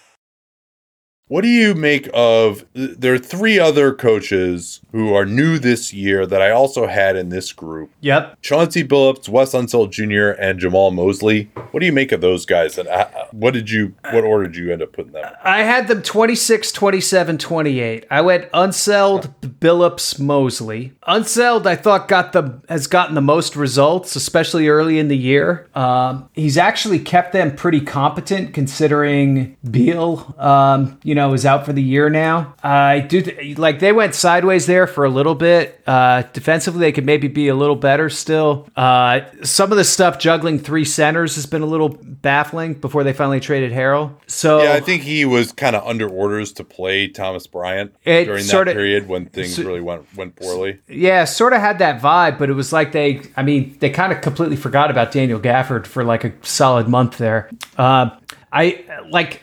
What 1.31 1.43
do 1.43 1.47
you 1.47 1.75
make 1.75 2.09
of? 2.13 2.65
There 2.73 3.13
are 3.13 3.17
three 3.17 3.57
other 3.57 3.93
coaches 3.93 4.81
who 4.91 5.13
are 5.13 5.25
new 5.25 5.59
this 5.59 5.93
year 5.93 6.25
that 6.25 6.41
I 6.41 6.51
also 6.51 6.87
had 6.87 7.15
in 7.15 7.29
this 7.29 7.53
group. 7.53 7.89
Yep. 8.01 8.41
Chauncey 8.41 8.83
Billups, 8.83 9.29
Wes 9.29 9.53
Unseld 9.53 9.91
Jr., 9.91 10.37
and 10.41 10.59
Jamahl 10.59 10.93
Mosley. 10.93 11.49
What 11.71 11.79
do 11.79 11.85
you 11.85 11.93
make 11.93 12.11
of 12.11 12.19
those 12.19 12.45
guys? 12.45 12.77
And 12.77 12.89
uh, 12.89 13.07
what 13.31 13.53
did 13.53 13.69
you? 13.69 13.93
What 14.11 14.25
order 14.25 14.47
did 14.47 14.57
you 14.57 14.73
end 14.73 14.81
up 14.81 14.91
putting 14.91 15.13
them? 15.13 15.23
in? 15.23 15.31
I 15.45 15.63
had 15.63 15.87
them 15.87 16.01
26, 16.01 16.69
27, 16.73 17.37
28. 17.37 18.05
I 18.11 18.19
went 18.19 18.51
Unseld, 18.51 19.33
Billups, 19.39 20.19
Mosley. 20.19 20.91
Unseld, 21.07 21.65
I 21.65 21.77
thought 21.77 22.09
got 22.09 22.33
the 22.33 22.61
has 22.67 22.87
gotten 22.87 23.15
the 23.15 23.21
most 23.21 23.55
results, 23.55 24.17
especially 24.17 24.67
early 24.67 24.99
in 24.99 25.07
the 25.07 25.17
year. 25.17 25.69
Um, 25.75 26.29
he's 26.33 26.57
actually 26.57 26.99
kept 26.99 27.31
them 27.31 27.55
pretty 27.55 27.79
competent 27.79 28.53
considering 28.53 29.55
Beal, 29.69 30.35
um, 30.37 30.99
you 31.03 31.15
know, 31.15 31.20
is 31.33 31.45
out 31.45 31.65
for 31.65 31.73
the 31.73 31.81
year 31.81 32.09
now. 32.09 32.55
I 32.63 32.99
do 32.99 33.21
th- 33.21 33.57
like 33.57 33.79
they 33.79 33.91
went 33.91 34.15
sideways 34.15 34.65
there 34.65 34.87
for 34.87 35.05
a 35.05 35.09
little 35.09 35.35
bit. 35.35 35.81
Uh, 35.87 36.23
defensively, 36.33 36.79
they 36.81 36.91
could 36.91 37.05
maybe 37.05 37.27
be 37.27 37.47
a 37.47 37.55
little 37.55 37.75
better 37.75 38.09
still. 38.09 38.67
Uh, 38.75 39.21
some 39.43 39.71
of 39.71 39.77
the 39.77 39.83
stuff 39.83 40.19
juggling 40.19 40.59
three 40.59 40.85
centers 40.85 41.35
has 41.35 41.45
been 41.45 41.61
a 41.61 41.65
little 41.65 41.89
baffling 41.89 42.73
before 42.73 43.03
they 43.03 43.13
finally 43.13 43.39
traded 43.39 43.71
Harrell. 43.71 44.13
So 44.27 44.63
Yeah, 44.63 44.73
I 44.73 44.79
think 44.79 45.03
he 45.03 45.25
was 45.25 45.51
kind 45.51 45.75
of 45.75 45.85
under 45.85 46.07
orders 46.09 46.51
to 46.53 46.63
play 46.63 47.07
Thomas 47.07 47.47
Bryant 47.47 47.93
during 48.03 48.27
that 48.27 48.43
sorta- 48.43 48.73
period 48.73 49.07
when 49.07 49.25
things 49.27 49.55
so- 49.55 49.63
really 49.63 49.81
went 49.81 50.05
went 50.15 50.35
poorly. 50.35 50.79
Yeah, 50.87 51.25
sort 51.25 51.53
of 51.53 51.61
had 51.61 51.79
that 51.79 52.01
vibe, 52.01 52.37
but 52.39 52.49
it 52.49 52.53
was 52.53 52.73
like 52.73 52.91
they, 52.91 53.21
I 53.37 53.43
mean, 53.43 53.75
they 53.79 53.89
kind 53.89 54.11
of 54.11 54.21
completely 54.21 54.55
forgot 54.55 54.89
about 54.91 55.11
Daniel 55.11 55.39
Gafford 55.39 55.85
for 55.85 56.03
like 56.03 56.23
a 56.23 56.31
solid 56.41 56.87
month 56.87 57.17
there. 57.17 57.49
Uh, 57.77 58.09
I 58.51 58.83
like, 59.09 59.41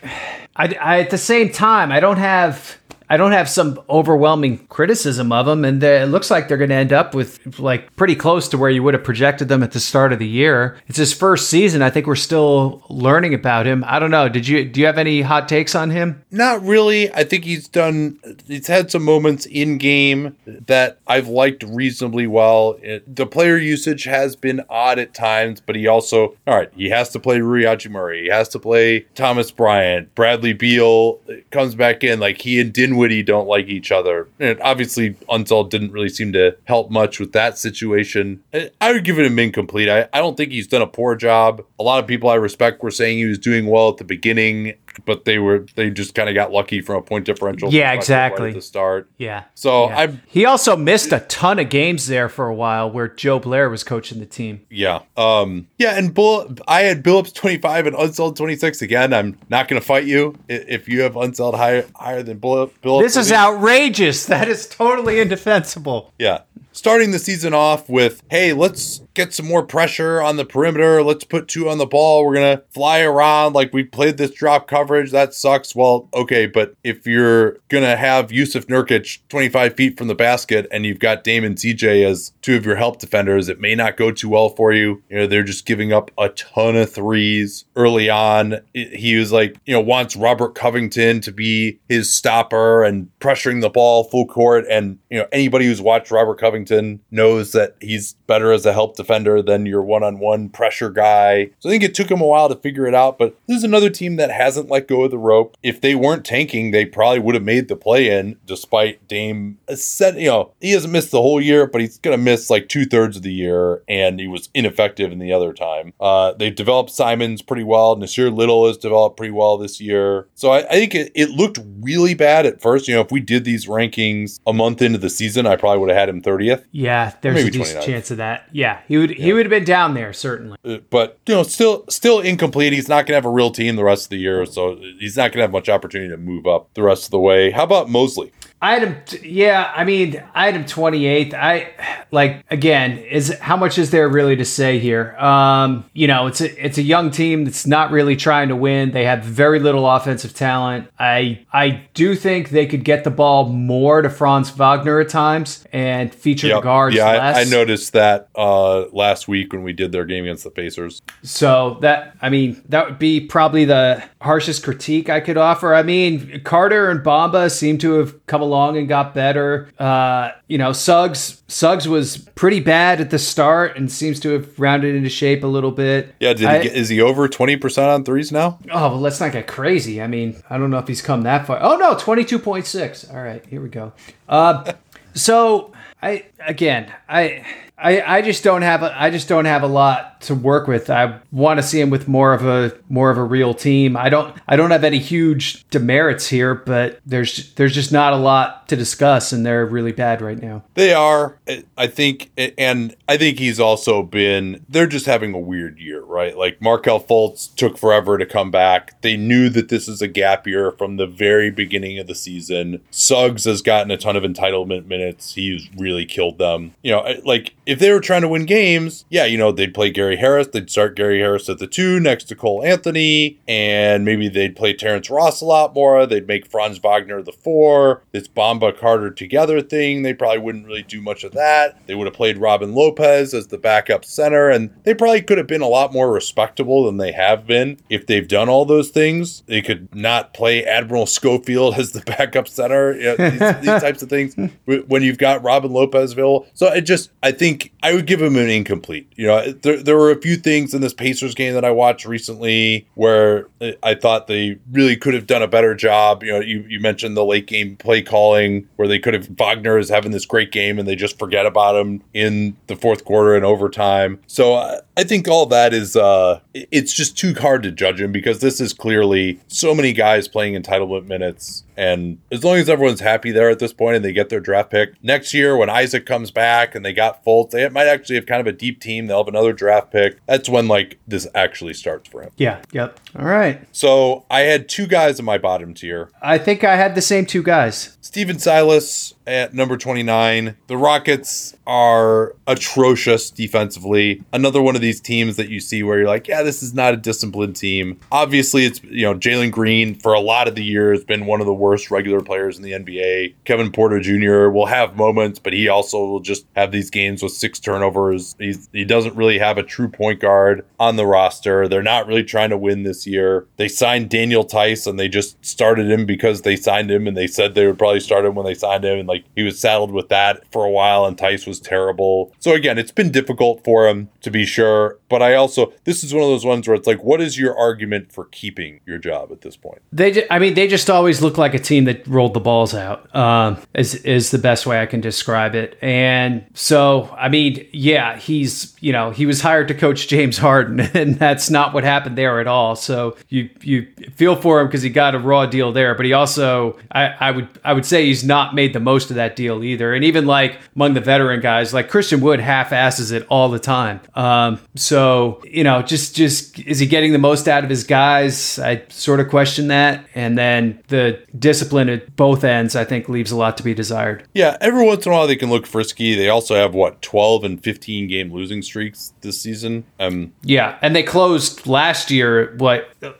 I, 0.55 0.67
I, 0.79 0.99
at 1.01 1.09
the 1.09 1.17
same 1.17 1.51
time, 1.51 1.91
I 1.91 1.99
don't 1.99 2.17
have, 2.17 2.78
I 3.09 3.17
don't 3.17 3.31
have 3.31 3.49
some 3.49 3.81
overwhelming 3.89 4.67
criticism 4.67 5.31
of 5.31 5.47
him, 5.47 5.65
and 5.65 5.81
it 5.83 6.09
looks 6.09 6.29
like 6.29 6.47
they're 6.47 6.57
going 6.57 6.69
to 6.69 6.75
end 6.75 6.93
up 6.93 7.15
with 7.15 7.57
like 7.57 7.95
pretty 7.95 8.15
close 8.15 8.47
to 8.49 8.57
where 8.57 8.69
you 8.69 8.83
would 8.83 8.93
have 8.93 9.03
projected 9.03 9.47
them 9.47 9.63
at 9.63 9.71
the 9.71 9.79
start 9.79 10.13
of 10.13 10.19
the 10.19 10.27
year. 10.27 10.77
It's 10.87 10.97
his 10.97 11.11
first 11.11 11.49
season. 11.49 11.81
I 11.81 11.89
think 11.89 12.05
we're 12.05 12.15
still 12.15 12.83
learning 12.87 13.33
about 13.33 13.65
him. 13.65 13.83
I 13.87 13.97
don't 13.97 14.11
know. 14.11 14.29
Did 14.29 14.47
you 14.47 14.63
do 14.63 14.79
you 14.79 14.85
have 14.85 14.99
any 14.99 15.21
hot 15.21 15.49
takes 15.49 15.73
on 15.73 15.89
him? 15.89 16.23
Not 16.29 16.61
really. 16.61 17.11
I 17.13 17.23
think 17.23 17.45
he's 17.45 17.67
done. 17.67 18.19
He's 18.45 18.67
had 18.67 18.91
some 18.91 19.03
moments 19.03 19.47
in 19.47 19.79
game 19.79 20.37
that 20.45 20.99
I've 21.07 21.27
liked 21.27 21.63
reasonably 21.63 22.27
well. 22.27 22.77
It, 22.83 23.15
the 23.15 23.25
player 23.25 23.57
usage 23.57 24.03
has 24.03 24.35
been 24.35 24.61
odd 24.69 24.99
at 24.99 25.15
times, 25.15 25.61
but 25.61 25.75
he 25.75 25.87
also 25.87 26.35
all 26.45 26.55
right. 26.55 26.69
He 26.75 26.89
has 26.89 27.09
to 27.09 27.19
play 27.19 27.41
Rui 27.41 27.63
Hachimura. 27.63 28.21
He 28.21 28.27
has 28.27 28.49
to 28.49 28.59
play 28.59 29.07
Thomas 29.15 29.49
Bryant. 29.49 30.13
Bradley 30.13 30.53
Beal 30.53 31.19
comes 31.49 31.73
back 31.73 32.03
in. 32.03 32.19
Like 32.19 32.39
he 32.39 32.59
and 32.59 32.71
Dinwiddie 32.71 32.98
don't 33.23 33.47
like 33.47 33.67
each 33.67 33.91
other. 33.91 34.27
And 34.39 34.59
obviously, 34.61 35.11
Unseld 35.29 35.69
didn't 35.69 35.91
really 35.91 36.09
seem 36.09 36.33
to 36.33 36.55
help 36.65 36.89
much 36.91 37.19
with 37.19 37.31
that 37.33 37.57
situation. 37.57 38.43
I 38.81 38.91
would 38.91 39.03
give 39.03 39.19
it 39.19 39.31
a 39.31 39.39
incomplete. 39.39 39.89
I, 39.89 40.07
I 40.13 40.19
don't 40.19 40.35
think 40.37 40.51
he's 40.51 40.67
done 40.67 40.81
a 40.81 40.87
poor 40.87 41.15
job. 41.15 41.63
A 41.79 41.83
lot 41.83 41.99
of 41.99 42.07
people 42.07 42.29
I 42.29 42.35
respect 42.35 42.83
were 42.83 42.91
saying 42.91 43.17
he 43.17 43.25
was 43.25 43.39
doing 43.39 43.67
well 43.67 43.89
at 43.89 43.97
the 43.97 44.03
beginning 44.03 44.73
but 45.05 45.25
they 45.25 45.39
were 45.39 45.65
they 45.75 45.89
just 45.89 46.13
kind 46.15 46.29
of 46.29 46.35
got 46.35 46.51
lucky 46.51 46.81
from 46.81 46.95
a 46.97 47.01
point 47.01 47.25
differential. 47.25 47.73
Yeah, 47.73 47.93
exactly. 47.93 48.45
Right 48.45 48.49
at 48.49 48.55
the 48.55 48.61
start. 48.61 49.09
Yeah. 49.17 49.43
So 49.55 49.89
yeah. 49.89 49.99
I 49.99 50.19
he 50.27 50.45
also 50.45 50.75
missed 50.75 51.11
a 51.11 51.21
ton 51.21 51.59
of 51.59 51.69
games 51.69 52.07
there 52.07 52.29
for 52.29 52.47
a 52.47 52.53
while 52.53 52.89
where 52.89 53.07
Joe 53.07 53.39
Blair 53.39 53.69
was 53.69 53.83
coaching 53.83 54.19
the 54.19 54.25
team. 54.25 54.65
Yeah. 54.69 55.01
Um. 55.17 55.67
Yeah, 55.77 55.97
and 55.97 56.13
Bull, 56.13 56.55
I 56.67 56.81
had 56.81 57.03
Billups 57.03 57.33
twenty 57.33 57.57
five 57.57 57.87
and 57.87 57.95
Unseld 57.95 58.35
twenty 58.35 58.55
six. 58.55 58.81
Again, 58.81 59.13
I'm 59.13 59.37
not 59.49 59.67
going 59.67 59.81
to 59.81 59.85
fight 59.85 60.05
you 60.05 60.37
if 60.47 60.87
you 60.87 61.01
have 61.01 61.13
Unseld 61.13 61.55
higher 61.55 61.85
higher 61.95 62.23
than 62.23 62.39
Billups. 62.39 63.01
This 63.01 63.15
is 63.15 63.31
outrageous. 63.31 64.25
That 64.25 64.47
is 64.47 64.67
totally 64.67 65.19
indefensible. 65.19 66.13
Yeah 66.17 66.41
starting 66.71 67.11
the 67.11 67.19
season 67.19 67.53
off 67.53 67.89
with, 67.89 68.23
hey, 68.29 68.53
let's 68.53 69.01
get 69.13 69.33
some 69.33 69.47
more 69.47 69.65
pressure 69.65 70.21
on 70.21 70.37
the 70.37 70.45
perimeter. 70.45 71.03
Let's 71.03 71.23
put 71.23 71.47
two 71.47 71.67
on 71.67 71.77
the 71.77 71.85
ball. 71.85 72.25
We're 72.25 72.35
going 72.35 72.57
to 72.57 72.63
fly 72.69 73.01
around 73.01 73.53
like 73.53 73.73
we 73.73 73.83
played 73.83 74.17
this 74.17 74.31
drop 74.31 74.67
coverage. 74.67 75.11
That 75.11 75.33
sucks. 75.33 75.75
Well, 75.75 76.07
okay, 76.13 76.45
but 76.45 76.75
if 76.83 77.05
you're 77.05 77.57
going 77.67 77.83
to 77.83 77.97
have 77.97 78.27
Jusuf 78.27 78.65
Nurkic 78.65 79.19
25 79.29 79.75
feet 79.75 79.97
from 79.97 80.07
the 80.07 80.15
basket 80.15 80.67
and 80.71 80.85
you've 80.85 80.99
got 80.99 81.23
Damon 81.23 81.55
CJ 81.55 82.05
as 82.09 82.31
two 82.41 82.55
of 82.55 82.65
your 82.65 82.75
help 82.75 82.99
defenders, 82.99 83.49
it 83.49 83.59
may 83.59 83.75
not 83.75 83.97
go 83.97 84.11
too 84.11 84.29
well 84.29 84.49
for 84.49 84.71
you. 84.71 85.03
You 85.09 85.17
know, 85.17 85.27
they're 85.27 85.43
just 85.43 85.65
giving 85.65 85.91
up 85.91 86.11
a 86.17 86.29
ton 86.29 86.75
of 86.75 86.91
threes 86.91 87.65
early 87.75 88.09
on. 88.09 88.59
He 88.73 89.17
was 89.17 89.31
like, 89.31 89.57
you 89.65 89.73
know, 89.73 89.81
wants 89.81 90.15
Robert 90.15 90.55
Covington 90.55 91.19
to 91.21 91.31
be 91.31 91.79
his 91.89 92.13
stopper 92.13 92.83
and 92.83 93.09
pressuring 93.19 93.61
the 93.61 93.69
ball 93.69 94.05
full 94.05 94.27
court. 94.27 94.65
And, 94.69 94.99
you 95.09 95.17
know, 95.17 95.27
anybody 95.31 95.65
who's 95.65 95.81
watched 95.81 96.11
Robert 96.11 96.39
Covington 96.39 96.58
Washington 96.59 96.99
knows 97.09 97.53
that 97.53 97.75
he's 97.79 98.13
better 98.27 98.51
as 98.51 98.65
a 98.65 98.73
help 98.73 98.97
defender 98.97 99.41
than 99.41 99.65
your 99.65 99.81
one 99.81 100.03
on 100.03 100.19
one 100.19 100.49
pressure 100.49 100.89
guy. 100.89 101.49
So 101.59 101.69
I 101.69 101.71
think 101.71 101.83
it 101.83 101.95
took 101.95 102.11
him 102.11 102.21
a 102.21 102.27
while 102.27 102.49
to 102.49 102.55
figure 102.55 102.85
it 102.85 102.93
out, 102.93 103.17
but 103.17 103.35
this 103.47 103.57
is 103.57 103.63
another 103.63 103.89
team 103.89 104.17
that 104.17 104.31
hasn't 104.31 104.69
let 104.69 104.87
go 104.87 105.03
of 105.03 105.11
the 105.11 105.17
rope. 105.17 105.55
If 105.63 105.79
they 105.79 105.95
weren't 105.95 106.25
tanking, 106.25 106.71
they 106.71 106.85
probably 106.85 107.19
would 107.19 107.35
have 107.35 107.43
made 107.43 107.67
the 107.69 107.75
play 107.75 108.09
in 108.09 108.37
despite 108.45 109.07
Dame 109.07 109.57
said, 109.73 110.17
you 110.17 110.27
know, 110.27 110.51
he 110.59 110.71
hasn't 110.71 110.91
missed 110.91 111.11
the 111.11 111.21
whole 111.21 111.39
year, 111.39 111.65
but 111.65 111.81
he's 111.81 111.97
going 111.97 112.17
to 112.17 112.23
miss 112.23 112.49
like 112.49 112.67
two 112.67 112.85
thirds 112.85 113.17
of 113.17 113.23
the 113.23 113.33
year, 113.33 113.83
and 113.87 114.19
he 114.19 114.27
was 114.27 114.49
ineffective 114.53 115.11
in 115.11 115.19
the 115.19 115.31
other 115.31 115.53
time. 115.53 115.93
Uh, 115.99 116.33
they've 116.33 116.55
developed 116.55 116.91
Simons 116.91 117.41
pretty 117.41 117.63
well. 117.63 117.95
Nassir 117.95 118.35
Little 118.35 118.67
has 118.67 118.77
developed 118.77 119.17
pretty 119.17 119.31
well 119.31 119.57
this 119.57 119.79
year. 119.79 120.27
So 120.35 120.51
I, 120.51 120.59
I 120.67 120.73
think 120.73 120.95
it, 120.95 121.11
it 121.15 121.29
looked 121.29 121.59
really 121.79 122.13
bad 122.13 122.45
at 122.45 122.61
first. 122.61 122.87
You 122.87 122.95
know, 122.95 123.01
if 123.01 123.11
we 123.11 123.21
did 123.21 123.45
these 123.45 123.65
rankings 123.65 124.39
a 124.45 124.53
month 124.53 124.81
into 124.81 124.97
the 124.97 125.09
season, 125.09 125.45
I 125.45 125.55
probably 125.55 125.79
would 125.79 125.89
have 125.89 125.97
had 125.97 126.09
him 126.09 126.21
30th. 126.21 126.48
Yeah, 126.71 127.13
there's 127.21 127.35
Maybe 127.35 127.47
a 127.49 127.51
decent 127.51 127.79
29th. 127.83 127.85
chance 127.85 128.11
of 128.11 128.17
that. 128.17 128.45
Yeah, 128.51 128.79
he 128.87 128.97
would 128.97 129.11
yeah. 129.11 129.25
he 129.25 129.33
would 129.33 129.45
have 129.45 129.49
been 129.49 129.65
down 129.65 129.93
there 129.93 130.13
certainly. 130.13 130.57
Uh, 130.63 130.77
but 130.89 131.19
you 131.27 131.35
know, 131.35 131.43
still 131.43 131.85
still 131.89 132.19
incomplete. 132.19 132.73
He's 132.73 132.87
not 132.87 133.05
going 133.05 133.13
to 133.13 133.15
have 133.15 133.25
a 133.25 133.29
real 133.29 133.51
team 133.51 133.75
the 133.75 133.83
rest 133.83 134.05
of 134.05 134.09
the 134.09 134.17
year, 134.17 134.45
so 134.45 134.75
he's 134.99 135.17
not 135.17 135.31
going 135.31 135.39
to 135.39 135.43
have 135.43 135.51
much 135.51 135.69
opportunity 135.69 136.09
to 136.09 136.17
move 136.17 136.45
up 136.47 136.73
the 136.73 136.83
rest 136.83 137.05
of 137.05 137.11
the 137.11 137.19
way. 137.19 137.51
How 137.51 137.63
about 137.63 137.89
Mosley? 137.89 138.31
Item, 138.61 138.97
yeah, 139.23 139.71
I 139.73 139.85
mean, 139.85 140.21
item 140.35 140.65
28th. 140.65 141.33
I 141.33 141.71
like 142.11 142.43
again, 142.51 142.97
is 142.97 143.37
how 143.39 143.55
much 143.55 143.77
is 143.77 143.91
there 143.91 144.09
really 144.09 144.35
to 144.35 144.43
say 144.43 144.79
here? 144.79 145.15
Um, 145.17 145.85
you 145.93 146.07
know, 146.07 146.27
it's 146.27 146.41
a 146.41 146.65
it's 146.65 146.77
a 146.77 146.81
young 146.81 147.09
team 147.09 147.45
that's 147.45 147.65
not 147.65 147.89
really 147.91 148.17
trying 148.17 148.49
to 148.49 148.57
win. 148.57 148.91
They 148.91 149.05
have 149.05 149.23
very 149.23 149.61
little 149.61 149.89
offensive 149.89 150.33
talent. 150.33 150.89
I 150.99 151.45
I 151.53 151.87
do 151.93 152.15
think 152.15 152.49
they 152.49 152.65
could 152.65 152.83
get 152.83 153.05
the 153.05 153.11
ball 153.11 153.47
more 153.47 154.01
to 154.01 154.09
Franz 154.09 154.49
Wagner 154.49 154.99
at 154.99 155.07
times 155.07 155.65
and 155.71 156.13
feature 156.13 156.47
yep. 156.47 156.57
the 156.57 156.61
guards 156.61 156.97
yeah, 156.97 157.05
less. 157.05 157.37
I, 157.37 157.41
I 157.41 157.43
noticed 157.45 157.93
that 157.93 158.27
uh, 158.35 158.87
last 158.89 159.29
week 159.29 159.53
when 159.53 159.63
we 159.63 159.71
did 159.71 159.93
their 159.93 160.03
game 160.03 160.25
against 160.25 160.43
the 160.43 160.51
Pacers. 160.51 161.01
So 161.23 161.77
that 161.79 162.17
I 162.21 162.27
mean, 162.29 162.61
that 162.67 162.89
would 162.89 162.99
be 162.99 163.21
probably 163.21 163.63
the 163.63 164.03
harshest 164.21 164.65
critique 164.65 165.09
I 165.09 165.21
could 165.21 165.37
offer. 165.37 165.73
I 165.73 165.83
mean, 165.83 166.41
Carter 166.43 166.89
and 166.89 166.99
Bamba 166.99 167.49
seem 167.49 167.77
to 167.77 167.93
have 167.93 168.25
come 168.25 168.41
along 168.49 168.77
and 168.77 168.87
got 168.87 169.13
better. 169.13 169.69
Uh, 169.77 170.31
you 170.47 170.57
know, 170.57 170.73
Suggs 170.73 171.43
Suggs 171.47 171.87
was 171.87 172.17
pretty 172.35 172.59
bad 172.59 172.99
at 172.99 173.11
the 173.11 173.19
start 173.19 173.77
and 173.77 173.91
seems 173.91 174.19
to 174.21 174.29
have 174.31 174.59
rounded 174.59 174.95
into 174.95 175.09
shape 175.09 175.43
a 175.43 175.47
little 175.47 175.71
bit. 175.71 176.15
Yeah, 176.19 176.33
did 176.33 176.45
I, 176.45 176.57
he 176.57 176.63
get, 176.63 176.75
is 176.75 176.89
he 176.89 176.99
over 176.99 177.27
twenty 177.27 177.55
percent 177.55 177.89
on 177.89 178.03
threes 178.03 178.31
now? 178.31 178.59
Oh, 178.71 178.89
well, 178.89 178.99
let's 178.99 179.19
not 179.19 179.31
get 179.31 179.47
crazy. 179.47 180.01
I 180.01 180.07
mean, 180.07 180.41
I 180.49 180.57
don't 180.57 180.71
know 180.71 180.79
if 180.79 180.87
he's 180.87 181.01
come 181.01 181.21
that 181.21 181.45
far. 181.45 181.59
Oh 181.61 181.77
no, 181.77 181.95
twenty 181.97 182.25
two 182.25 182.39
point 182.39 182.65
six. 182.65 183.07
All 183.09 183.21
right, 183.21 183.45
here 183.45 183.61
we 183.61 183.69
go. 183.69 183.93
Uh, 184.27 184.73
so 185.13 185.71
I 186.01 186.25
again, 186.39 186.91
I 187.07 187.45
I, 187.81 188.17
I 188.17 188.21
just 188.21 188.43
don't 188.43 188.61
have 188.61 188.83
a, 188.83 188.93
I 188.99 189.09
just 189.09 189.29
don't 189.29 189.45
have 189.45 189.63
a 189.63 189.67
lot 189.67 190.18
to 190.21 190.35
work 190.35 190.67
with. 190.67 190.89
I 190.89 191.19
want 191.31 191.59
to 191.59 191.63
see 191.63 191.79
him 191.79 191.89
with 191.89 192.07
more 192.07 192.33
of 192.33 192.45
a 192.45 192.77
more 192.89 193.09
of 193.09 193.17
a 193.17 193.23
real 193.23 193.53
team. 193.53 193.95
I 193.95 194.09
don't 194.09 194.35
I 194.47 194.55
don't 194.55 194.71
have 194.71 194.83
any 194.83 194.99
huge 194.99 195.67
demerits 195.69 196.27
here, 196.27 196.55
but 196.55 196.99
there's 197.05 197.53
there's 197.53 197.73
just 197.73 197.91
not 197.91 198.13
a 198.13 198.17
lot 198.17 198.67
to 198.69 198.75
discuss, 198.75 199.31
and 199.31 199.45
they're 199.45 199.65
really 199.65 199.91
bad 199.91 200.21
right 200.21 200.41
now. 200.41 200.63
They 200.75 200.93
are, 200.93 201.37
I 201.77 201.87
think, 201.87 202.31
and 202.57 202.95
I 203.07 203.17
think 203.17 203.39
he's 203.39 203.59
also 203.59 204.03
been. 204.03 204.65
They're 204.69 204.87
just 204.87 205.05
having 205.05 205.33
a 205.33 205.39
weird 205.39 205.79
year, 205.79 206.01
right? 206.01 206.37
Like 206.37 206.61
Markelle 206.61 207.01
Fultz 207.01 207.53
took 207.55 207.77
forever 207.77 208.17
to 208.17 208.25
come 208.25 208.51
back. 208.51 208.99
They 209.01 209.17
knew 209.17 209.49
that 209.49 209.69
this 209.69 209.87
is 209.87 210.01
a 210.01 210.07
gap 210.07 210.47
year 210.47 210.71
from 210.71 210.97
the 210.97 211.07
very 211.07 211.49
beginning 211.49 211.97
of 211.99 212.07
the 212.07 212.15
season. 212.15 212.81
Suggs 212.91 213.45
has 213.45 213.61
gotten 213.61 213.91
a 213.91 213.97
ton 213.97 214.15
of 214.15 214.23
entitlement 214.23 214.85
minutes. 214.85 215.33
He's 215.33 215.69
really 215.77 216.05
killed 216.05 216.37
them. 216.37 216.73
You 216.81 216.91
know, 216.91 217.15
like 217.25 217.55
if 217.65 217.79
they 217.79 217.91
were 217.91 217.99
trying 217.99 218.21
to 218.21 218.27
win 218.27 218.45
games, 218.45 219.05
yeah, 219.09 219.25
you 219.25 219.37
know, 219.37 219.51
they'd 219.51 219.73
play 219.73 219.89
Gary 219.89 220.08
Harris. 220.17 220.47
They'd 220.47 220.69
start 220.69 220.95
Gary 220.95 221.19
Harris 221.19 221.49
at 221.49 221.59
the 221.59 221.67
two 221.67 221.99
next 221.99 222.25
to 222.25 222.35
Cole 222.35 222.63
Anthony, 222.63 223.39
and 223.47 224.05
maybe 224.05 224.29
they'd 224.29 224.55
play 224.55 224.73
Terrence 224.73 225.09
Ross 225.09 225.41
a 225.41 225.45
lot 225.45 225.73
more. 225.73 226.05
They'd 226.05 226.27
make 226.27 226.45
Franz 226.45 226.77
Wagner 226.79 227.21
the 227.21 227.31
four. 227.31 228.03
This 228.11 228.27
Bamba 228.27 228.77
Carter 228.77 229.11
together 229.11 229.61
thing, 229.61 230.03
they 230.03 230.13
probably 230.13 230.39
wouldn't 230.39 230.65
really 230.65 230.83
do 230.83 231.01
much 231.01 231.23
of 231.23 231.33
that. 231.33 231.79
They 231.87 231.95
would 231.95 232.07
have 232.07 232.13
played 232.13 232.37
Robin 232.37 232.73
Lopez 232.73 233.33
as 233.33 233.47
the 233.47 233.57
backup 233.57 234.05
center, 234.05 234.49
and 234.49 234.71
they 234.83 234.93
probably 234.93 235.21
could 235.21 235.37
have 235.37 235.47
been 235.47 235.61
a 235.61 235.67
lot 235.67 235.93
more 235.93 236.11
respectable 236.11 236.85
than 236.85 236.97
they 236.97 237.11
have 237.11 237.45
been 237.45 237.77
if 237.89 238.07
they've 238.07 238.27
done 238.27 238.49
all 238.49 238.65
those 238.65 238.89
things. 238.89 239.43
They 239.47 239.61
could 239.61 239.93
not 239.95 240.33
play 240.33 240.63
Admiral 240.63 241.05
Schofield 241.05 241.73
as 241.77 241.91
the 241.91 242.01
backup 242.01 242.47
center. 242.47 242.93
You 242.93 243.17
know, 243.17 243.29
these, 243.29 243.39
these 243.39 243.81
types 243.81 244.01
of 244.01 244.09
things 244.09 244.35
when 244.65 245.03
you've 245.03 245.17
got 245.17 245.43
Robin 245.43 245.71
Lopez 245.71 246.13
available. 246.13 246.47
So 246.53 246.67
it 246.67 246.81
just, 246.81 247.11
I 247.23 247.31
think 247.31 247.73
I 247.83 247.93
would 247.93 248.07
give 248.07 248.21
him 248.21 248.35
an 248.37 248.49
incomplete. 248.49 249.11
You 249.15 249.27
know, 249.27 249.51
there, 249.51 249.81
there 249.81 249.97
were 249.99 250.11
a 250.11 250.19
few 250.21 250.35
things 250.35 250.73
in 250.73 250.81
this 250.81 250.93
Pacers 250.93 251.35
game 251.35 251.53
that 251.53 251.65
I 251.65 251.71
watched 251.71 252.05
recently 252.05 252.87
where 252.95 253.47
I 253.83 253.95
thought 253.95 254.27
they 254.27 254.57
really 254.71 254.95
could 254.95 255.13
have 255.13 255.27
done 255.27 255.43
a 255.43 255.47
better 255.47 255.75
job. 255.75 256.23
You 256.23 256.31
know, 256.31 256.39
you, 256.39 256.65
you 256.67 256.79
mentioned 256.79 257.15
the 257.15 257.25
late 257.25 257.47
game 257.47 257.75
play 257.75 258.01
calling 258.01 258.67
where 258.77 258.87
they 258.87 258.99
could 258.99 259.13
have 259.13 259.27
Wagner 259.37 259.77
is 259.77 259.89
having 259.89 260.11
this 260.11 260.25
great 260.25 260.51
game 260.51 260.79
and 260.79 260.87
they 260.87 260.95
just 260.95 261.19
forget 261.19 261.45
about 261.45 261.75
him 261.75 262.01
in 262.13 262.55
the 262.67 262.75
fourth 262.75 263.05
quarter 263.05 263.35
and 263.35 263.45
overtime. 263.45 264.19
So 264.27 264.55
uh, 264.55 264.81
I 264.97 265.03
think 265.03 265.27
all 265.27 265.45
that 265.47 265.73
is 265.73 265.95
uh, 265.95 266.39
it's 266.53 266.93
just 266.93 267.17
too 267.17 267.33
hard 267.33 267.63
to 267.63 267.71
judge 267.71 268.01
him 268.01 268.11
because 268.11 268.39
this 268.39 268.59
is 268.59 268.73
clearly 268.73 269.39
so 269.47 269.75
many 269.75 269.93
guys 269.93 270.27
playing 270.27 270.61
entitlement 270.61 271.07
minutes 271.07 271.63
and 271.79 272.17
as 272.29 272.43
long 272.43 272.57
as 272.57 272.69
everyone's 272.69 272.99
happy 272.99 273.31
there 273.31 273.49
at 273.49 273.59
this 273.59 273.71
point 273.71 273.95
and 273.95 274.03
they 274.03 274.11
get 274.11 274.27
their 274.27 274.41
draft 274.41 274.69
pick 274.69 275.01
next 275.01 275.33
year 275.33 275.55
when 275.55 275.69
Isaac 275.69 276.05
comes 276.05 276.29
back 276.29 276.75
and 276.75 276.83
they 276.83 276.91
got 276.91 277.23
Fultz, 277.23 277.51
they 277.51 277.69
might 277.69 277.87
actually 277.87 278.17
have 278.17 278.25
kind 278.25 278.41
of 278.41 278.47
a 278.47 278.51
deep 278.51 278.81
team. 278.81 279.07
They'll 279.07 279.19
have 279.19 279.29
another 279.29 279.53
draft 279.53 279.89
pick. 279.89 280.17
That's 280.25 280.49
when 280.49 280.67
like 280.67 280.99
this 281.07 281.25
actually 281.33 281.73
starts 281.73 282.09
for 282.09 282.21
him. 282.21 282.31
Yeah. 282.35 282.61
Yep. 282.73 282.99
All 283.17 283.25
right. 283.25 283.65
So 283.71 284.25
I 284.29 284.41
had 284.41 284.67
two 284.67 284.87
guys 284.87 285.19
in 285.19 285.25
my 285.25 285.37
bottom 285.37 285.73
tier. 285.73 286.09
I 286.21 286.37
think 286.37 286.65
I 286.65 286.75
had 286.75 286.95
the 286.95 287.01
same 287.01 287.25
two 287.25 287.43
guys. 287.43 287.97
Stephen 288.01 288.39
Silas 288.39 289.13
at 289.29 289.53
number 289.53 289.77
29. 289.77 290.57
The 290.67 290.77
Rockets 290.77 291.55
are 291.67 292.35
atrocious 292.47 293.29
defensively. 293.29 294.23
Another 294.33 294.61
one 294.61 294.75
of 294.75 294.81
these 294.81 294.99
teams 294.99 295.35
that 295.37 295.49
you 295.49 295.59
see 295.59 295.83
where 295.83 295.99
you're 295.99 296.07
like, 296.07 296.27
yeah, 296.27 296.41
this 296.41 296.63
is 296.63 296.73
not 296.73 296.93
a 296.93 296.97
disciplined 296.97 297.55
team. 297.55 297.99
Obviously, 298.11 298.65
it's, 298.65 298.83
you 298.83 299.03
know, 299.03 299.13
Jalen 299.13 299.51
Green 299.51 299.93
for 299.93 300.13
a 300.13 300.19
lot 300.19 300.47
of 300.47 300.55
the 300.55 300.63
year 300.63 300.91
has 300.91 301.03
been 301.03 301.27
one 301.27 301.39
of 301.39 301.45
the 301.45 301.53
worst 301.53 301.91
regular 301.91 302.21
players 302.21 302.57
in 302.57 302.63
the 302.63 302.71
NBA. 302.71 303.35
Kevin 303.45 303.71
Porter 303.71 303.99
Jr. 303.99 304.49
will 304.49 304.65
have 304.65 304.95
moments, 304.95 305.37
but 305.37 305.53
he 305.53 305.67
also 305.67 305.99
will 305.99 306.19
just 306.19 306.45
have 306.55 306.71
these 306.71 306.89
games 306.89 307.21
with 307.21 307.31
six 307.31 307.59
turnovers. 307.59 308.35
He's, 308.39 308.67
he 308.73 308.83
doesn't 308.83 309.15
really 309.15 309.37
have 309.37 309.57
a 309.59 309.63
true 309.63 309.89
point 309.89 310.19
guard 310.19 310.65
on 310.79 310.95
the 310.95 311.05
roster. 311.05 311.67
They're 311.67 311.83
not 311.83 312.07
really 312.07 312.23
trying 312.23 312.49
to 312.49 312.57
win 312.57 312.83
this 312.83 313.05
year. 313.05 313.45
They 313.57 313.67
signed 313.67 314.09
Daniel 314.09 314.43
Theis 314.43 314.87
and 314.87 314.99
they 314.99 315.07
just 315.07 315.43
started 315.45 315.91
him 315.91 316.07
because 316.07 316.41
they 316.41 316.55
signed 316.55 316.89
him 316.89 317.07
and 317.07 317.15
they 317.15 317.27
said 317.27 317.53
they 317.53 317.67
would 317.67 317.77
probably 317.77 317.99
start 317.99 318.25
him 318.25 318.33
when 318.33 318.45
they 318.45 318.53
signed 318.55 318.85
him. 318.85 318.97
And 318.97 319.07
like 319.07 319.18
he 319.35 319.43
was 319.43 319.59
saddled 319.59 319.91
with 319.91 320.09
that 320.09 320.43
for 320.51 320.65
a 320.65 320.69
while 320.69 321.05
and 321.05 321.17
Theis 321.17 321.47
was 321.47 321.59
terrible. 321.59 322.33
So 322.39 322.53
again, 322.53 322.77
it's 322.77 322.91
been 322.91 323.11
difficult 323.11 323.63
for 323.63 323.87
him 323.87 324.09
to 324.21 324.31
be 324.31 324.45
sure. 324.45 324.97
But 325.09 325.21
I 325.21 325.35
also, 325.35 325.73
this 325.85 326.03
is 326.03 326.13
one 326.13 326.23
of 326.23 326.29
those 326.29 326.45
ones 326.45 326.67
where 326.67 326.75
it's 326.75 326.87
like, 326.87 327.03
what 327.03 327.21
is 327.21 327.37
your 327.37 327.57
argument 327.57 328.11
for 328.11 328.25
keeping 328.25 328.79
your 328.85 328.97
job 328.97 329.31
at 329.31 329.41
this 329.41 329.57
point? 329.57 329.81
They, 329.91 330.11
ju- 330.11 330.27
I 330.29 330.39
mean, 330.39 330.53
they 330.53 330.67
just 330.67 330.89
always 330.89 331.21
look 331.21 331.37
like 331.37 331.53
a 331.53 331.59
team 331.59 331.85
that 331.85 332.05
rolled 332.07 332.33
the 332.33 332.39
balls 332.39 332.73
out. 332.73 333.13
Um, 333.15 333.57
is 333.73 333.95
is 333.95 334.31
the 334.31 334.37
best 334.37 334.65
way 334.65 334.81
I 334.81 334.85
can 334.85 335.01
describe 335.01 335.55
it. 335.55 335.77
And 335.81 336.45
so, 336.53 337.13
I 337.17 337.29
mean, 337.29 337.67
yeah, 337.71 338.17
he's 338.17 338.75
you 338.79 338.91
know 338.91 339.11
he 339.11 339.25
was 339.25 339.41
hired 339.41 339.67
to 339.69 339.73
coach 339.73 340.07
James 340.07 340.37
Harden, 340.37 340.79
and 340.93 341.15
that's 341.15 341.49
not 341.49 341.73
what 341.73 341.83
happened 341.83 342.17
there 342.17 342.39
at 342.39 342.47
all. 342.47 342.75
So 342.75 343.15
you 343.29 343.49
you 343.61 343.87
feel 344.15 344.35
for 344.35 344.61
him 344.61 344.67
because 344.67 344.81
he 344.81 344.89
got 344.89 345.15
a 345.15 345.19
raw 345.19 345.45
deal 345.45 345.71
there, 345.71 345.95
but 345.95 346.05
he 346.05 346.13
also 346.13 346.77
I, 346.91 347.07
I 347.07 347.31
would 347.31 347.47
I 347.63 347.73
would 347.73 347.85
say 347.85 348.05
he's 348.05 348.23
not 348.23 348.55
made 348.55 348.73
the 348.73 348.79
most 348.79 349.08
of 349.09 349.15
that 349.15 349.35
deal 349.35 349.63
either. 349.63 349.93
And 349.93 350.03
even 350.03 350.25
like 350.25 350.59
among 350.75 350.93
the 350.93 351.01
veteran 351.01 351.41
guys, 351.41 351.73
like 351.73 351.89
Christian 351.89 352.21
Wood 352.21 352.39
half 352.39 352.71
asses 352.71 353.11
it 353.11 353.25
all 353.29 353.49
the 353.49 353.59
time. 353.59 354.01
Um, 354.15 354.59
so 354.75 355.41
you 355.45 355.63
know, 355.63 355.81
just 355.81 356.15
just 356.15 356.59
is 356.59 356.79
he 356.79 356.85
getting 356.85 357.11
the 357.11 357.19
most 357.19 357.47
out 357.47 357.63
of 357.63 357.69
his 357.69 357.83
guys? 357.83 358.59
I 358.59 358.83
sort 358.89 359.19
of 359.19 359.29
question 359.29 359.67
that. 359.67 360.05
And 360.15 360.37
then 360.37 360.81
the 360.87 361.21
discipline 361.37 361.89
at 361.89 362.15
both 362.15 362.43
ends, 362.43 362.75
I 362.75 362.85
think, 362.85 363.09
leaves 363.09 363.31
a 363.31 363.35
lot 363.37 363.57
to 363.57 363.63
be 363.63 363.73
desired. 363.73 364.27
Yeah, 364.33 364.57
every 364.61 364.85
once 364.85 365.05
in 365.05 365.11
a 365.11 365.15
while 365.15 365.27
they 365.27 365.35
can 365.35 365.49
look 365.49 365.65
frisky. 365.65 366.15
They 366.15 366.29
also 366.29 366.55
have 366.55 366.73
what 366.73 367.01
12 367.01 367.43
and 367.43 367.63
15 367.63 368.07
game 368.07 368.31
losing 368.31 368.61
streaks 368.61 369.13
this 369.21 369.39
season. 369.41 369.85
Um, 369.99 370.33
Yeah, 370.43 370.77
and 370.81 370.95
they 370.95 371.03
closed 371.03 371.67
last 371.67 372.11
year. 372.11 372.55
What 372.57 372.89
uh, 373.01 373.11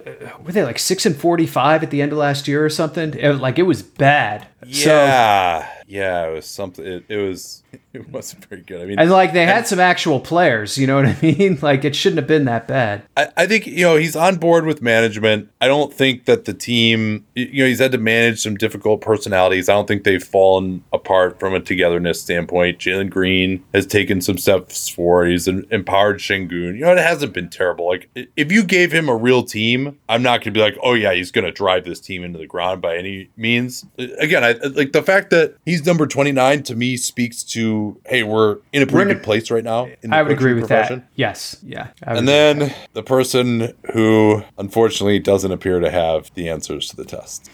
were 0.44 0.52
they 0.52 0.64
like 0.64 0.80
six 0.80 1.06
and 1.06 1.16
forty-five 1.16 1.84
at 1.84 1.92
the 1.92 2.02
end 2.02 2.12
of 2.12 2.18
last 2.18 2.48
year 2.48 2.64
or 2.64 2.70
something? 2.70 3.14
It, 3.14 3.34
like 3.34 3.60
it 3.60 3.64
was 3.64 3.82
bad. 3.82 4.48
So, 4.72 5.64
yeah, 5.90 6.28
it 6.28 6.34
was 6.36 6.46
something. 6.48 6.86
It, 6.86 7.06
it 7.10 7.18
was. 7.18 7.64
It 8.00 8.08
wasn't 8.10 8.46
very 8.46 8.62
good. 8.62 8.82
I 8.82 8.86
mean, 8.86 9.00
and 9.00 9.10
like 9.10 9.34
they 9.34 9.48
had 9.48 9.68
some 9.68 9.80
actual 9.80 10.20
players. 10.20 10.78
You 10.78 10.86
know 10.86 10.98
what 10.98 11.08
I 11.08 11.18
mean? 11.24 11.58
Like 11.60 11.84
it 11.84 11.96
shouldn't 11.96 12.20
have 12.20 12.28
been 12.28 12.46
that 12.46 12.68
bad. 12.68 13.02
I, 13.18 13.30
I 13.36 13.48
think 13.48 13.66
you 13.66 13.84
know 13.84 13.96
he's 13.96 14.16
on 14.16 14.36
board 14.36 14.66
with 14.66 14.82
management. 14.82 15.50
I 15.60 15.68
don't 15.68 15.92
think 15.92 16.26
that 16.26 16.46
the 16.46 16.54
team, 16.54 17.26
you 17.34 17.64
know, 17.64 17.68
he's 17.68 17.80
had 17.80 17.92
to 17.94 17.98
manage 17.98 18.42
some 18.42 18.56
difficult 18.56 19.02
personalities. 19.02 19.70
I 19.70 19.74
don't 19.74 19.88
think 19.88 20.04
they've 20.04 20.24
fallen 20.24 20.84
apart 20.94 21.40
from 21.40 21.56
a 21.56 21.60
togetherness 21.60 22.22
standpoint. 22.22 22.78
Jalen 22.78 23.10
Green 23.10 23.64
has 23.74 23.88
taken 23.88 24.22
some 24.22 24.38
steps 24.38 24.88
forward. 24.88 25.30
He's 25.30 25.48
empowered 25.48 26.20
Sengun. 26.20 26.76
You 26.76 26.82
know, 26.82 26.92
it 26.92 27.00
hasn't 27.00 27.34
been 27.34 27.50
terrible. 27.50 27.88
Like 27.88 28.10
if 28.36 28.52
you 28.52 28.64
gave 28.64 28.92
him 28.92 29.10
a 29.10 29.16
real 29.16 29.42
team, 29.42 29.98
I'm 30.08 30.22
not 30.22 30.42
going 30.42 30.54
to 30.54 30.60
be 30.60 30.62
like, 30.62 30.78
oh 30.84 30.94
yeah, 30.94 31.14
he's 31.16 31.32
going 31.32 31.46
to 31.46 31.52
drive 31.52 31.86
this 31.86 32.00
team 32.00 32.24
into 32.24 32.38
the 32.38 32.48
ground 32.48 32.84
by 32.84 32.98
any 32.98 33.32
means. 33.36 33.84
Again, 33.98 34.44
I 34.44 34.52
like 34.52 34.92
the 34.92 35.02
fact 35.02 35.32
that 35.32 35.56
he's 35.66 35.88
number 35.88 36.06
29 36.06 36.62
to 36.64 36.76
me 36.76 36.96
speaks 36.96 37.44
to 37.46 37.79
hey, 38.06 38.24
we're 38.24 38.58
in 38.74 38.82
a 38.82 38.86
pretty 38.88 39.10
in 39.12 39.12
a- 39.12 39.14
good 39.16 39.24
place 39.24 39.50
right 39.52 39.64
now. 39.64 39.86
In 40.02 40.10
the 40.10 40.16
I 40.16 40.22
would 40.24 40.32
agree 40.32 40.54
with 40.54 40.64
profession. 40.68 41.00
that. 41.00 41.08
Yes. 41.16 41.58
Yeah. 41.64 41.88
And 42.04 42.28
then 42.28 42.74
the 42.94 43.04
person 43.04 43.74
who 43.94 44.44
unfortunately 44.58 45.20
doesn't 45.20 45.52
appear 45.52 45.80
to 45.80 45.90
have 45.92 46.32
the 46.36 46.50
answers 46.50 46.88
to 46.90 46.96
the 46.96 47.06
test. 47.06 47.50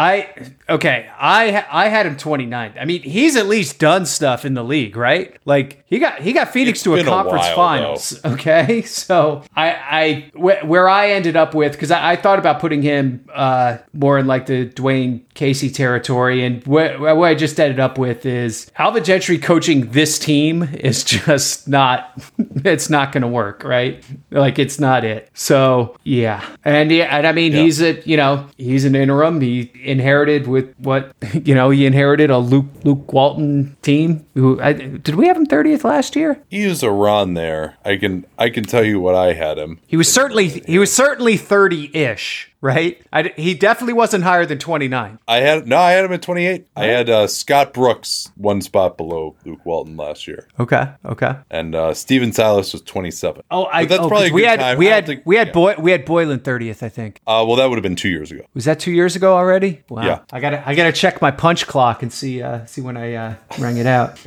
I 0.00 0.50
okay. 0.68 1.10
I 1.18 1.64
I 1.70 1.88
had 1.88 2.06
him 2.06 2.16
29. 2.16 2.74
I 2.80 2.84
mean, 2.86 3.02
he's 3.02 3.36
at 3.36 3.46
least 3.46 3.78
done 3.78 4.06
stuff 4.06 4.44
in 4.46 4.54
the 4.54 4.64
league, 4.64 4.96
right? 4.96 5.36
Like 5.44 5.82
he 5.86 5.98
got 5.98 6.20
he 6.22 6.32
got 6.32 6.48
Phoenix 6.52 6.78
It's 6.78 6.84
to 6.84 6.94
a 6.94 6.96
been 6.96 7.06
a 7.06 7.10
conference 7.10 7.44
while, 7.48 7.54
finals. 7.56 8.20
Okay, 8.24 8.82
so 8.82 9.42
I 9.54 9.70
I 9.72 10.30
wh- 10.34 10.66
where 10.66 10.88
I 10.88 11.10
ended 11.10 11.36
up 11.36 11.54
with 11.54 11.72
because 11.72 11.90
I, 11.90 12.12
I 12.12 12.16
thought 12.16 12.38
about 12.38 12.60
putting 12.60 12.80
him 12.82 13.26
uh, 13.34 13.78
more 13.92 14.18
in 14.18 14.26
like 14.26 14.46
the 14.46 14.66
Dwane 14.68 15.20
Casey 15.34 15.68
territory, 15.70 16.44
and 16.44 16.62
wh- 16.64 16.98
what 17.00 17.24
I 17.24 17.34
just 17.34 17.60
ended 17.60 17.80
up 17.80 17.98
with 17.98 18.24
is 18.24 18.70
Alvin 18.78 19.04
Gentry 19.04 19.36
coaching 19.38 19.90
this 19.90 20.18
team 20.18 20.62
is 20.62 21.04
just 21.14 21.68
not 21.68 22.12
it's 22.64 22.88
not 22.88 23.12
going 23.12 23.22
to 23.22 23.28
work, 23.28 23.64
right? 23.64 24.02
Like 24.30 24.58
it's 24.58 24.78
not 24.80 25.04
it. 25.04 25.28
So 25.34 25.96
yeah, 26.04 26.42
and 26.64 26.90
yeah, 26.90 27.14
and 27.16 27.26
I 27.26 27.32
mean 27.32 27.52
Yeah. 27.52 27.62
he's 27.62 27.82
a 27.82 28.00
you 28.08 28.16
know 28.16 28.46
he's 28.56 28.86
an 28.86 28.94
interim. 28.94 29.40
He 29.42 29.70
inherited 29.90 30.46
with 30.46 30.74
what 30.78 31.12
you 31.44 31.54
know 31.54 31.70
he 31.70 31.86
inherited 31.86 32.30
a 32.30 32.38
Luke 32.38 32.66
Luke 32.84 33.12
Walton 33.12 33.76
team. 33.82 34.26
Who 34.34 34.60
I, 34.60 34.72
did 34.72 35.14
we 35.16 35.26
have 35.26 35.36
him 35.36 35.46
thirtieth 35.46 35.84
last 35.84 36.16
year? 36.16 36.42
He 36.48 36.66
was 36.66 36.82
a 36.82 36.90
run 36.90 37.34
there. 37.34 37.76
I 37.84 37.96
can 37.96 38.24
I 38.38 38.50
can 38.50 38.64
tell 38.64 38.84
you 38.84 39.00
what 39.00 39.14
I 39.14 39.34
had 39.34 39.58
him. 39.58 39.80
He 39.86 39.96
was 39.96 40.12
certainly 40.12 40.48
he 40.48 40.78
was 40.78 40.94
certainly 40.94 41.36
thirty 41.36 41.90
ish. 41.94 42.49
Right, 42.62 43.00
I, 43.10 43.32
he 43.36 43.54
definitely 43.54 43.94
wasn't 43.94 44.22
higher 44.24 44.44
than 44.44 44.58
twenty 44.58 44.86
nine. 44.86 45.18
I 45.26 45.38
had 45.38 45.66
no, 45.66 45.78
I 45.78 45.92
had 45.92 46.04
him 46.04 46.12
at 46.12 46.20
28. 46.20 46.66
I 46.76 46.84
had 46.84 47.08
uh, 47.08 47.26
Scott 47.26 47.72
Brooks 47.72 48.30
one 48.36 48.60
spot 48.60 48.98
below 48.98 49.34
Luke 49.46 49.64
Walton 49.64 49.96
last 49.96 50.26
year, 50.28 50.46
Okay, 50.58 50.90
okay. 51.06 51.36
and 51.50 51.74
uh, 51.74 51.94
Stephen 51.94 52.32
Silas 52.34 52.74
was 52.74 52.82
27. 52.82 53.44
Oh, 53.50 53.64
I 53.64 53.84
But 53.84 53.88
that's 53.88 54.02
oh, 54.02 54.08
probably 54.08 54.30
we 54.30 54.42
good 54.42 54.48
had 54.50 54.60
time. 54.60 54.78
we 54.78 54.86
had 54.86 55.06
think- 55.06 55.22
we 55.24 55.36
had 55.36 55.46
yeah. 55.48 55.52
Boy 55.54 55.74
we 55.78 55.90
had 55.90 56.04
Boylen 56.04 56.44
thirtieth. 56.44 56.82
I 56.82 56.90
think 56.90 57.22
Uh, 57.26 57.44
well, 57.46 57.56
that 57.56 57.66
would 57.70 57.76
have 57.76 57.82
been 57.82 57.96
two 57.96 58.10
years 58.10 58.30
ago. 58.30 58.42
was 58.52 58.66
that 58.66 58.78
two 58.78 58.92
years 58.92 59.16
ago 59.16 59.34
already. 59.34 59.82
Wow. 59.88 60.02
Yeah. 60.04 60.18
I 60.30 60.40
gotta 60.40 60.62
I 60.68 60.74
gotta 60.74 60.92
check 60.92 61.22
my 61.22 61.30
punch 61.30 61.66
clock 61.66 62.02
and 62.02 62.12
see 62.12 62.42
uh, 62.42 62.66
see 62.66 62.82
when 62.82 62.98
I 62.98 63.14
uh, 63.14 63.34
rang 63.58 63.78
it 63.78 63.86
out. 63.86 64.20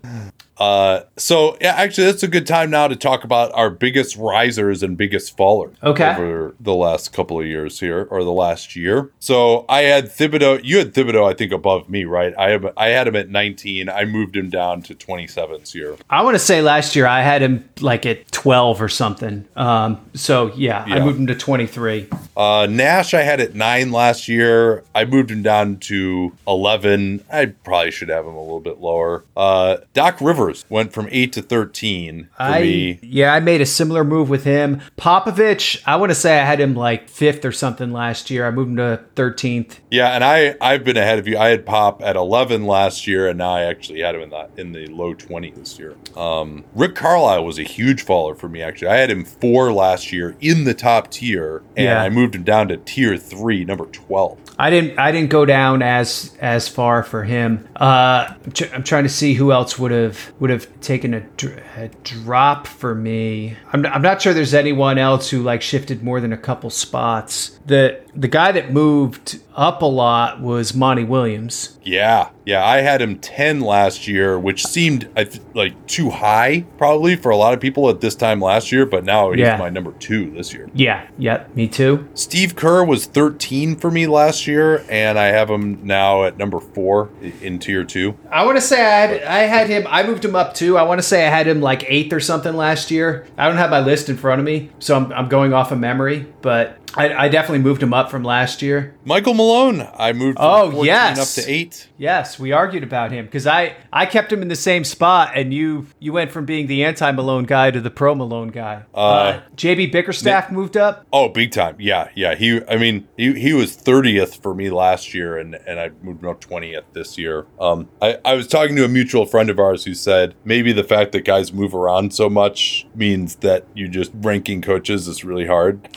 Uh, 0.58 1.00
so 1.16 1.56
yeah, 1.60 1.74
actually, 1.74 2.04
that's 2.06 2.22
a 2.22 2.28
good 2.28 2.46
time 2.46 2.70
now 2.70 2.88
to 2.88 2.96
talk 2.96 3.24
about 3.24 3.52
our 3.54 3.68
biggest 3.70 4.16
risers 4.16 4.82
and 4.82 4.96
biggest 4.96 5.36
fallers 5.36 5.74
Okay. 5.82 6.10
over 6.16 6.54
the 6.60 6.74
last 6.74 7.12
couple 7.12 7.38
of 7.38 7.46
years 7.46 7.80
here, 7.80 8.06
or 8.10 8.24
the 8.24 8.32
last 8.32 8.74
year. 8.74 9.10
So 9.18 9.64
I 9.68 9.82
had 9.82 10.06
Thibodeau. 10.06 10.60
You 10.64 10.78
had 10.78 10.94
Thibodeau, 10.94 11.28
I 11.30 11.34
think, 11.34 11.52
above 11.52 11.88
me, 11.90 12.04
right? 12.04 12.32
I 12.38 12.50
have. 12.50 12.72
I 12.76 12.88
had 12.88 13.06
him 13.08 13.16
at 13.16 13.28
19. 13.28 13.88
I 13.88 14.04
moved 14.04 14.36
him 14.36 14.48
down 14.50 14.82
to 14.82 14.94
27 14.94 15.60
this 15.60 15.74
year. 15.74 15.96
I 16.08 16.22
want 16.22 16.34
to 16.34 16.38
say 16.38 16.62
last 16.62 16.96
year 16.96 17.06
I 17.06 17.22
had 17.22 17.42
him 17.42 17.68
like 17.80 18.06
at 18.06 18.30
12 18.32 18.80
or 18.80 18.88
something. 18.88 19.46
Um, 19.56 20.00
so 20.14 20.52
yeah, 20.54 20.84
I 20.86 21.00
moved 21.00 21.18
him 21.18 21.26
to 21.26 21.34
23. 21.34 22.08
Uh, 22.36 22.66
Nash, 22.70 23.12
I 23.14 23.22
had 23.22 23.40
at 23.40 23.54
nine 23.54 23.92
last 23.92 24.28
year. 24.28 24.84
I 24.94 25.04
moved 25.04 25.30
him 25.30 25.42
down 25.42 25.78
to 25.80 26.32
11. 26.46 27.24
I 27.30 27.46
probably 27.46 27.90
should 27.90 28.08
have 28.08 28.24
him 28.26 28.34
a 28.34 28.40
little 28.42 28.60
bit 28.60 28.78
lower. 28.80 29.24
Uh, 29.36 29.78
Doc 29.92 30.20
Rivers 30.20 30.45
went 30.68 30.92
from 30.92 31.08
eight 31.10 31.32
to 31.34 31.42
13 31.42 32.28
for 32.36 32.42
I 32.42 32.60
me. 32.62 32.98
yeah, 33.02 33.32
I 33.32 33.40
made 33.40 33.60
a 33.60 33.66
similar 33.66 34.04
move 34.04 34.28
with 34.28 34.44
him. 34.44 34.80
Popovich, 34.98 35.82
I 35.86 35.96
want 35.96 36.10
to 36.10 36.14
say 36.14 36.38
I 36.38 36.44
had 36.44 36.60
him 36.60 36.74
like 36.74 37.08
fifth 37.08 37.44
or 37.44 37.52
something 37.52 37.90
last 37.92 38.30
year. 38.30 38.46
I 38.46 38.50
moved 38.50 38.70
him 38.70 38.76
to 38.76 39.00
13th. 39.14 39.78
Yeah, 39.90 40.08
and 40.10 40.22
I 40.24 40.56
I've 40.60 40.84
been 40.84 40.96
ahead 40.96 41.18
of 41.18 41.26
you. 41.26 41.38
I 41.38 41.48
had 41.48 41.64
Pop 41.64 42.02
at 42.02 42.16
11 42.16 42.66
last 42.66 43.06
year, 43.06 43.28
and 43.28 43.38
now 43.38 43.52
I 43.52 43.62
actually 43.62 44.00
had 44.00 44.14
him 44.14 44.22
in 44.22 44.30
the 44.30 44.48
in 44.56 44.72
the 44.72 44.86
low 44.88 45.14
20 45.14 45.50
this 45.52 45.78
year. 45.78 45.94
Um, 46.16 46.64
Rick 46.74 46.94
Carlisle 46.94 47.44
was 47.44 47.58
a 47.58 47.62
huge 47.62 48.02
faller 48.02 48.34
for 48.34 48.48
me. 48.48 48.62
Actually, 48.62 48.88
I 48.88 48.96
had 48.96 49.10
him 49.10 49.24
four 49.24 49.72
last 49.72 50.12
year 50.12 50.36
in 50.40 50.64
the 50.64 50.74
top 50.74 51.10
tier, 51.10 51.62
and 51.76 51.84
Yeah. 51.86 52.02
I 52.02 52.08
moved 52.10 52.34
him 52.34 52.42
down 52.44 52.68
to 52.68 52.76
tier 52.76 53.16
three, 53.16 53.64
number 53.64 53.86
12. 53.86 54.38
I 54.58 54.70
didn't 54.70 54.98
I 54.98 55.12
didn't 55.12 55.30
go 55.30 55.44
down 55.44 55.82
as 55.82 56.34
as 56.40 56.66
far 56.68 57.02
for 57.02 57.24
him. 57.24 57.68
Uh, 57.76 58.32
I'm 58.72 58.82
trying 58.82 59.02
to 59.04 59.08
see 59.10 59.34
who 59.34 59.52
else 59.52 59.78
would 59.78 59.90
have 59.90 60.32
would 60.38 60.50
have 60.50 60.68
taken 60.80 61.14
a, 61.14 61.20
dr- 61.20 61.62
a 61.76 61.88
drop 62.04 62.66
for 62.66 62.94
me. 62.94 63.56
I'm, 63.72 63.86
I'm 63.86 64.02
not 64.02 64.20
sure 64.20 64.34
there's 64.34 64.54
anyone 64.54 64.98
else 64.98 65.30
who 65.30 65.42
like 65.42 65.62
shifted 65.62 66.02
more 66.02 66.20
than 66.20 66.32
a 66.32 66.36
couple 66.36 66.70
spots. 66.70 67.58
The 67.66 68.02
the 68.16 68.28
guy 68.28 68.50
that 68.52 68.72
moved 68.72 69.40
up 69.54 69.82
a 69.82 69.86
lot 69.86 70.40
was 70.40 70.74
Monty 70.74 71.04
Williams. 71.04 71.78
Yeah, 71.82 72.30
yeah, 72.44 72.64
I 72.64 72.78
had 72.80 73.00
him 73.00 73.18
10 73.18 73.60
last 73.60 74.06
year, 74.08 74.38
which 74.38 74.66
seemed 74.66 75.08
like 75.54 75.86
too 75.86 76.10
high 76.10 76.64
probably 76.78 77.16
for 77.16 77.30
a 77.30 77.36
lot 77.36 77.54
of 77.54 77.60
people 77.60 77.88
at 77.88 78.00
this 78.00 78.14
time 78.14 78.40
last 78.40 78.72
year, 78.72 78.84
but 78.86 79.04
now 79.04 79.30
he's 79.30 79.40
Yeah. 79.40 79.56
my 79.56 79.68
number 79.70 79.92
two 79.92 80.30
this 80.30 80.52
year. 80.52 80.68
Yeah, 80.74 81.02
yep, 81.18 81.54
me 81.54 81.68
too. 81.68 82.06
Steve 82.14 82.56
Kerr 82.56 82.84
was 82.84 83.06
13 83.06 83.76
for 83.76 83.90
me 83.90 84.06
last 84.06 84.46
year, 84.46 84.84
and 84.90 85.18
I 85.18 85.26
have 85.26 85.48
him 85.48 85.80
now 85.84 86.24
at 86.24 86.36
number 86.38 86.58
four 86.60 87.08
in 87.40 87.58
tier 87.58 87.84
two. 87.84 88.14
I 88.30 88.44
want 88.44 88.56
to 88.56 88.62
say 88.62 88.80
I 88.84 89.06
had 89.06 89.22
I 89.22 89.38
had 89.40 89.68
him. 89.68 89.86
I 89.88 90.02
moved 90.06 90.24
him 90.24 90.34
up 90.34 90.54
too. 90.54 90.76
I 90.76 90.82
want 90.82 90.98
to 90.98 91.06
say 91.06 91.26
I 91.26 91.30
had 91.30 91.46
him 91.46 91.60
like 91.60 91.84
eighth 91.88 92.12
or 92.12 92.20
something 92.20 92.54
last 92.54 92.90
year. 92.90 93.26
I 93.38 93.46
don't 93.48 93.56
have 93.58 93.70
my 93.70 93.80
list 93.80 94.08
in 94.08 94.16
front 94.16 94.38
of 94.40 94.44
me, 94.44 94.70
so 94.78 94.96
I'm, 94.96 95.12
I'm 95.12 95.28
going 95.28 95.52
off 95.52 95.72
of 95.72 95.78
memory. 95.78 96.26
But 96.42 96.78
I, 96.96 97.24
I 97.24 97.28
definitely 97.28 97.58
moved 97.60 97.82
him 97.82 97.92
up 97.92 98.10
from 98.10 98.22
last 98.24 98.62
year. 98.62 98.94
Michael 99.04 99.34
Malone, 99.34 99.86
I 99.96 100.12
moved 100.12 100.38
from 100.38 100.46
Oh, 100.46 100.70
14 100.70 100.84
yes. 100.86 101.38
up 101.38 101.44
to 101.44 101.50
eight. 101.50 101.88
Yes, 101.98 102.38
we 102.38 102.52
argued 102.52 102.82
about 102.82 103.12
him 103.12 103.24
because 103.26 103.46
I, 103.46 103.76
I 103.92 104.06
kept 104.06 104.32
him 104.32 104.42
in 104.42 104.48
the 104.48 104.56
same 104.56 104.84
spot, 104.84 105.32
and 105.34 105.52
you 105.52 105.86
you 105.98 106.12
went 106.12 106.30
from 106.32 106.44
being 106.46 106.66
the 106.66 106.84
anti 106.84 107.10
Malone 107.12 107.44
guy 107.44 107.70
to 107.70 107.80
the 107.80 107.90
pro 107.90 108.14
Malone 108.14 108.48
guy. 108.48 108.82
Uh, 108.94 109.40
JB 109.56 109.92
Bickerstaff 109.92 110.50
moved 110.50 110.76
up. 110.76 111.06
Oh, 111.12 111.28
big 111.28 111.52
time. 111.52 111.76
Yeah, 111.78 112.08
yeah. 112.14 112.34
He, 112.34 112.60
I 112.68 112.76
mean, 112.76 113.06
he, 113.16 113.32
he 113.34 113.52
was 113.52 113.76
30th 113.76 114.42
for 114.42 114.54
me 114.54 114.70
last 114.70 115.14
year, 115.14 115.36
and, 115.38 115.54
and 115.66 115.78
I 115.80 115.90
moved 116.02 116.22
him 116.22 116.28
up 116.28 116.40
20th 116.40 116.82
this 116.92 117.16
year. 117.18 117.46
Um, 117.60 117.88
I, 118.02 118.18
I 118.24 118.34
was 118.34 118.46
talking 118.46 118.76
to 118.76 118.84
a 118.84 118.88
mutual 118.88 119.26
friend 119.26 119.48
of 119.50 119.58
ours 119.58 119.84
who 119.84 119.94
said 119.94 120.34
maybe 120.44 120.72
the 120.72 120.84
fact 120.84 121.12
that 121.12 121.24
guys 121.24 121.52
move 121.52 121.74
around 121.74 122.12
so 122.14 122.28
much 122.28 122.86
means 122.94 123.36
that 123.36 123.66
you 123.74 123.88
just 123.88 124.12
ranking 124.14 124.60
coaches 124.62 125.08
is 125.08 125.24
really 125.24 125.46
hard. 125.46 125.88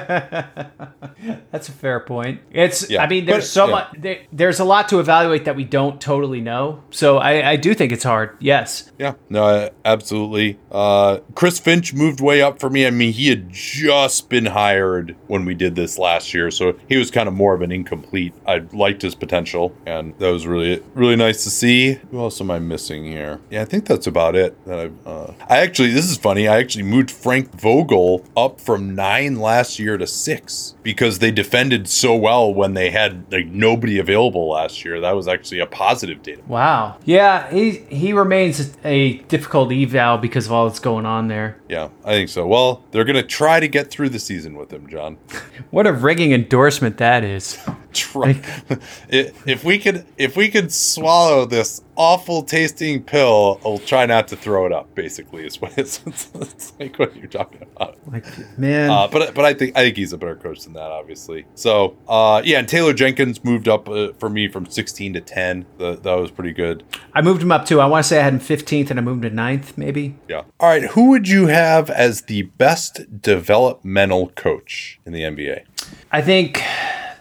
That's 1.50 1.68
a 1.68 1.72
fair 1.72 2.00
point. 2.00 2.40
It's 2.50 2.88
Yeah, 2.90 3.02
I 3.02 3.08
mean 3.08 3.26
there's 3.26 3.44
but- 3.44 3.48
so 3.48 3.66
yeah. 3.66 3.70
much 3.72 3.86
there, 3.98 4.18
there's 4.32 4.60
a 4.60 4.64
lot 4.64 4.88
to 4.90 4.98
evaluate 5.00 5.44
that 5.44 5.56
we 5.56 5.64
don't 5.64 6.00
totally 6.00 6.40
know. 6.40 6.82
So 6.90 7.18
I, 7.18 7.50
I 7.50 7.56
do 7.56 7.74
think 7.74 7.92
it's 7.92 8.04
hard. 8.04 8.36
Yes. 8.40 8.90
Yeah, 8.98 9.14
no, 9.28 9.70
absolutely. 9.84 10.58
Uh, 10.70 11.18
Chris 11.34 11.58
Finch 11.58 11.94
moved 11.94 12.20
way 12.20 12.42
up 12.42 12.58
for 12.60 12.70
me. 12.70 12.86
I 12.86 12.90
mean, 12.90 13.12
he 13.12 13.28
had 13.28 13.50
just 13.50 14.28
been 14.28 14.46
hired 14.46 15.16
when 15.26 15.44
we 15.44 15.54
did 15.54 15.74
this 15.74 15.98
last 15.98 16.32
year, 16.34 16.50
so 16.50 16.74
he 16.88 16.96
was 16.96 17.10
kind 17.10 17.28
of 17.28 17.34
more 17.34 17.54
of 17.54 17.62
an 17.62 17.72
incomplete. 17.72 18.34
I 18.46 18.58
liked 18.72 19.02
his 19.02 19.14
potential, 19.14 19.74
and 19.86 20.14
that 20.18 20.30
was 20.30 20.46
really, 20.46 20.82
really 20.94 21.16
nice 21.16 21.44
to 21.44 21.50
see. 21.50 21.94
Who 22.10 22.20
else 22.20 22.40
am 22.40 22.50
I 22.50 22.58
missing 22.58 23.04
here? 23.04 23.40
Yeah, 23.50 23.62
I 23.62 23.64
think 23.64 23.86
that's 23.86 24.06
about 24.06 24.36
it. 24.36 24.62
That 24.66 24.78
I've, 24.78 25.06
uh, 25.06 25.32
I 25.48 25.58
actually, 25.58 25.90
this 25.92 26.10
is 26.10 26.16
funny. 26.16 26.46
I 26.48 26.58
actually 26.58 26.84
moved 26.84 27.10
Frank 27.10 27.58
Vogel 27.58 28.24
up 28.36 28.60
from 28.60 28.94
nine 28.94 29.36
last 29.36 29.78
year 29.78 29.89
to 29.98 30.06
six 30.06 30.74
because 30.82 31.18
they 31.18 31.30
defended 31.30 31.88
so 31.88 32.14
well 32.14 32.52
when 32.52 32.74
they 32.74 32.90
had 32.90 33.30
like 33.32 33.46
nobody 33.46 33.98
available 33.98 34.48
last 34.48 34.84
year. 34.84 35.00
That 35.00 35.16
was 35.16 35.28
actually 35.28 35.60
a 35.60 35.66
positive 35.66 36.22
data. 36.22 36.42
Wow. 36.46 36.98
Yeah, 37.04 37.50
he 37.50 37.78
he 37.88 38.12
remains 38.12 38.76
a 38.84 39.18
difficult 39.28 39.72
eval 39.72 40.18
because 40.18 40.46
of 40.46 40.52
all 40.52 40.66
that's 40.68 40.80
going 40.80 41.06
on 41.06 41.28
there. 41.28 41.56
Yeah, 41.68 41.88
I 42.04 42.12
think 42.12 42.28
so. 42.28 42.46
Well, 42.46 42.84
they're 42.90 43.04
going 43.04 43.16
to 43.16 43.22
try 43.22 43.60
to 43.60 43.68
get 43.68 43.90
through 43.90 44.10
the 44.10 44.18
season 44.18 44.56
with 44.56 44.72
him, 44.72 44.88
John. 44.88 45.18
What 45.70 45.86
a 45.86 45.92
rigging 45.92 46.32
endorsement 46.32 46.96
that 46.96 47.22
is. 47.22 47.56
Try. 47.92 48.40
If 49.08 49.64
we 49.64 49.78
could, 49.78 50.06
if 50.16 50.36
we 50.36 50.48
could 50.48 50.72
swallow 50.72 51.44
this 51.44 51.82
awful 51.96 52.42
tasting 52.42 53.02
pill, 53.02 53.60
I'll 53.64 53.78
try 53.78 54.06
not 54.06 54.28
to 54.28 54.36
throw 54.36 54.66
it 54.66 54.72
up. 54.72 54.94
Basically, 54.94 55.44
is 55.44 55.60
what 55.60 55.76
it's, 55.76 56.00
it's, 56.06 56.30
it's 56.34 56.72
like 56.78 56.98
what 56.98 57.16
you're 57.16 57.26
talking 57.26 57.62
about. 57.62 57.98
Like 58.10 58.24
man. 58.58 58.90
Uh, 58.90 59.08
but 59.08 59.34
but 59.34 59.44
I 59.44 59.54
think 59.54 59.76
I 59.76 59.82
think 59.82 59.96
he's 59.96 60.12
a 60.12 60.18
better 60.18 60.36
coach 60.36 60.62
than 60.62 60.74
that, 60.74 60.90
obviously. 60.90 61.46
So 61.54 61.96
uh, 62.08 62.42
yeah, 62.44 62.58
and 62.58 62.68
Taylor 62.68 62.92
Jenkins 62.92 63.42
moved 63.44 63.68
up 63.68 63.88
uh, 63.88 64.12
for 64.18 64.28
me 64.28 64.48
from 64.48 64.66
16 64.66 65.14
to 65.14 65.20
10. 65.20 65.66
That 65.78 66.02
that 66.02 66.14
was 66.14 66.30
pretty 66.30 66.52
good. 66.52 66.84
I 67.12 67.22
moved 67.22 67.42
him 67.42 67.52
up 67.52 67.66
too. 67.66 67.80
I 67.80 67.86
want 67.86 68.04
to 68.04 68.08
say 68.08 68.20
I 68.20 68.22
had 68.22 68.34
him 68.34 68.40
15th 68.40 68.90
and 68.90 68.98
I 68.98 69.02
moved 69.02 69.24
him 69.24 69.36
to 69.36 69.42
9th, 69.42 69.76
maybe. 69.76 70.16
Yeah. 70.28 70.42
All 70.58 70.68
right. 70.68 70.84
Who 70.90 71.10
would 71.10 71.28
you 71.28 71.48
have 71.48 71.90
as 71.90 72.22
the 72.22 72.42
best 72.42 73.20
developmental 73.20 74.30
coach 74.30 75.00
in 75.04 75.12
the 75.12 75.22
NBA? 75.22 75.64
I 76.12 76.22
think 76.22 76.62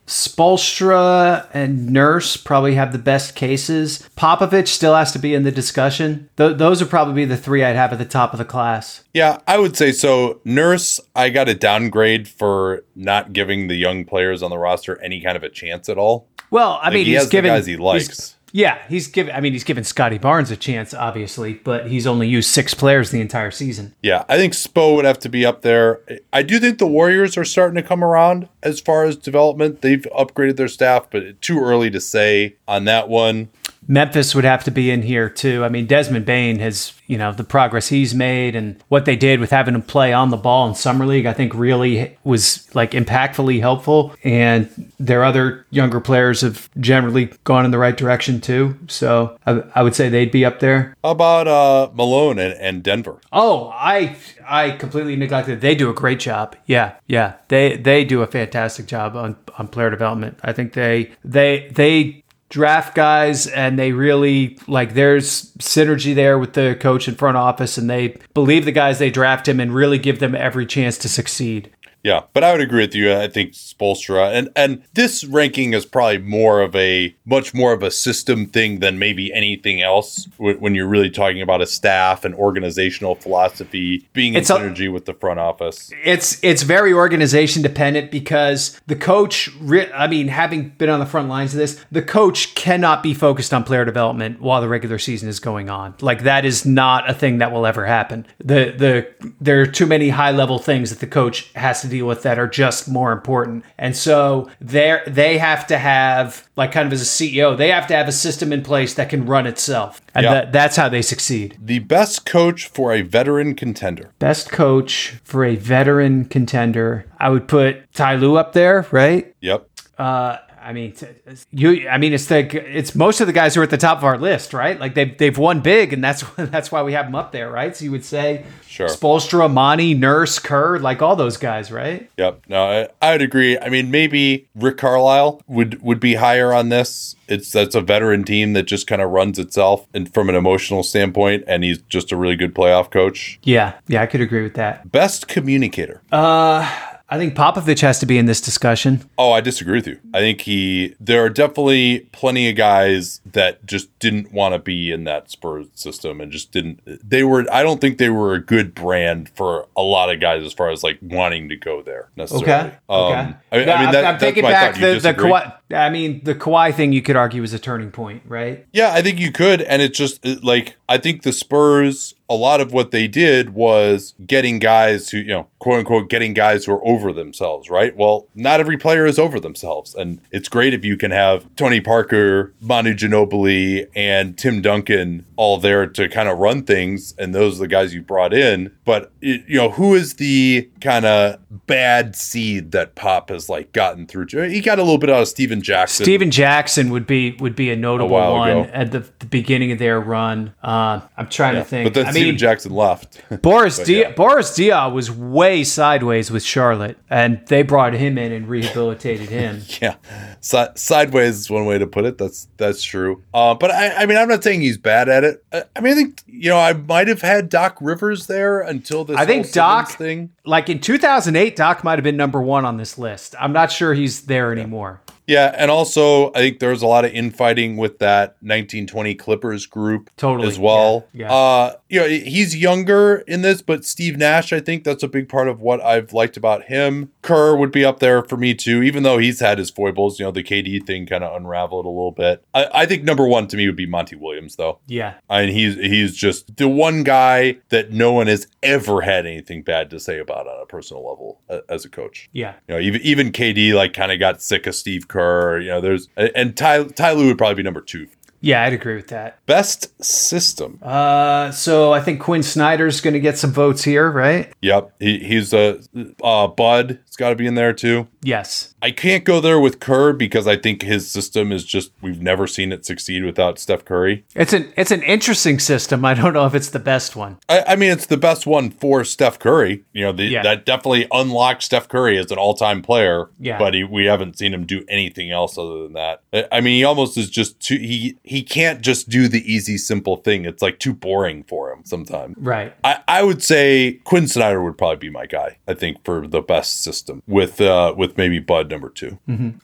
Spoelstra 0.09 1.47
and 1.53 1.87
Nurse 1.91 2.35
probably 2.35 2.73
have 2.73 2.91
the 2.91 2.97
best 2.97 3.35
cases. 3.35 4.09
Popovich 4.17 4.67
still 4.67 4.95
has 4.95 5.11
to 5.11 5.19
be 5.19 5.35
in 5.35 5.43
the 5.43 5.51
discussion. 5.51 6.29
Th- 6.35 6.57
those 6.57 6.81
would 6.81 6.89
probably 6.89 7.13
be 7.13 7.25
the 7.25 7.37
three 7.37 7.63
I'd 7.63 7.75
have 7.75 7.93
at 7.93 7.99
the 7.99 8.05
top 8.05 8.33
of 8.33 8.39
the 8.39 8.45
class. 8.45 9.03
Yeah, 9.13 9.37
I 9.47 9.59
would 9.59 9.77
say 9.77 9.91
so. 9.91 10.41
Nurse, 10.43 10.99
I 11.15 11.29
got 11.29 11.47
a 11.47 11.53
downgrade 11.53 12.27
for 12.27 12.83
not 12.95 13.33
giving 13.33 13.67
the 13.67 13.75
young 13.75 14.03
players 14.03 14.41
on 14.41 14.49
the 14.49 14.57
roster 14.57 14.99
any 14.99 15.21
kind 15.21 15.37
of 15.37 15.43
a 15.43 15.49
chance 15.49 15.87
at 15.89 15.99
all. 15.99 16.27
Well, 16.49 16.79
I 16.81 16.89
mean, 16.89 17.05
he 17.05 17.15
he's 17.15 17.27
given 17.27 17.51
guys 17.51 17.67
he 17.67 17.77
likes. 17.77 18.35
Yeah, 18.51 18.79
he's 18.87 19.07
given. 19.07 19.35
I 19.35 19.41
mean, 19.41 19.53
he's 19.53 19.63
given 19.63 19.83
Scottie 19.83 20.17
Barnes 20.17 20.51
a 20.51 20.57
chance, 20.57 20.93
obviously, 20.93 21.53
but 21.53 21.87
he's 21.87 22.07
only 22.07 22.27
used 22.27 22.49
six 22.49 22.73
players 22.73 23.11
the 23.11 23.21
entire 23.21 23.51
season. 23.51 23.93
Yeah, 24.01 24.23
I 24.27 24.37
think 24.37 24.53
Spo 24.53 24.95
would 24.95 25.05
have 25.05 25.19
to 25.19 25.29
be 25.29 25.45
up 25.45 25.61
there. 25.61 26.01
I 26.33 26.41
do 26.41 26.59
think 26.59 26.79
the 26.79 26.87
Warriors 26.87 27.37
are 27.37 27.45
starting 27.45 27.75
to 27.75 27.87
come 27.87 28.03
around 28.03 28.49
as 28.63 28.79
far 28.79 29.05
as 29.05 29.15
development. 29.15 29.81
They've 29.81 30.05
upgraded 30.17 30.57
their 30.57 30.67
staff, 30.67 31.07
but 31.11 31.41
too 31.41 31.59
early 31.59 31.89
to 31.91 31.99
say 31.99 32.55
on 32.67 32.85
that 32.85 33.09
one. 33.09 33.49
Memphis 33.89 34.35
would 34.35 34.45
have 34.45 34.63
to 34.65 34.71
be 34.71 34.91
in 34.91 35.01
here 35.01 35.29
too. 35.29 35.65
I 35.65 35.69
mean, 35.69 35.87
Desmond 35.87 36.23
Bane 36.23 36.59
has, 36.59 36.93
you 37.07 37.17
know, 37.17 37.33
the 37.33 37.43
progress 37.43 37.87
he's 37.87 38.13
made 38.13 38.55
and 38.55 38.81
what 38.87 39.05
they 39.05 39.15
did 39.15 39.39
with 39.39 39.49
having 39.49 39.73
him 39.73 39.81
play 39.81 40.13
on 40.13 40.29
the 40.29 40.37
ball 40.37 40.67
in 40.67 40.75
summer 40.75 41.07
league, 41.07 41.25
I 41.25 41.33
think 41.33 41.55
really 41.55 42.15
was 42.23 42.73
like 42.75 42.91
impactfully 42.91 43.59
helpful. 43.59 44.13
And 44.23 44.91
their 44.99 45.23
other 45.23 45.65
younger 45.71 45.99
players 45.99 46.41
have 46.41 46.69
generally 46.79 47.33
gone 47.45 47.65
in 47.65 47.71
the 47.71 47.79
right 47.79 47.97
direction 47.97 48.41
too. 48.41 48.77
So 48.87 49.35
I, 49.47 49.63
I 49.73 49.81
would 49.81 49.95
say 49.95 50.07
they'd 50.07 50.31
be 50.31 50.45
up 50.45 50.59
there. 50.59 50.95
How 51.03 51.09
about 51.09 51.47
uh, 51.47 51.89
Malone 51.95 52.37
and, 52.37 52.53
and 52.53 52.83
Denver? 52.83 53.19
Oh, 53.33 53.69
I 53.73 54.15
I 54.47 54.71
completely 54.71 55.15
neglected. 55.15 55.61
They 55.61 55.73
do 55.73 55.89
a 55.89 55.93
great 55.95 56.19
job. 56.19 56.55
Yeah, 56.67 56.95
yeah. 57.07 57.37
They 57.47 57.75
they 57.75 58.05
do 58.05 58.21
a 58.21 58.27
fantastic 58.27 58.85
job 58.85 59.15
on 59.15 59.35
on 59.57 59.67
player 59.67 59.89
development. 59.89 60.39
I 60.43 60.53
think 60.53 60.73
they 60.73 61.11
they 61.23 61.71
they 61.73 62.23
draft 62.49 62.95
guys 62.95 63.45
and 63.47 63.77
they 63.77 63.91
really 63.91 64.57
like 64.67 64.95
there's 64.95 65.53
synergy 65.57 66.15
there 66.15 66.39
with 66.39 66.53
the 66.53 66.75
coach 66.79 67.07
and 67.07 67.17
front 67.17 67.37
office 67.37 67.77
and 67.77 67.89
they 67.89 68.17
believe 68.33 68.65
the 68.65 68.71
guys 68.71 68.97
they 68.97 69.11
draft 69.11 69.47
him 69.47 69.59
and 69.59 69.73
really 69.73 69.99
give 69.99 70.19
them 70.19 70.33
every 70.33 70.65
chance 70.65 70.97
to 70.97 71.07
succeed. 71.07 71.71
Yeah, 72.03 72.21
but 72.33 72.43
I 72.45 72.51
would 72.53 72.61
agree 72.61 72.83
with 72.83 72.95
you. 72.95 73.13
I 73.13 73.27
think 73.27 73.51
Spoelstra 73.53 74.33
and 74.33 74.49
and 74.55 74.81
this 74.93 75.25
ranking 75.25 75.73
is 75.73 75.85
probably 75.85 76.19
more 76.19 76.61
of 76.61 76.73
a 76.75 77.13
much 77.25 77.53
more 77.53 77.73
of 77.73 77.83
a 77.83 77.91
system 77.91 78.45
thing 78.45 78.79
than 78.79 78.97
maybe 78.97 79.33
anything 79.33 79.81
else. 79.81 80.27
wh- 80.37 80.61
When 80.61 80.75
you're 80.75 80.87
really 80.87 81.09
talking 81.09 81.41
about 81.41 81.61
a 81.61 81.65
staff 81.67 82.23
and 82.23 82.33
organizational 82.35 83.15
philosophy 83.15 84.07
being 84.13 84.33
in 84.33 84.39
It's 84.39 84.49
a- 84.49 84.53
synergy 84.55 84.91
with 84.91 85.05
the 85.05 85.13
front 85.13 85.39
office. 85.39 85.91
It's 86.05 86.39
it's 86.41 86.63
very 86.63 86.93
organization 86.93 87.61
dependent 87.61 88.11
because 88.11 88.79
the 88.87 88.95
coach. 88.95 89.49
I 89.93 90.07
mean, 90.07 90.29
having 90.29 90.69
been 90.77 90.89
on 90.89 90.99
the 91.01 91.05
front 91.05 91.27
lines 91.27 91.53
of 91.53 91.59
this, 91.59 91.83
the 91.91 92.01
coach 92.01 92.55
cannot 92.55 93.03
be 93.03 93.13
focused 93.13 93.53
on 93.53 93.63
player 93.65 93.83
development 93.83 94.41
while 94.41 94.61
the 94.61 94.69
regular 94.69 94.99
season 94.99 95.27
is 95.27 95.39
going 95.41 95.69
on. 95.69 95.95
Like 96.01 96.23
that 96.23 96.45
is 96.45 96.65
not 96.65 97.09
a 97.09 97.13
thing 97.13 97.39
that 97.39 97.51
will 97.51 97.65
ever 97.65 97.85
happen. 97.85 98.25
The 98.39 98.73
the 98.77 99.07
there 99.41 99.59
are 99.61 99.65
too 99.65 99.85
many 99.85 100.09
high 100.09 100.31
level 100.31 100.59
things 100.59 100.89
that 100.91 100.99
the 100.99 101.07
coach 101.07 101.51
has 101.55 101.81
to 101.81 101.88
deal 101.89 102.05
with 102.05 102.23
that 102.23 102.39
are 102.39 102.47
just 102.47 102.87
more 102.87 103.11
important, 103.11 103.65
and 103.77 103.95
so 103.95 104.49
they 104.61 104.99
they 105.07 105.37
have 105.37 105.67
to 105.67 105.77
have 105.77 106.47
like 106.55 106.71
kind 106.71 106.87
of 106.87 106.93
as 106.93 107.01
a 107.01 107.05
CEO, 107.05 107.57
they 107.57 107.69
have 107.69 107.87
to 107.87 107.95
have 107.95 108.07
a 108.07 108.11
system 108.11 108.53
in 108.53 108.61
place 108.61 108.93
that 108.93 109.09
can 109.09 109.25
run 109.25 109.47
itself, 109.47 110.01
and 110.13 110.25
that, 110.25 110.51
that's 110.51 110.75
how 110.75 110.89
they 110.89 111.01
succeed. 111.01 111.57
The 111.61 111.79
best 111.79 112.25
coach 112.25 112.67
for 112.67 112.93
a 112.93 113.01
veteran 113.01 113.55
contender. 113.55 114.11
Best 114.19 114.51
coach 114.51 115.19
for 115.23 115.43
a 115.43 115.55
veteran 115.55 116.25
contender, 116.25 117.05
I 117.19 117.29
would 117.29 117.47
put 117.47 117.91
Ty 117.93 118.15
Lue 118.15 118.37
up 118.37 118.53
there, 118.53 118.87
right? 118.91 119.33
Yep. 119.41 119.67
Uh, 119.97 120.37
I 120.69 120.71
mean, 120.71 120.91
t- 120.91 121.07
you. 121.51 121.89
I 121.89 121.97
mean, 121.97 122.13
it's 122.13 122.27
the 122.27 122.77
it's 122.77 122.93
most 122.93 123.21
of 123.21 123.27
the 123.27 123.33
guys 123.33 123.55
who 123.55 123.61
are 123.61 123.63
at 123.63 123.71
the 123.71 123.77
top 123.77 123.97
of 123.97 124.03
our 124.03 124.19
list, 124.19 124.53
right? 124.53 124.79
Like 124.79 124.93
they've 124.93 125.17
they've 125.17 125.35
won 125.35 125.61
big, 125.61 125.93
and 125.93 126.03
that's 126.03 126.23
that's 126.37 126.71
why 126.71 126.83
we 126.83 126.93
have 126.93 127.07
them 127.07 127.15
up 127.15 127.31
there, 127.31 127.49
right? 127.49 127.75
So 127.75 127.85
you 127.85 127.91
would 127.91 128.05
say, 128.05 128.45
Sure. 128.67 128.87
Spoelstra, 128.87 129.51
Monty, 129.51 129.95
Nurse, 129.95 130.37
Kerr, 130.37 130.77
like 130.77 131.01
all 131.01 131.15
those 131.15 131.37
guys, 131.37 131.71
right? 131.71 132.07
Yep. 132.17 132.43
No, 132.49 132.65
I, 132.65 132.87
I 133.01 133.13
would 133.13 133.23
agree. 133.23 133.57
I 133.57 133.69
mean, 133.69 133.89
maybe 133.89 134.47
Rick 134.53 134.77
Carlisle 134.77 135.41
would 135.47 135.81
would 135.81 135.99
be 135.99 136.13
higher 136.13 136.53
on 136.53 136.69
this. 136.69 137.15
It's 137.27 137.51
that's 137.51 137.73
a 137.73 137.81
veteran 137.81 138.23
team 138.23 138.53
that 138.53 138.63
just 138.63 138.85
kind 138.85 139.01
of 139.01 139.09
runs 139.09 139.39
itself, 139.39 139.87
and 139.91 140.13
from 140.13 140.29
an 140.29 140.35
emotional 140.35 140.83
standpoint, 140.83 141.45
and 141.47 141.63
he's 141.63 141.79
just 141.89 142.11
a 142.11 142.15
really 142.15 142.35
good 142.35 142.53
playoff 142.53 142.91
coach. 142.91 143.39
Yeah, 143.41 143.73
yeah, 143.87 144.03
I 144.03 144.05
could 144.05 144.21
agree 144.21 144.43
with 144.43 144.53
that. 144.53 144.91
Best 144.91 145.27
communicator. 145.27 146.03
Uh, 146.11 146.69
I 147.11 147.17
think 147.17 147.33
Popovich 147.33 147.81
has 147.81 147.99
to 147.99 148.05
be 148.05 148.19
in 148.19 148.27
this 148.27 148.39
discussion. 148.39 149.09
Oh, 149.17 149.31
I 149.31 149.41
disagree 149.41 149.79
with 149.79 149.87
you. 149.87 149.99
I 150.13 150.19
think 150.19 150.41
he. 150.41 150.95
There 150.99 151.23
are 151.23 151.29
definitely 151.29 152.01
plenty 152.11 152.49
of 152.49 152.55
guys 152.55 153.19
that 153.25 153.65
just 153.65 153.97
didn't 153.97 154.31
want 154.31 154.53
to 154.53 154.59
be 154.59 154.91
in 154.91 155.05
that 155.05 155.31
Spurs 155.31 155.67
system 155.73 156.21
and 156.21 156.31
just 156.31 156.51
didn't. 156.51 156.81
They 157.07 157.23
were. 157.23 157.45
I 157.51 157.63
don't 157.63 157.81
think 157.81 157.97
they 157.97 158.09
were 158.09 158.35
a 158.35 158.39
good 158.39 158.75
brand 158.75 159.29
for 159.29 159.67
a 159.75 159.81
lot 159.81 160.13
of 160.13 160.19
guys 160.19 160.43
as 160.43 160.53
far 160.53 160.69
as 160.69 160.83
like 160.83 160.99
wanting 161.01 161.49
to 161.49 161.55
go 161.55 161.81
there 161.81 162.09
necessarily. 162.15 162.51
Okay. 162.51 162.77
Um, 162.87 163.03
okay. 163.03 163.15
I, 163.51 163.55
I 163.55 163.57
mean, 163.57 163.65
that, 163.65 163.79
I'm 163.79 163.91
that's 163.91 164.23
thinking 164.23 164.43
why 164.43 164.49
I 164.49 164.53
back 164.53 164.75
the 164.75 164.99
the. 164.99 165.13
Kawhi, 165.13 165.58
I 165.71 165.89
mean, 165.89 166.21
the 166.23 166.35
Kawhi 166.35 166.73
thing 166.73 166.93
you 166.93 167.01
could 167.01 167.15
argue 167.15 167.41
was 167.41 167.53
a 167.53 167.59
turning 167.59 167.91
point, 167.91 168.23
right? 168.25 168.65
Yeah, 168.71 168.91
I 168.93 169.01
think 169.01 169.19
you 169.19 169.31
could. 169.31 169.61
And 169.61 169.81
it's 169.81 169.97
just 169.97 170.25
like, 170.43 170.75
I 170.87 170.97
think 170.97 171.21
the 171.21 171.31
Spurs, 171.31 172.15
a 172.27 172.33
lot 172.33 172.61
of 172.61 172.73
what 172.73 172.91
they 172.91 173.07
did 173.07 173.51
was 173.53 174.15
getting 174.25 174.57
guys 174.57 175.09
who, 175.09 175.19
you 175.19 175.27
know, 175.27 175.47
quote 175.59 175.79
unquote, 175.79 176.09
getting 176.09 176.33
guys 176.33 176.65
who 176.65 176.73
are 176.73 176.87
over 176.87 177.13
themselves, 177.13 177.69
right? 177.69 177.95
Well, 177.95 178.27
not 178.33 178.59
every 178.59 178.77
player 178.77 179.05
is 179.05 179.19
over 179.19 179.39
themselves. 179.39 179.93
And 179.93 180.21
it's 180.31 180.49
great 180.49 180.73
if 180.73 180.83
you 180.83 180.97
can 180.97 181.11
have 181.11 181.45
Tony 181.55 181.81
Parker, 181.81 182.53
Manu 182.61 182.95
Ginobili, 182.95 183.87
and 183.95 184.37
Tim 184.37 184.61
Duncan 184.61 185.25
all 185.35 185.57
there 185.57 185.85
to 185.85 186.09
kind 186.09 186.27
of 186.27 186.39
run 186.39 186.63
things. 186.63 187.13
And 187.17 187.33
those 187.35 187.57
are 187.57 187.61
the 187.61 187.67
guys 187.67 187.93
you 187.93 188.01
brought 188.01 188.33
in. 188.33 188.75
But, 188.85 189.11
it, 189.21 189.43
you 189.47 189.57
know, 189.57 189.69
who 189.69 189.93
is 189.93 190.15
the 190.15 190.69
kind 190.81 191.05
of 191.05 191.39
bad 191.67 192.15
seed 192.15 192.71
that 192.71 192.95
Pop 192.95 193.29
has 193.29 193.49
like 193.49 193.71
gotten 193.71 194.07
through? 194.07 194.25
He 194.49 194.61
got 194.61 194.79
a 194.79 194.83
little 194.83 194.97
bit 194.97 195.09
out 195.09 195.21
of 195.21 195.27
Stephen 195.27 195.58
Jackson. 195.61 196.03
Stephen 196.03 196.31
Jackson 196.31 196.89
would 196.89 197.07
be 197.07 197.31
would 197.39 197.55
be 197.55 197.71
a 197.71 197.75
notable 197.75 198.09
while 198.09 198.33
one 198.33 198.49
ago. 198.49 198.69
at 198.73 198.91
the, 198.91 198.99
the 199.19 199.25
beginning 199.25 199.71
of 199.71 199.79
their 199.79 199.99
run. 199.99 200.53
Uh, 200.61 201.01
I'm 201.17 201.29
trying 201.29 201.55
to 201.55 201.63
think. 201.63 201.85
But 201.87 201.93
then 201.93 202.05
I 202.07 202.11
Stephen 202.11 202.29
mean, 202.29 202.37
Jackson 202.37 202.73
left. 202.73 203.21
Boris 203.41 203.79
Diaw 203.79 204.01
yeah. 204.01 204.11
Boris 204.11 204.51
Diaw 204.51 204.93
was 204.93 205.11
way 205.11 205.63
sideways 205.63 206.31
with 206.31 206.43
Charlotte, 206.43 206.97
and 207.09 207.41
they 207.47 207.61
brought 207.61 207.93
him 207.93 208.17
in 208.17 208.31
and 208.31 208.47
rehabilitated 208.47 209.29
him. 209.29 209.61
yeah, 209.81 209.95
si- 210.41 210.65
sideways 210.75 211.37
is 211.39 211.49
one 211.49 211.65
way 211.65 211.77
to 211.77 211.87
put 211.87 212.05
it. 212.05 212.17
That's 212.17 212.47
that's 212.57 212.83
true. 212.83 213.23
Uh, 213.33 213.55
but 213.55 213.71
I, 213.71 214.03
I 214.03 214.05
mean, 214.05 214.17
I'm 214.17 214.27
not 214.27 214.43
saying 214.43 214.61
he's 214.61 214.77
bad 214.77 215.09
at 215.09 215.23
it. 215.23 215.43
I, 215.51 215.63
I 215.75 215.81
mean, 215.81 215.93
I 215.93 215.95
think 215.95 216.21
you 216.27 216.49
know, 216.49 216.57
I 216.57 216.73
might 216.73 217.07
have 217.07 217.21
had 217.21 217.49
Doc 217.49 217.77
Rivers 217.81 218.27
there 218.27 218.61
until 218.61 219.03
this. 219.05 219.17
I 219.17 219.25
think 219.25 219.51
Doc- 219.51 219.91
thing. 219.91 220.31
Like 220.45 220.69
in 220.69 220.79
2008, 220.79 221.55
Doc 221.55 221.83
might 221.83 221.99
have 221.99 222.03
been 222.03 222.17
number 222.17 222.41
one 222.41 222.65
on 222.65 222.77
this 222.77 222.97
list. 222.97 223.35
I'm 223.39 223.53
not 223.53 223.71
sure 223.71 223.93
he's 223.93 224.23
there 224.25 224.51
anymore. 224.51 225.01
Yeah, 225.07 225.13
and 225.37 225.69
also 225.69 226.29
I 226.33 226.39
think 226.39 226.59
there's 226.59 226.81
a 226.81 226.87
lot 226.87 227.05
of 227.05 227.11
infighting 227.11 227.77
with 227.77 227.99
that 227.99 228.37
1920 228.41 229.15
Clippers 229.15 229.65
group 229.65 230.09
Totally, 230.17 230.47
as 230.47 230.57
well. 230.57 231.07
yeah, 231.13 231.27
yeah. 231.27 231.33
Uh, 231.33 231.75
you 231.89 231.99
know, 231.99 232.07
he's 232.07 232.55
younger 232.55 233.17
in 233.27 233.41
this, 233.41 233.61
but 233.61 233.85
Steve 233.85 234.17
Nash, 234.17 234.53
I 234.53 234.59
think 234.59 234.83
that's 234.83 235.03
a 235.03 235.07
big 235.07 235.29
part 235.29 235.47
of 235.47 235.61
what 235.61 235.81
I've 235.81 236.13
liked 236.13 236.37
about 236.37 236.63
him. 236.65 237.11
Kerr 237.29 237.55
would 237.55 237.71
be 237.71 237.85
up 237.85 237.99
there 237.99 238.23
for 238.23 238.37
me 238.37 238.55
too, 238.55 238.81
even 238.81 239.03
though 239.03 239.19
he's 239.19 239.39
had 239.39 239.59
his 239.59 239.69
foibles. 239.69 240.19
You 240.19 240.25
know, 240.25 240.31
the 240.31 240.43
KD 240.43 240.83
thing 240.83 241.05
kind 241.05 241.23
of 241.23 241.35
unraveled 241.35 241.85
a 241.85 241.89
little 241.89 242.11
bit. 242.11 242.43
I, 242.55 242.67
I 242.73 242.85
think 242.87 243.03
number 243.03 243.27
one 243.27 243.47
to 243.49 243.57
me 243.57 243.67
would 243.67 243.75
be 243.75 243.85
Monty 243.85 244.15
Williams, 244.15 244.55
though. 244.55 244.79
Yeah, 244.87 245.13
I 245.29 245.45
mean, 245.45 245.53
he's 245.53 245.75
he's 245.75 246.15
just 246.15 246.57
the 246.57 246.67
one 246.67 247.03
guy 247.03 247.57
that 247.69 247.91
no 247.91 248.11
one 248.11 248.25
has 248.25 248.47
ever 248.63 249.01
had 249.01 249.27
anything 249.27 249.61
bad 249.61 249.91
to 249.91 249.99
say 249.99 250.17
about 250.17 250.47
on 250.47 250.59
a 250.59 250.65
personal 250.65 251.07
level 251.07 251.39
uh, 251.49 251.59
as 251.69 251.85
a 251.85 251.89
coach. 251.89 252.29
yeah. 252.33 252.55
You 252.67 252.75
know, 252.75 252.81
even 252.81 253.01
even 253.01 253.31
KD 253.31 253.73
like 253.73 253.93
kind 253.93 254.11
of 254.11 254.19
got 254.19 254.41
sick 254.41 254.65
of 254.65 254.73
Steve 254.73 255.07
Kerr. 255.07 255.59
You 255.59 255.69
know, 255.69 255.81
there's 255.81 256.09
and 256.17 256.57
Ty 256.57 256.85
Ty 256.85 257.11
Lue 257.11 257.27
would 257.27 257.37
probably 257.37 257.55
be 257.55 257.63
number 257.63 257.81
two. 257.81 258.07
Yeah, 258.41 258.63
I'd 258.63 258.73
agree 258.73 258.95
with 258.95 259.07
that. 259.09 259.45
Best 259.45 259.89
system. 260.03 260.79
Uh, 260.81 261.51
so 261.51 261.91
I 261.93 262.01
think 262.01 262.21
Quin 262.21 262.43
Snyder's 262.43 263.01
going 263.01 263.13
to 263.13 263.19
get 263.19 263.37
some 263.37 263.51
votes 263.51 263.83
here, 263.83 264.09
right? 264.09 264.53
Yep, 264.61 264.93
he, 264.99 265.19
he's 265.19 265.53
a 265.53 265.79
uh, 266.23 266.47
Bud. 266.47 266.99
It's 267.07 267.17
got 267.17 267.29
to 267.29 267.35
be 267.35 267.45
in 267.47 267.55
there 267.55 267.73
too. 267.73 268.07
Yes. 268.21 268.75
I 268.81 268.91
can't 268.91 269.25
go 269.25 269.41
there 269.41 269.59
with 269.59 269.79
Kerr 269.81 270.13
because 270.13 270.47
I 270.47 270.55
think 270.55 270.83
his 270.83 271.09
system 271.09 271.51
is 271.51 271.65
just 271.65 271.91
we've 272.01 272.21
never 272.21 272.47
seen 272.47 272.71
it 272.71 272.85
succeed 272.85 273.23
without 273.25 273.59
Steph 273.59 273.83
Curry. 273.83 274.23
It's 274.35 274.53
an 274.53 274.71
it's 274.77 274.91
an 274.91 275.03
interesting 275.03 275.59
system. 275.59 276.05
I 276.05 276.13
don't 276.13 276.33
know 276.33 276.45
if 276.45 276.55
it's 276.55 276.69
the 276.69 276.79
best 276.79 277.15
one. 277.15 277.37
I, 277.49 277.63
I 277.69 277.75
mean, 277.75 277.91
it's 277.91 278.05
the 278.05 278.17
best 278.17 278.45
one 278.47 278.69
for 278.71 279.03
Steph 279.03 279.37
Curry. 279.39 279.83
You 279.93 280.05
know, 280.05 280.11
the, 280.13 280.23
Yeah. 280.25 280.43
that 280.43 280.65
definitely 280.65 281.07
unlocked 281.11 281.63
Steph 281.63 281.89
Curry 281.89 282.17
as 282.17 282.31
an 282.31 282.37
all-time 282.37 282.81
player. 282.81 283.29
Yeah. 283.39 283.57
but 283.57 283.73
he, 283.73 283.83
we 283.83 284.05
haven't 284.05 284.37
seen 284.37 284.53
him 284.53 284.65
do 284.65 284.83
anything 284.87 285.29
else 285.31 285.57
other 285.57 285.83
than 285.83 285.93
that. 285.93 286.21
I- 286.31 286.47
I 286.51 286.61
mean, 286.61 286.75
he 286.77 286.83
almost 286.83 287.17
is 287.17 287.29
just 287.29 287.59
too. 287.59 287.77
He 287.77 288.17
he 288.29 288.43
can't 288.43 288.81
just 288.81 289.09
do 289.09 289.27
the 289.27 289.41
easy, 289.51 289.75
simple 289.75 290.17
thing. 290.17 290.45
It's 290.45 290.61
like 290.61 290.77
too 290.77 290.93
boring 290.93 291.43
for 291.45 291.71
him 291.71 291.81
sometimes. 291.83 292.37
Right. 292.37 292.75
I, 292.83 293.01
I 293.07 293.23
would 293.23 293.41
say 293.41 294.01
Quin 294.03 294.27
Snyder 294.27 294.63
would 294.63 294.77
probably 294.77 294.97
be 294.97 295.09
my 295.09 295.25
guy. 295.25 295.57
I 295.67 295.73
think 295.73 296.05
for 296.05 296.27
the 296.27 296.41
best 296.41 296.83
system 296.83 297.23
with 297.25 297.59
uh 297.59 297.95
with 297.97 298.17
maybe 298.17 298.37
Bud 298.37 298.69
number 298.69 298.89
two. 298.89 299.17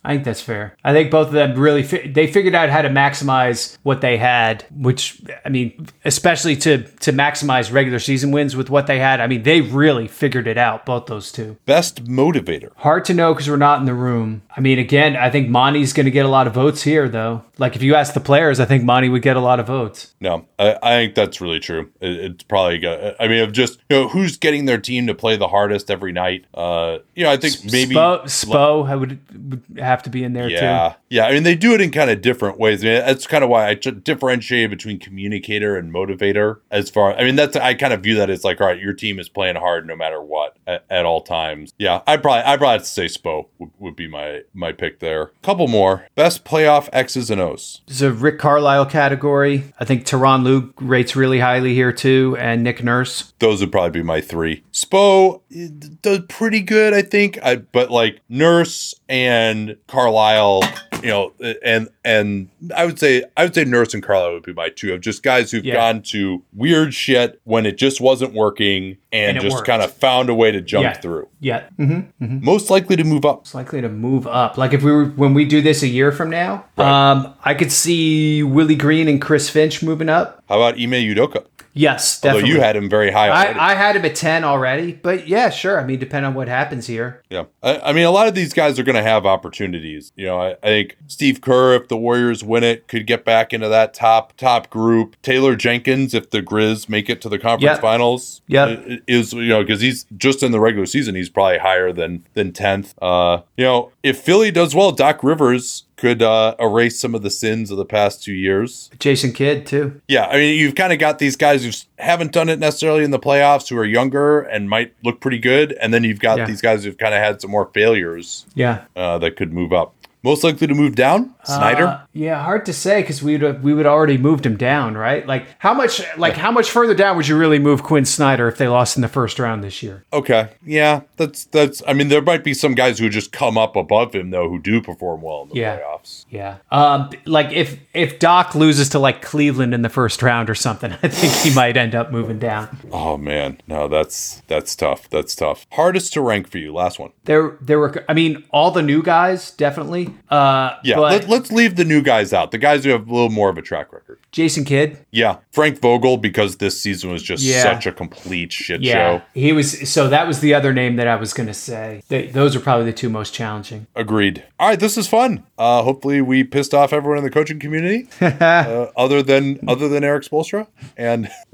I 0.03 0.13
think 0.13 0.23
that's 0.23 0.41
fair. 0.41 0.75
I 0.83 0.93
think 0.93 1.11
both 1.11 1.27
of 1.27 1.33
them 1.33 1.53
really 1.59 1.83
fi- 1.83 2.07
they 2.07 2.25
figured 2.25 2.55
out 2.55 2.69
how 2.69 2.81
to 2.81 2.89
maximize 2.89 3.77
what 3.83 4.01
they 4.01 4.17
had, 4.17 4.65
which 4.75 5.21
I 5.45 5.49
mean, 5.49 5.87
especially 6.03 6.55
to 6.57 6.83
to 7.01 7.11
maximize 7.11 7.71
regular 7.71 7.99
season 7.99 8.31
wins 8.31 8.55
with 8.55 8.71
what 8.71 8.87
they 8.87 8.97
had. 8.97 9.21
I 9.21 9.27
mean, 9.27 9.43
they 9.43 9.61
really 9.61 10.07
figured 10.07 10.47
it 10.47 10.57
out. 10.57 10.87
Both 10.87 11.05
those 11.05 11.31
two. 11.31 11.57
Best 11.67 12.05
motivator. 12.05 12.71
Hard 12.77 13.05
to 13.05 13.13
know 13.13 13.31
because 13.31 13.47
we're 13.47 13.57
not 13.57 13.79
in 13.79 13.85
the 13.85 13.93
room. 13.93 14.41
I 14.57 14.61
mean, 14.61 14.79
again, 14.79 15.15
I 15.15 15.29
think 15.29 15.49
Monty's 15.49 15.93
going 15.93 16.05
to 16.05 16.11
get 16.11 16.25
a 16.25 16.29
lot 16.29 16.47
of 16.47 16.55
votes 16.55 16.81
here, 16.81 17.07
though. 17.07 17.43
Like 17.59 17.75
if 17.75 17.83
you 17.83 17.93
ask 17.93 18.13
the 18.13 18.19
players, 18.19 18.54
I 18.59 18.65
think 18.65 18.83
Monty 18.83 19.09
would 19.09 19.21
get 19.21 19.35
a 19.35 19.39
lot 19.39 19.59
of 19.59 19.67
votes. 19.67 20.15
No, 20.19 20.45
I, 20.59 20.77
I 20.81 20.89
think 20.95 21.15
that's 21.15 21.41
really 21.41 21.59
true. 21.59 21.91
It, 22.01 22.11
it's 22.11 22.43
probably 22.43 22.79
got. 22.79 23.15
I 23.19 23.27
mean, 23.27 23.43
of 23.43 23.51
just 23.51 23.79
you 23.89 23.97
know 23.97 24.07
who's 24.07 24.37
getting 24.37 24.65
their 24.65 24.79
team 24.79 25.07
to 25.07 25.15
play 25.15 25.37
the 25.37 25.47
hardest 25.47 25.89
every 25.91 26.11
night. 26.11 26.45
Uh, 26.53 26.99
you 27.15 27.23
know, 27.23 27.31
I 27.31 27.37
think 27.37 27.71
maybe 27.71 27.95
Spo, 27.95 28.23
Spo 28.23 28.99
would, 28.99 29.19
would 29.49 29.79
have 29.79 30.03
to 30.03 30.09
be 30.09 30.23
in 30.23 30.33
there 30.33 30.49
Yeah, 30.49 30.89
too. 30.89 30.95
Yeah. 31.15 31.27
I 31.27 31.31
mean, 31.31 31.43
they 31.43 31.55
do 31.55 31.73
it 31.73 31.81
in 31.81 31.91
kind 31.91 32.09
of 32.09 32.21
different 32.21 32.59
ways. 32.59 32.83
I 32.83 32.87
mean, 32.87 33.05
that's 33.05 33.25
kind 33.25 33.43
of 33.43 33.49
why 33.49 33.69
I 33.69 33.75
t- 33.75 33.91
differentiate 33.91 34.69
between 34.69 34.99
communicator 34.99 35.77
and 35.77 35.93
motivator. 35.93 36.59
As 36.71 36.89
far, 36.89 37.13
I 37.15 37.23
mean, 37.23 37.35
that's 37.35 37.55
I 37.55 37.73
kind 37.73 37.93
of 37.93 38.01
view 38.01 38.15
that 38.15 38.29
as 38.29 38.43
like, 38.43 38.59
all 38.59 38.67
right, 38.67 38.79
your 38.79 38.93
team 38.93 39.19
is 39.19 39.29
playing 39.29 39.55
hard 39.55 39.87
no 39.87 39.95
matter 39.95 40.21
what 40.21 40.57
at, 40.67 40.83
at 40.89 41.05
all 41.05 41.21
times. 41.21 41.73
Yeah, 41.77 42.01
I 42.05 42.17
probably 42.17 42.43
I 42.43 42.57
probably 42.57 42.73
have 42.73 42.81
to 42.81 42.87
say 42.87 43.05
Spo 43.05 43.47
would, 43.59 43.71
would 43.79 43.95
be 43.95 44.07
my 44.07 44.41
my 44.53 44.71
pick 44.71 44.99
there. 44.99 45.31
Couple 45.41 45.67
more 45.67 46.07
best 46.15 46.43
playoff 46.43 46.89
X's 46.91 47.29
and 47.29 47.39
O's. 47.39 47.81
There's 47.87 48.01
a 48.01 48.11
Rick 48.11 48.39
Carlisle 48.39 48.87
category. 48.87 49.73
I 49.79 49.85
think 49.85 50.05
Tyronn 50.05 50.43
Lue 50.43 50.73
rates 50.79 51.15
really 51.15 51.39
highly 51.39 51.73
here 51.73 51.91
too, 51.91 52.35
and 52.39 52.63
Nick 52.63 52.83
Nurse. 52.83 53.33
Those 53.39 53.61
would 53.61 53.71
probably 53.71 54.01
be 54.01 54.03
my 54.03 54.21
three. 54.21 54.63
Spo 54.73 55.41
eh, 55.55 55.69
does 56.01 56.19
pretty 56.27 56.61
good, 56.61 56.93
I 56.93 57.01
think. 57.01 57.39
I 57.41 57.57
but 57.57 57.91
like 57.91 58.21
Nurse 58.29 58.95
and 59.07 59.77
Carlisle, 59.87 60.63
you 61.05 61.11
know, 61.11 61.31
and 61.63 61.87
and 62.03 62.49
I 62.75 62.85
would 62.85 62.99
say 62.99 63.23
I 63.37 63.43
would 63.43 63.53
say 63.55 63.63
Nurse 63.63 63.93
and 63.93 64.01
Carlisle 64.03 64.33
would 64.33 64.43
be 64.43 64.53
my 64.53 64.69
two 64.69 64.93
of 64.93 65.01
just 65.01 65.23
guys 65.23 65.51
who've 65.51 65.63
Yeah. 65.63 65.75
gone 65.75 66.01
to 66.03 66.41
weird 66.53 66.93
shit 66.93 67.39
when 67.43 67.65
it 67.65 67.77
just 67.77 68.01
wasn't 68.01 68.33
working 68.33 68.97
and, 69.11 69.37
And 69.37 69.41
just 69.49 69.63
kind 69.65 69.81
of 69.81 69.93
found 69.93 70.29
a 70.29 70.33
way 70.35 70.51
to 70.51 70.59
jump 70.61 70.83
Yeah. 70.83 70.93
through. 70.93 71.27
Yeah, 71.39 71.63
mm-hmm. 71.79 72.43
Most 72.43 72.69
likely 72.69 72.95
to 72.97 73.03
move 73.03 73.23
up. 73.25 73.41
it's 73.41 73.55
likely 73.55 73.81
to 73.81 73.89
move 73.89 74.27
up. 74.27 74.57
Like 74.57 74.73
if 74.73 74.83
we 74.83 74.91
were 74.91 75.05
when 75.05 75.33
we 75.33 75.45
do 75.45 75.61
this 75.61 75.83
a 75.83 75.87
year 75.87 76.11
from 76.11 76.29
now, 76.29 76.65
Right. 76.77 77.11
um, 77.11 77.33
I 77.43 77.53
could 77.53 77.71
see 77.71 78.43
Willie 78.43 78.75
Green 78.75 79.07
and 79.07 79.21
Chris 79.21 79.49
Finch 79.49 79.81
moving 79.83 80.09
up. 80.09 80.43
How 80.49 80.55
about 80.61 80.73
Ime 80.79 80.91
Udoka? 80.91 81.45
Yes, 81.77 82.23
Although 82.23 82.37
you 82.39 82.61
had 82.61 82.77
him 82.77 82.89
very 82.89 83.11
high. 83.11 83.27
I, 83.27 83.71
I 83.71 83.75
had 83.75 83.97
him 83.97 84.05
at 84.05 84.15
ten 84.15 84.45
already, 84.45 84.93
but 84.93 85.27
yeah, 85.27 85.49
sure. 85.49 85.77
I 85.79 85.83
mean, 85.83 85.99
depending 85.99 86.29
on 86.29 86.33
what 86.33 86.47
happens 86.47 86.87
here. 86.87 87.21
Yeah. 87.29 87.45
I, 87.61 87.79
I 87.79 87.93
mean, 87.93 88.05
a 88.05 88.11
lot 88.11 88.29
of 88.29 88.33
these 88.33 88.53
guys 88.53 88.79
are 88.79 88.83
going 88.83 88.95
to 88.95 89.03
have 89.03 89.25
opportunities. 89.25 90.13
You 90.15 90.27
know, 90.27 90.39
I, 90.41 90.51
I 90.63 90.67
think 90.67 90.97
Steve 91.07 91.41
Kerr, 91.41 91.75
if 91.75 91.89
the 91.89 91.97
Warriors 91.97 92.45
win 92.45 92.63
it, 92.63 92.87
could 92.87 93.05
get 93.05 93.25
back 93.25 93.51
into 93.51 93.67
that 93.67 93.93
top 93.93 94.37
top 94.37 94.69
group. 94.69 95.17
Taylor 95.21 95.57
Jenkins, 95.57 96.13
if 96.13 96.29
the 96.29 96.41
Grizz 96.41 96.87
make 96.87 97.09
it 97.09 97.21
to 97.21 97.29
the 97.29 97.37
conference 97.37 97.73
Yep. 97.75 97.81
finals, 97.81 98.41
yeah, 98.47 98.77
is 99.05 99.33
you 99.33 99.49
know 99.49 99.61
because 99.61 99.81
he's 99.81 100.05
just 100.15 100.43
in 100.43 100.53
the 100.53 100.61
regular 100.61 100.85
season, 100.85 101.13
he's 101.13 101.29
probably 101.29 101.57
higher 101.57 101.91
than 101.91 102.25
than 102.35 102.53
tenth. 102.53 102.93
Uh, 103.01 103.41
you 103.57 103.65
know, 103.65 103.91
if 104.01 104.17
Philly 104.19 104.49
does 104.49 104.73
well, 104.73 104.93
Doc 104.93 105.23
Rivers 105.25 105.83
could 105.97 106.21
uh, 106.21 106.55
erase 106.59 106.99
some 106.99 107.15
of 107.15 107.21
the 107.21 107.29
sins 107.29 107.71
of 107.71 107.77
the 107.77 107.85
past 107.85 108.21
two 108.23 108.33
years. 108.33 108.89
Jason 108.99 109.31
Kidd 109.31 109.65
too. 109.65 110.01
Yeah, 110.07 110.25
I 110.25 110.35
mean, 110.37 110.59
you've 110.59 110.75
kind 110.75 110.91
of 110.91 110.99
got 110.99 111.19
these 111.19 111.35
guys 111.37 111.63
who 111.63 111.71
haven't 112.03 112.33
done 112.33 112.49
it 112.49 112.59
necessarily 112.59 113.03
in 113.05 113.11
the 113.11 113.19
playoffs, 113.19 113.69
who 113.69 113.77
are 113.77 113.85
younger 113.85 114.41
and 114.41 114.69
might 114.69 114.93
look 115.03 115.21
pretty 115.21 115.39
good, 115.39 115.71
and 115.73 115.93
then 115.93 116.03
you've 116.03 116.19
got 116.19 116.37
Yeah. 116.37 116.45
these 116.47 116.61
guys 116.61 116.83
who've 116.83 116.97
kind 116.97 117.13
of 117.13 117.21
had 117.21 117.41
some 117.41 117.49
more 117.51 117.69
failures 117.73 118.45
Yeah. 118.55 118.81
uh, 118.95 119.17
that 119.19 119.37
could 119.37 119.53
move 119.53 119.71
up. 119.71 119.94
Most 120.25 120.43
likely 120.43 120.65
to 120.65 120.73
move 120.73 120.95
down, 120.95 121.35
Snyder. 121.43 121.85
Uh, 121.87 122.01
yeah, 122.11 122.43
hard 122.43 122.65
to 122.65 122.73
say 122.73 123.01
because 123.01 123.21
we 123.21 123.37
would 123.37 123.63
we 123.63 123.73
would 123.75 123.85
already 123.85 124.17
moved 124.17 124.43
him 124.45 124.57
down, 124.57 124.97
right? 124.97 125.25
Like 125.25 125.45
how 125.59 125.73
much 125.73 126.01
like 126.17 126.33
how 126.35 126.49
much 126.51 126.69
further 126.71 126.95
down 126.95 127.15
would 127.15 127.27
you 127.27 127.37
really 127.37 127.59
move 127.59 127.83
Quin 127.83 128.05
Snyder 128.05 128.47
if 128.47 128.57
they 128.57 128.67
lost 128.67 128.95
in 128.97 129.03
the 129.03 129.07
first 129.07 129.37
round 129.37 129.63
this 129.63 129.83
year? 129.83 130.03
okay, 130.11 130.49
yeah, 130.65 131.01
that's 131.17 131.45
that's. 131.45 131.83
I 131.87 131.93
mean, 131.93 132.07
there 132.09 132.23
might 132.23 132.43
be 132.43 132.55
some 132.55 132.73
guys 132.73 132.97
who 132.97 133.07
just 133.07 133.31
come 133.31 133.55
up 133.57 133.75
above 133.75 134.15
him 134.15 134.31
though, 134.31 134.49
who 134.49 134.59
do 134.59 134.81
perform 134.81 135.21
well 135.21 135.43
in 135.43 135.49
the 135.49 135.55
Yeah. 135.55 135.77
playoffs. 135.77 136.25
Yeah. 136.31 136.57
Um, 136.71 137.11
like 137.25 137.51
if 137.53 137.77
if 137.93 138.17
Doc 138.17 138.55
loses 138.55 138.89
to 138.89 138.99
like 138.99 139.21
Cleveland 139.21 139.75
in 139.75 139.83
the 139.83 139.89
first 139.89 140.23
round 140.23 140.49
or 140.49 140.55
something, 140.55 140.91
I 141.03 141.07
think 141.07 141.33
he 141.33 141.53
might 141.53 141.77
end 141.77 141.93
up 141.93 142.11
moving 142.11 142.39
down. 142.39 142.75
Oh 142.91 143.15
man, 143.15 143.61
no, 143.67 143.87
that's 143.87 144.41
that's 144.47 144.75
tough. 144.75 145.07
That's 145.11 145.35
tough. 145.35 145.67
Hardest 145.73 146.13
to 146.13 146.21
rank 146.21 146.49
for 146.49 146.57
you. 146.57 146.73
Last 146.73 146.97
one. 146.97 147.11
There 147.25 147.57
there 147.61 147.77
were 147.77 148.03
I 148.09 148.13
mean 148.15 148.43
all 148.49 148.71
the 148.71 148.81
new 148.81 149.03
guys 149.03 149.51
definitely. 149.51 150.14
Uh, 150.29 150.77
Yeah, 150.83 150.95
but 150.95 151.11
let, 151.11 151.29
let's 151.29 151.51
leave 151.51 151.75
the 151.75 151.85
new 151.85 152.01
guys 152.01 152.33
out. 152.33 152.51
The 152.51 152.57
guys 152.57 152.83
who 152.83 152.91
have 152.91 153.07
a 153.07 153.13
little 153.13 153.29
more 153.29 153.49
of 153.49 153.57
a 153.57 153.61
track 153.61 153.93
record. 153.93 154.19
Jason 154.35 154.65
Kidd. 154.65 154.97
Yeah, 155.11 155.37
Frank 155.53 155.79
Vogel 155.79 156.17
because 156.17 156.57
this 156.57 156.81
season 156.81 157.09
was 157.09 157.23
just 157.23 157.41
Yeah. 157.41 157.63
such 157.63 157.85
a 157.87 157.93
complete 157.93 158.51
shit 158.51 158.81
Yeah, 158.81 158.93
show. 159.19 159.21
he 159.33 159.53
was. 159.53 159.89
So 159.89 160.09
that 160.09 160.27
was 160.27 160.41
the 160.41 160.53
other 160.53 160.73
name 160.73 160.97
that 160.97 161.07
I 161.07 161.15
was 161.15 161.31
going 161.33 161.47
to 161.47 161.53
say. 161.53 162.01
They, 162.09 162.27
those 162.27 162.53
are 162.53 162.59
probably 162.59 162.83
the 162.85 162.91
two 162.91 163.07
most 163.09 163.33
challenging. 163.33 163.87
Agreed. 163.95 164.43
All 164.59 164.67
right, 164.67 164.77
this 164.79 164.97
is 164.97 165.07
fun. 165.07 165.45
Uh, 165.57 165.83
hopefully, 165.83 166.21
we 166.21 166.43
pissed 166.43 166.73
off 166.73 166.91
everyone 166.91 167.17
in 167.17 167.23
the 167.23 167.29
coaching 167.31 167.59
community, 167.59 168.09
uh, 168.21 168.87
other 168.97 169.23
than 169.23 169.57
other 169.69 169.87
than 169.87 170.03
Erik 170.03 170.23
Spoelstra. 170.25 170.67
And 170.97 171.29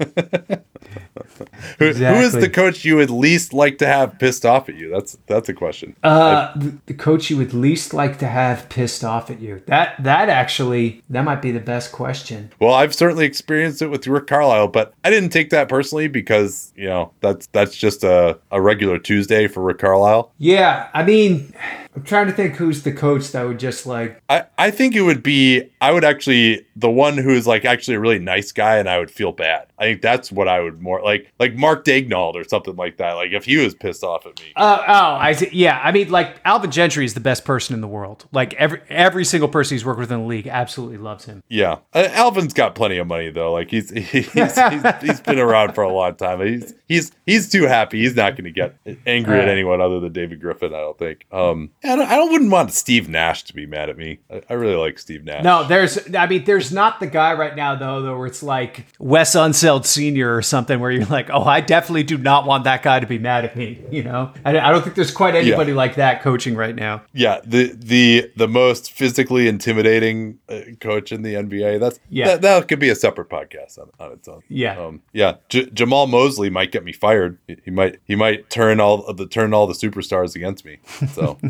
who, 1.78 1.92
who 1.92 2.14
is 2.16 2.32
the 2.32 2.50
coach 2.52 2.84
you 2.84 2.96
would 2.96 3.10
least 3.10 3.52
like 3.52 3.78
to 3.78 3.86
have 3.86 4.18
pissed 4.18 4.44
off 4.44 4.68
at 4.68 4.74
you? 4.74 4.90
That's 4.90 5.16
that's 5.28 5.48
a 5.48 5.54
question. 5.54 5.94
Uh, 6.02 6.52
the- 6.56 6.72
the 6.86 6.94
coach 6.94 7.30
you 7.30 7.36
would 7.36 7.54
least 7.54 7.94
like 7.94 8.18
to 8.18 8.26
have 8.26 8.68
pissed 8.68 9.04
off 9.04 9.30
at 9.30 9.40
you. 9.40 9.62
That 9.66 10.02
that 10.02 10.28
actually 10.28 11.02
that 11.10 11.22
might 11.24 11.40
be 11.40 11.52
the 11.52 11.60
best 11.60 11.92
question. 11.92 12.50
Well, 12.58 12.71
I've 12.74 12.94
certainly 12.94 13.24
experienced 13.24 13.82
it 13.82 13.88
with 13.88 14.06
Rick 14.06 14.26
Carlisle, 14.26 14.68
but 14.68 14.94
I 15.04 15.10
didn't 15.10 15.30
take 15.30 15.50
that 15.50 15.68
personally 15.68 16.08
because 16.08 16.72
you 16.76 16.88
know 16.88 17.12
that's 17.20 17.46
that's 17.48 17.76
just 17.76 18.04
a, 18.04 18.38
a 18.50 18.60
regular 18.60 18.98
Tuesday 18.98 19.48
for 19.48 19.62
Rick 19.62 19.78
Carlisle. 19.78 20.32
Yeah, 20.38 20.88
I 20.94 21.02
mean, 21.02 21.54
I'm 21.94 22.02
trying 22.02 22.26
to 22.26 22.32
think 22.32 22.56
who's 22.56 22.82
the 22.82 22.92
coach 22.92 23.32
that 23.32 23.46
would 23.46 23.58
just 23.58 23.86
like. 23.86 24.22
I, 24.28 24.44
I 24.56 24.70
think 24.70 24.94
it 24.94 25.02
would 25.02 25.22
be 25.22 25.70
I 25.80 25.92
would 25.92 26.04
actually 26.04 26.66
the 26.74 26.90
one 26.90 27.18
who 27.18 27.30
is 27.30 27.46
like 27.46 27.64
actually 27.64 27.96
a 27.96 28.00
really 28.00 28.18
nice 28.18 28.52
guy 28.52 28.78
and 28.78 28.88
I 28.88 28.98
would 28.98 29.10
feel 29.10 29.32
bad. 29.32 29.66
I 29.82 29.86
think 29.86 30.00
that's 30.00 30.30
what 30.30 30.46
I 30.46 30.60
would 30.60 30.80
more 30.80 31.02
like 31.02 31.32
like 31.40 31.56
Mark 31.56 31.84
Daigneault 31.84 32.34
or 32.34 32.44
something 32.44 32.76
like 32.76 32.98
that. 32.98 33.14
Like 33.14 33.32
if 33.32 33.46
he 33.46 33.56
was 33.56 33.74
pissed 33.74 34.04
off 34.04 34.26
at 34.26 34.38
me. 34.38 34.52
Uh, 34.54 34.78
oh, 34.86 35.14
I 35.16 35.32
see. 35.32 35.48
Yeah, 35.50 35.80
I 35.82 35.90
mean, 35.90 36.08
like 36.08 36.36
Alvin 36.44 36.70
Gentry 36.70 37.04
is 37.04 37.14
the 37.14 37.20
best 37.20 37.44
person 37.44 37.74
in 37.74 37.80
the 37.80 37.88
world. 37.88 38.26
Like 38.30 38.54
every 38.54 38.80
every 38.88 39.24
single 39.24 39.48
person 39.48 39.74
he's 39.74 39.84
worked 39.84 39.98
with 39.98 40.12
in 40.12 40.20
the 40.20 40.26
league 40.26 40.46
absolutely 40.46 40.98
loves 40.98 41.24
him. 41.24 41.42
Yeah, 41.48 41.78
uh, 41.94 42.08
Alvin's 42.12 42.52
got 42.52 42.76
plenty 42.76 42.98
of 42.98 43.08
money 43.08 43.30
though. 43.30 43.52
Like 43.52 43.72
he's 43.72 43.90
he's, 44.10 44.32
he's, 44.32 44.56
he's 45.00 45.20
been 45.26 45.40
around 45.40 45.74
for 45.74 45.82
a 45.82 45.92
long 45.92 46.14
time. 46.14 46.40
He's 46.46 46.74
he's 46.86 47.10
he's 47.26 47.48
too 47.48 47.64
happy. 47.64 48.02
He's 48.02 48.14
not 48.14 48.36
going 48.36 48.44
to 48.44 48.52
get 48.52 48.76
angry 49.04 49.40
at 49.40 49.48
anyone 49.48 49.80
other 49.80 49.98
than 49.98 50.12
David 50.12 50.40
Griffin. 50.40 50.72
I 50.72 50.78
don't 50.78 50.98
think. 50.98 51.26
Um, 51.32 51.70
I 51.82 51.96
don't, 51.96 52.06
I 52.08 52.14
don't 52.14 52.30
wouldn't 52.30 52.52
want 52.52 52.72
Steve 52.72 53.08
Nash 53.08 53.42
to 53.44 53.52
be 53.52 53.66
mad 53.66 53.90
at 53.90 53.98
me. 53.98 54.20
I, 54.30 54.42
I 54.48 54.52
really 54.52 54.76
like 54.76 55.00
Steve 55.00 55.24
Nash. 55.24 55.42
No, 55.42 55.64
there's. 55.64 55.98
I 56.14 56.28
mean, 56.28 56.44
there's 56.44 56.70
not 56.70 57.00
the 57.00 57.08
guy 57.08 57.34
right 57.34 57.56
now 57.56 57.74
though, 57.74 58.00
though, 58.00 58.16
where 58.16 58.28
it's 58.28 58.44
like 58.44 58.86
Wes 59.00 59.34
Unseld 59.34 59.71
Senior 59.80 60.36
or 60.36 60.42
something, 60.42 60.78
where 60.80 60.90
you're 60.90 61.06
like, 61.06 61.30
oh, 61.30 61.42
I 61.42 61.60
definitely 61.60 62.02
do 62.02 62.18
not 62.18 62.46
want 62.46 62.64
that 62.64 62.82
guy 62.82 63.00
to 63.00 63.06
be 63.06 63.18
mad 63.18 63.44
at 63.44 63.56
me. 63.56 63.80
You 63.92 64.02
know, 64.04 64.32
I, 64.44 64.58
I 64.58 64.70
don't 64.70 64.82
think 64.82 64.96
there's 64.96 65.10
quite 65.10 65.34
anybody 65.34 65.74
like 65.74 65.96
that 65.96 66.22
coaching 66.22 66.54
right 66.54 66.74
now. 66.74 67.02
Yeah, 67.12 67.40
the 67.44 67.74
the 67.76 68.32
the 68.36 68.48
most 68.48 68.90
physically 68.90 69.48
intimidating 69.48 70.38
uh, 70.48 70.60
coach 70.80 71.12
in 71.12 71.20
the 71.20 71.34
NBA. 71.34 71.78
That's 71.78 72.00
Yeah. 72.08 72.28
That, 72.28 72.42
that 72.42 72.68
could 72.68 72.78
be 72.78 72.88
a 72.88 72.94
separate 72.94 73.28
podcast 73.28 73.78
on, 73.78 73.90
on 74.00 74.12
its 74.12 74.28
own. 74.28 74.42
Yeah. 74.48 74.78
Um, 74.78 75.02
yeah. 75.12 75.36
J- 75.50 75.66
Jamahl 75.66 76.08
Mosley 76.08 76.48
might 76.48 76.72
get 76.72 76.84
me 76.84 76.92
fired. 76.92 77.38
He, 77.64 77.70
might 77.70 77.98
he 78.04 78.16
might 78.16 78.48
turn 78.48 78.80
all 78.80 79.04
of 79.04 79.18
the 79.18 79.26
turn 79.26 79.52
all 79.52 79.66
the 79.66 79.74
superstars 79.74 80.34
against 80.34 80.64
me. 80.64 80.78
So. 81.12 81.38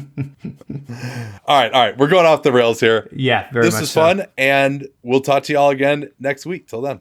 all 1.46 1.60
right, 1.60 1.72
all 1.72 1.84
right. 1.84 1.96
We're 1.96 2.08
going 2.08 2.26
off 2.26 2.42
the 2.42 2.52
rails 2.52 2.80
here. 2.80 3.08
Yeah, 3.12 3.50
very 3.52 3.66
this 3.66 3.80
is 3.80 3.90
so. 3.90 4.00
fun, 4.00 4.26
and 4.36 4.88
we'll 5.02 5.20
talk 5.20 5.44
to 5.44 5.52
y'all 5.52 5.70
again 5.70 6.10
next 6.18 6.46
week. 6.46 6.68
Till 6.68 6.82
then. 6.82 7.00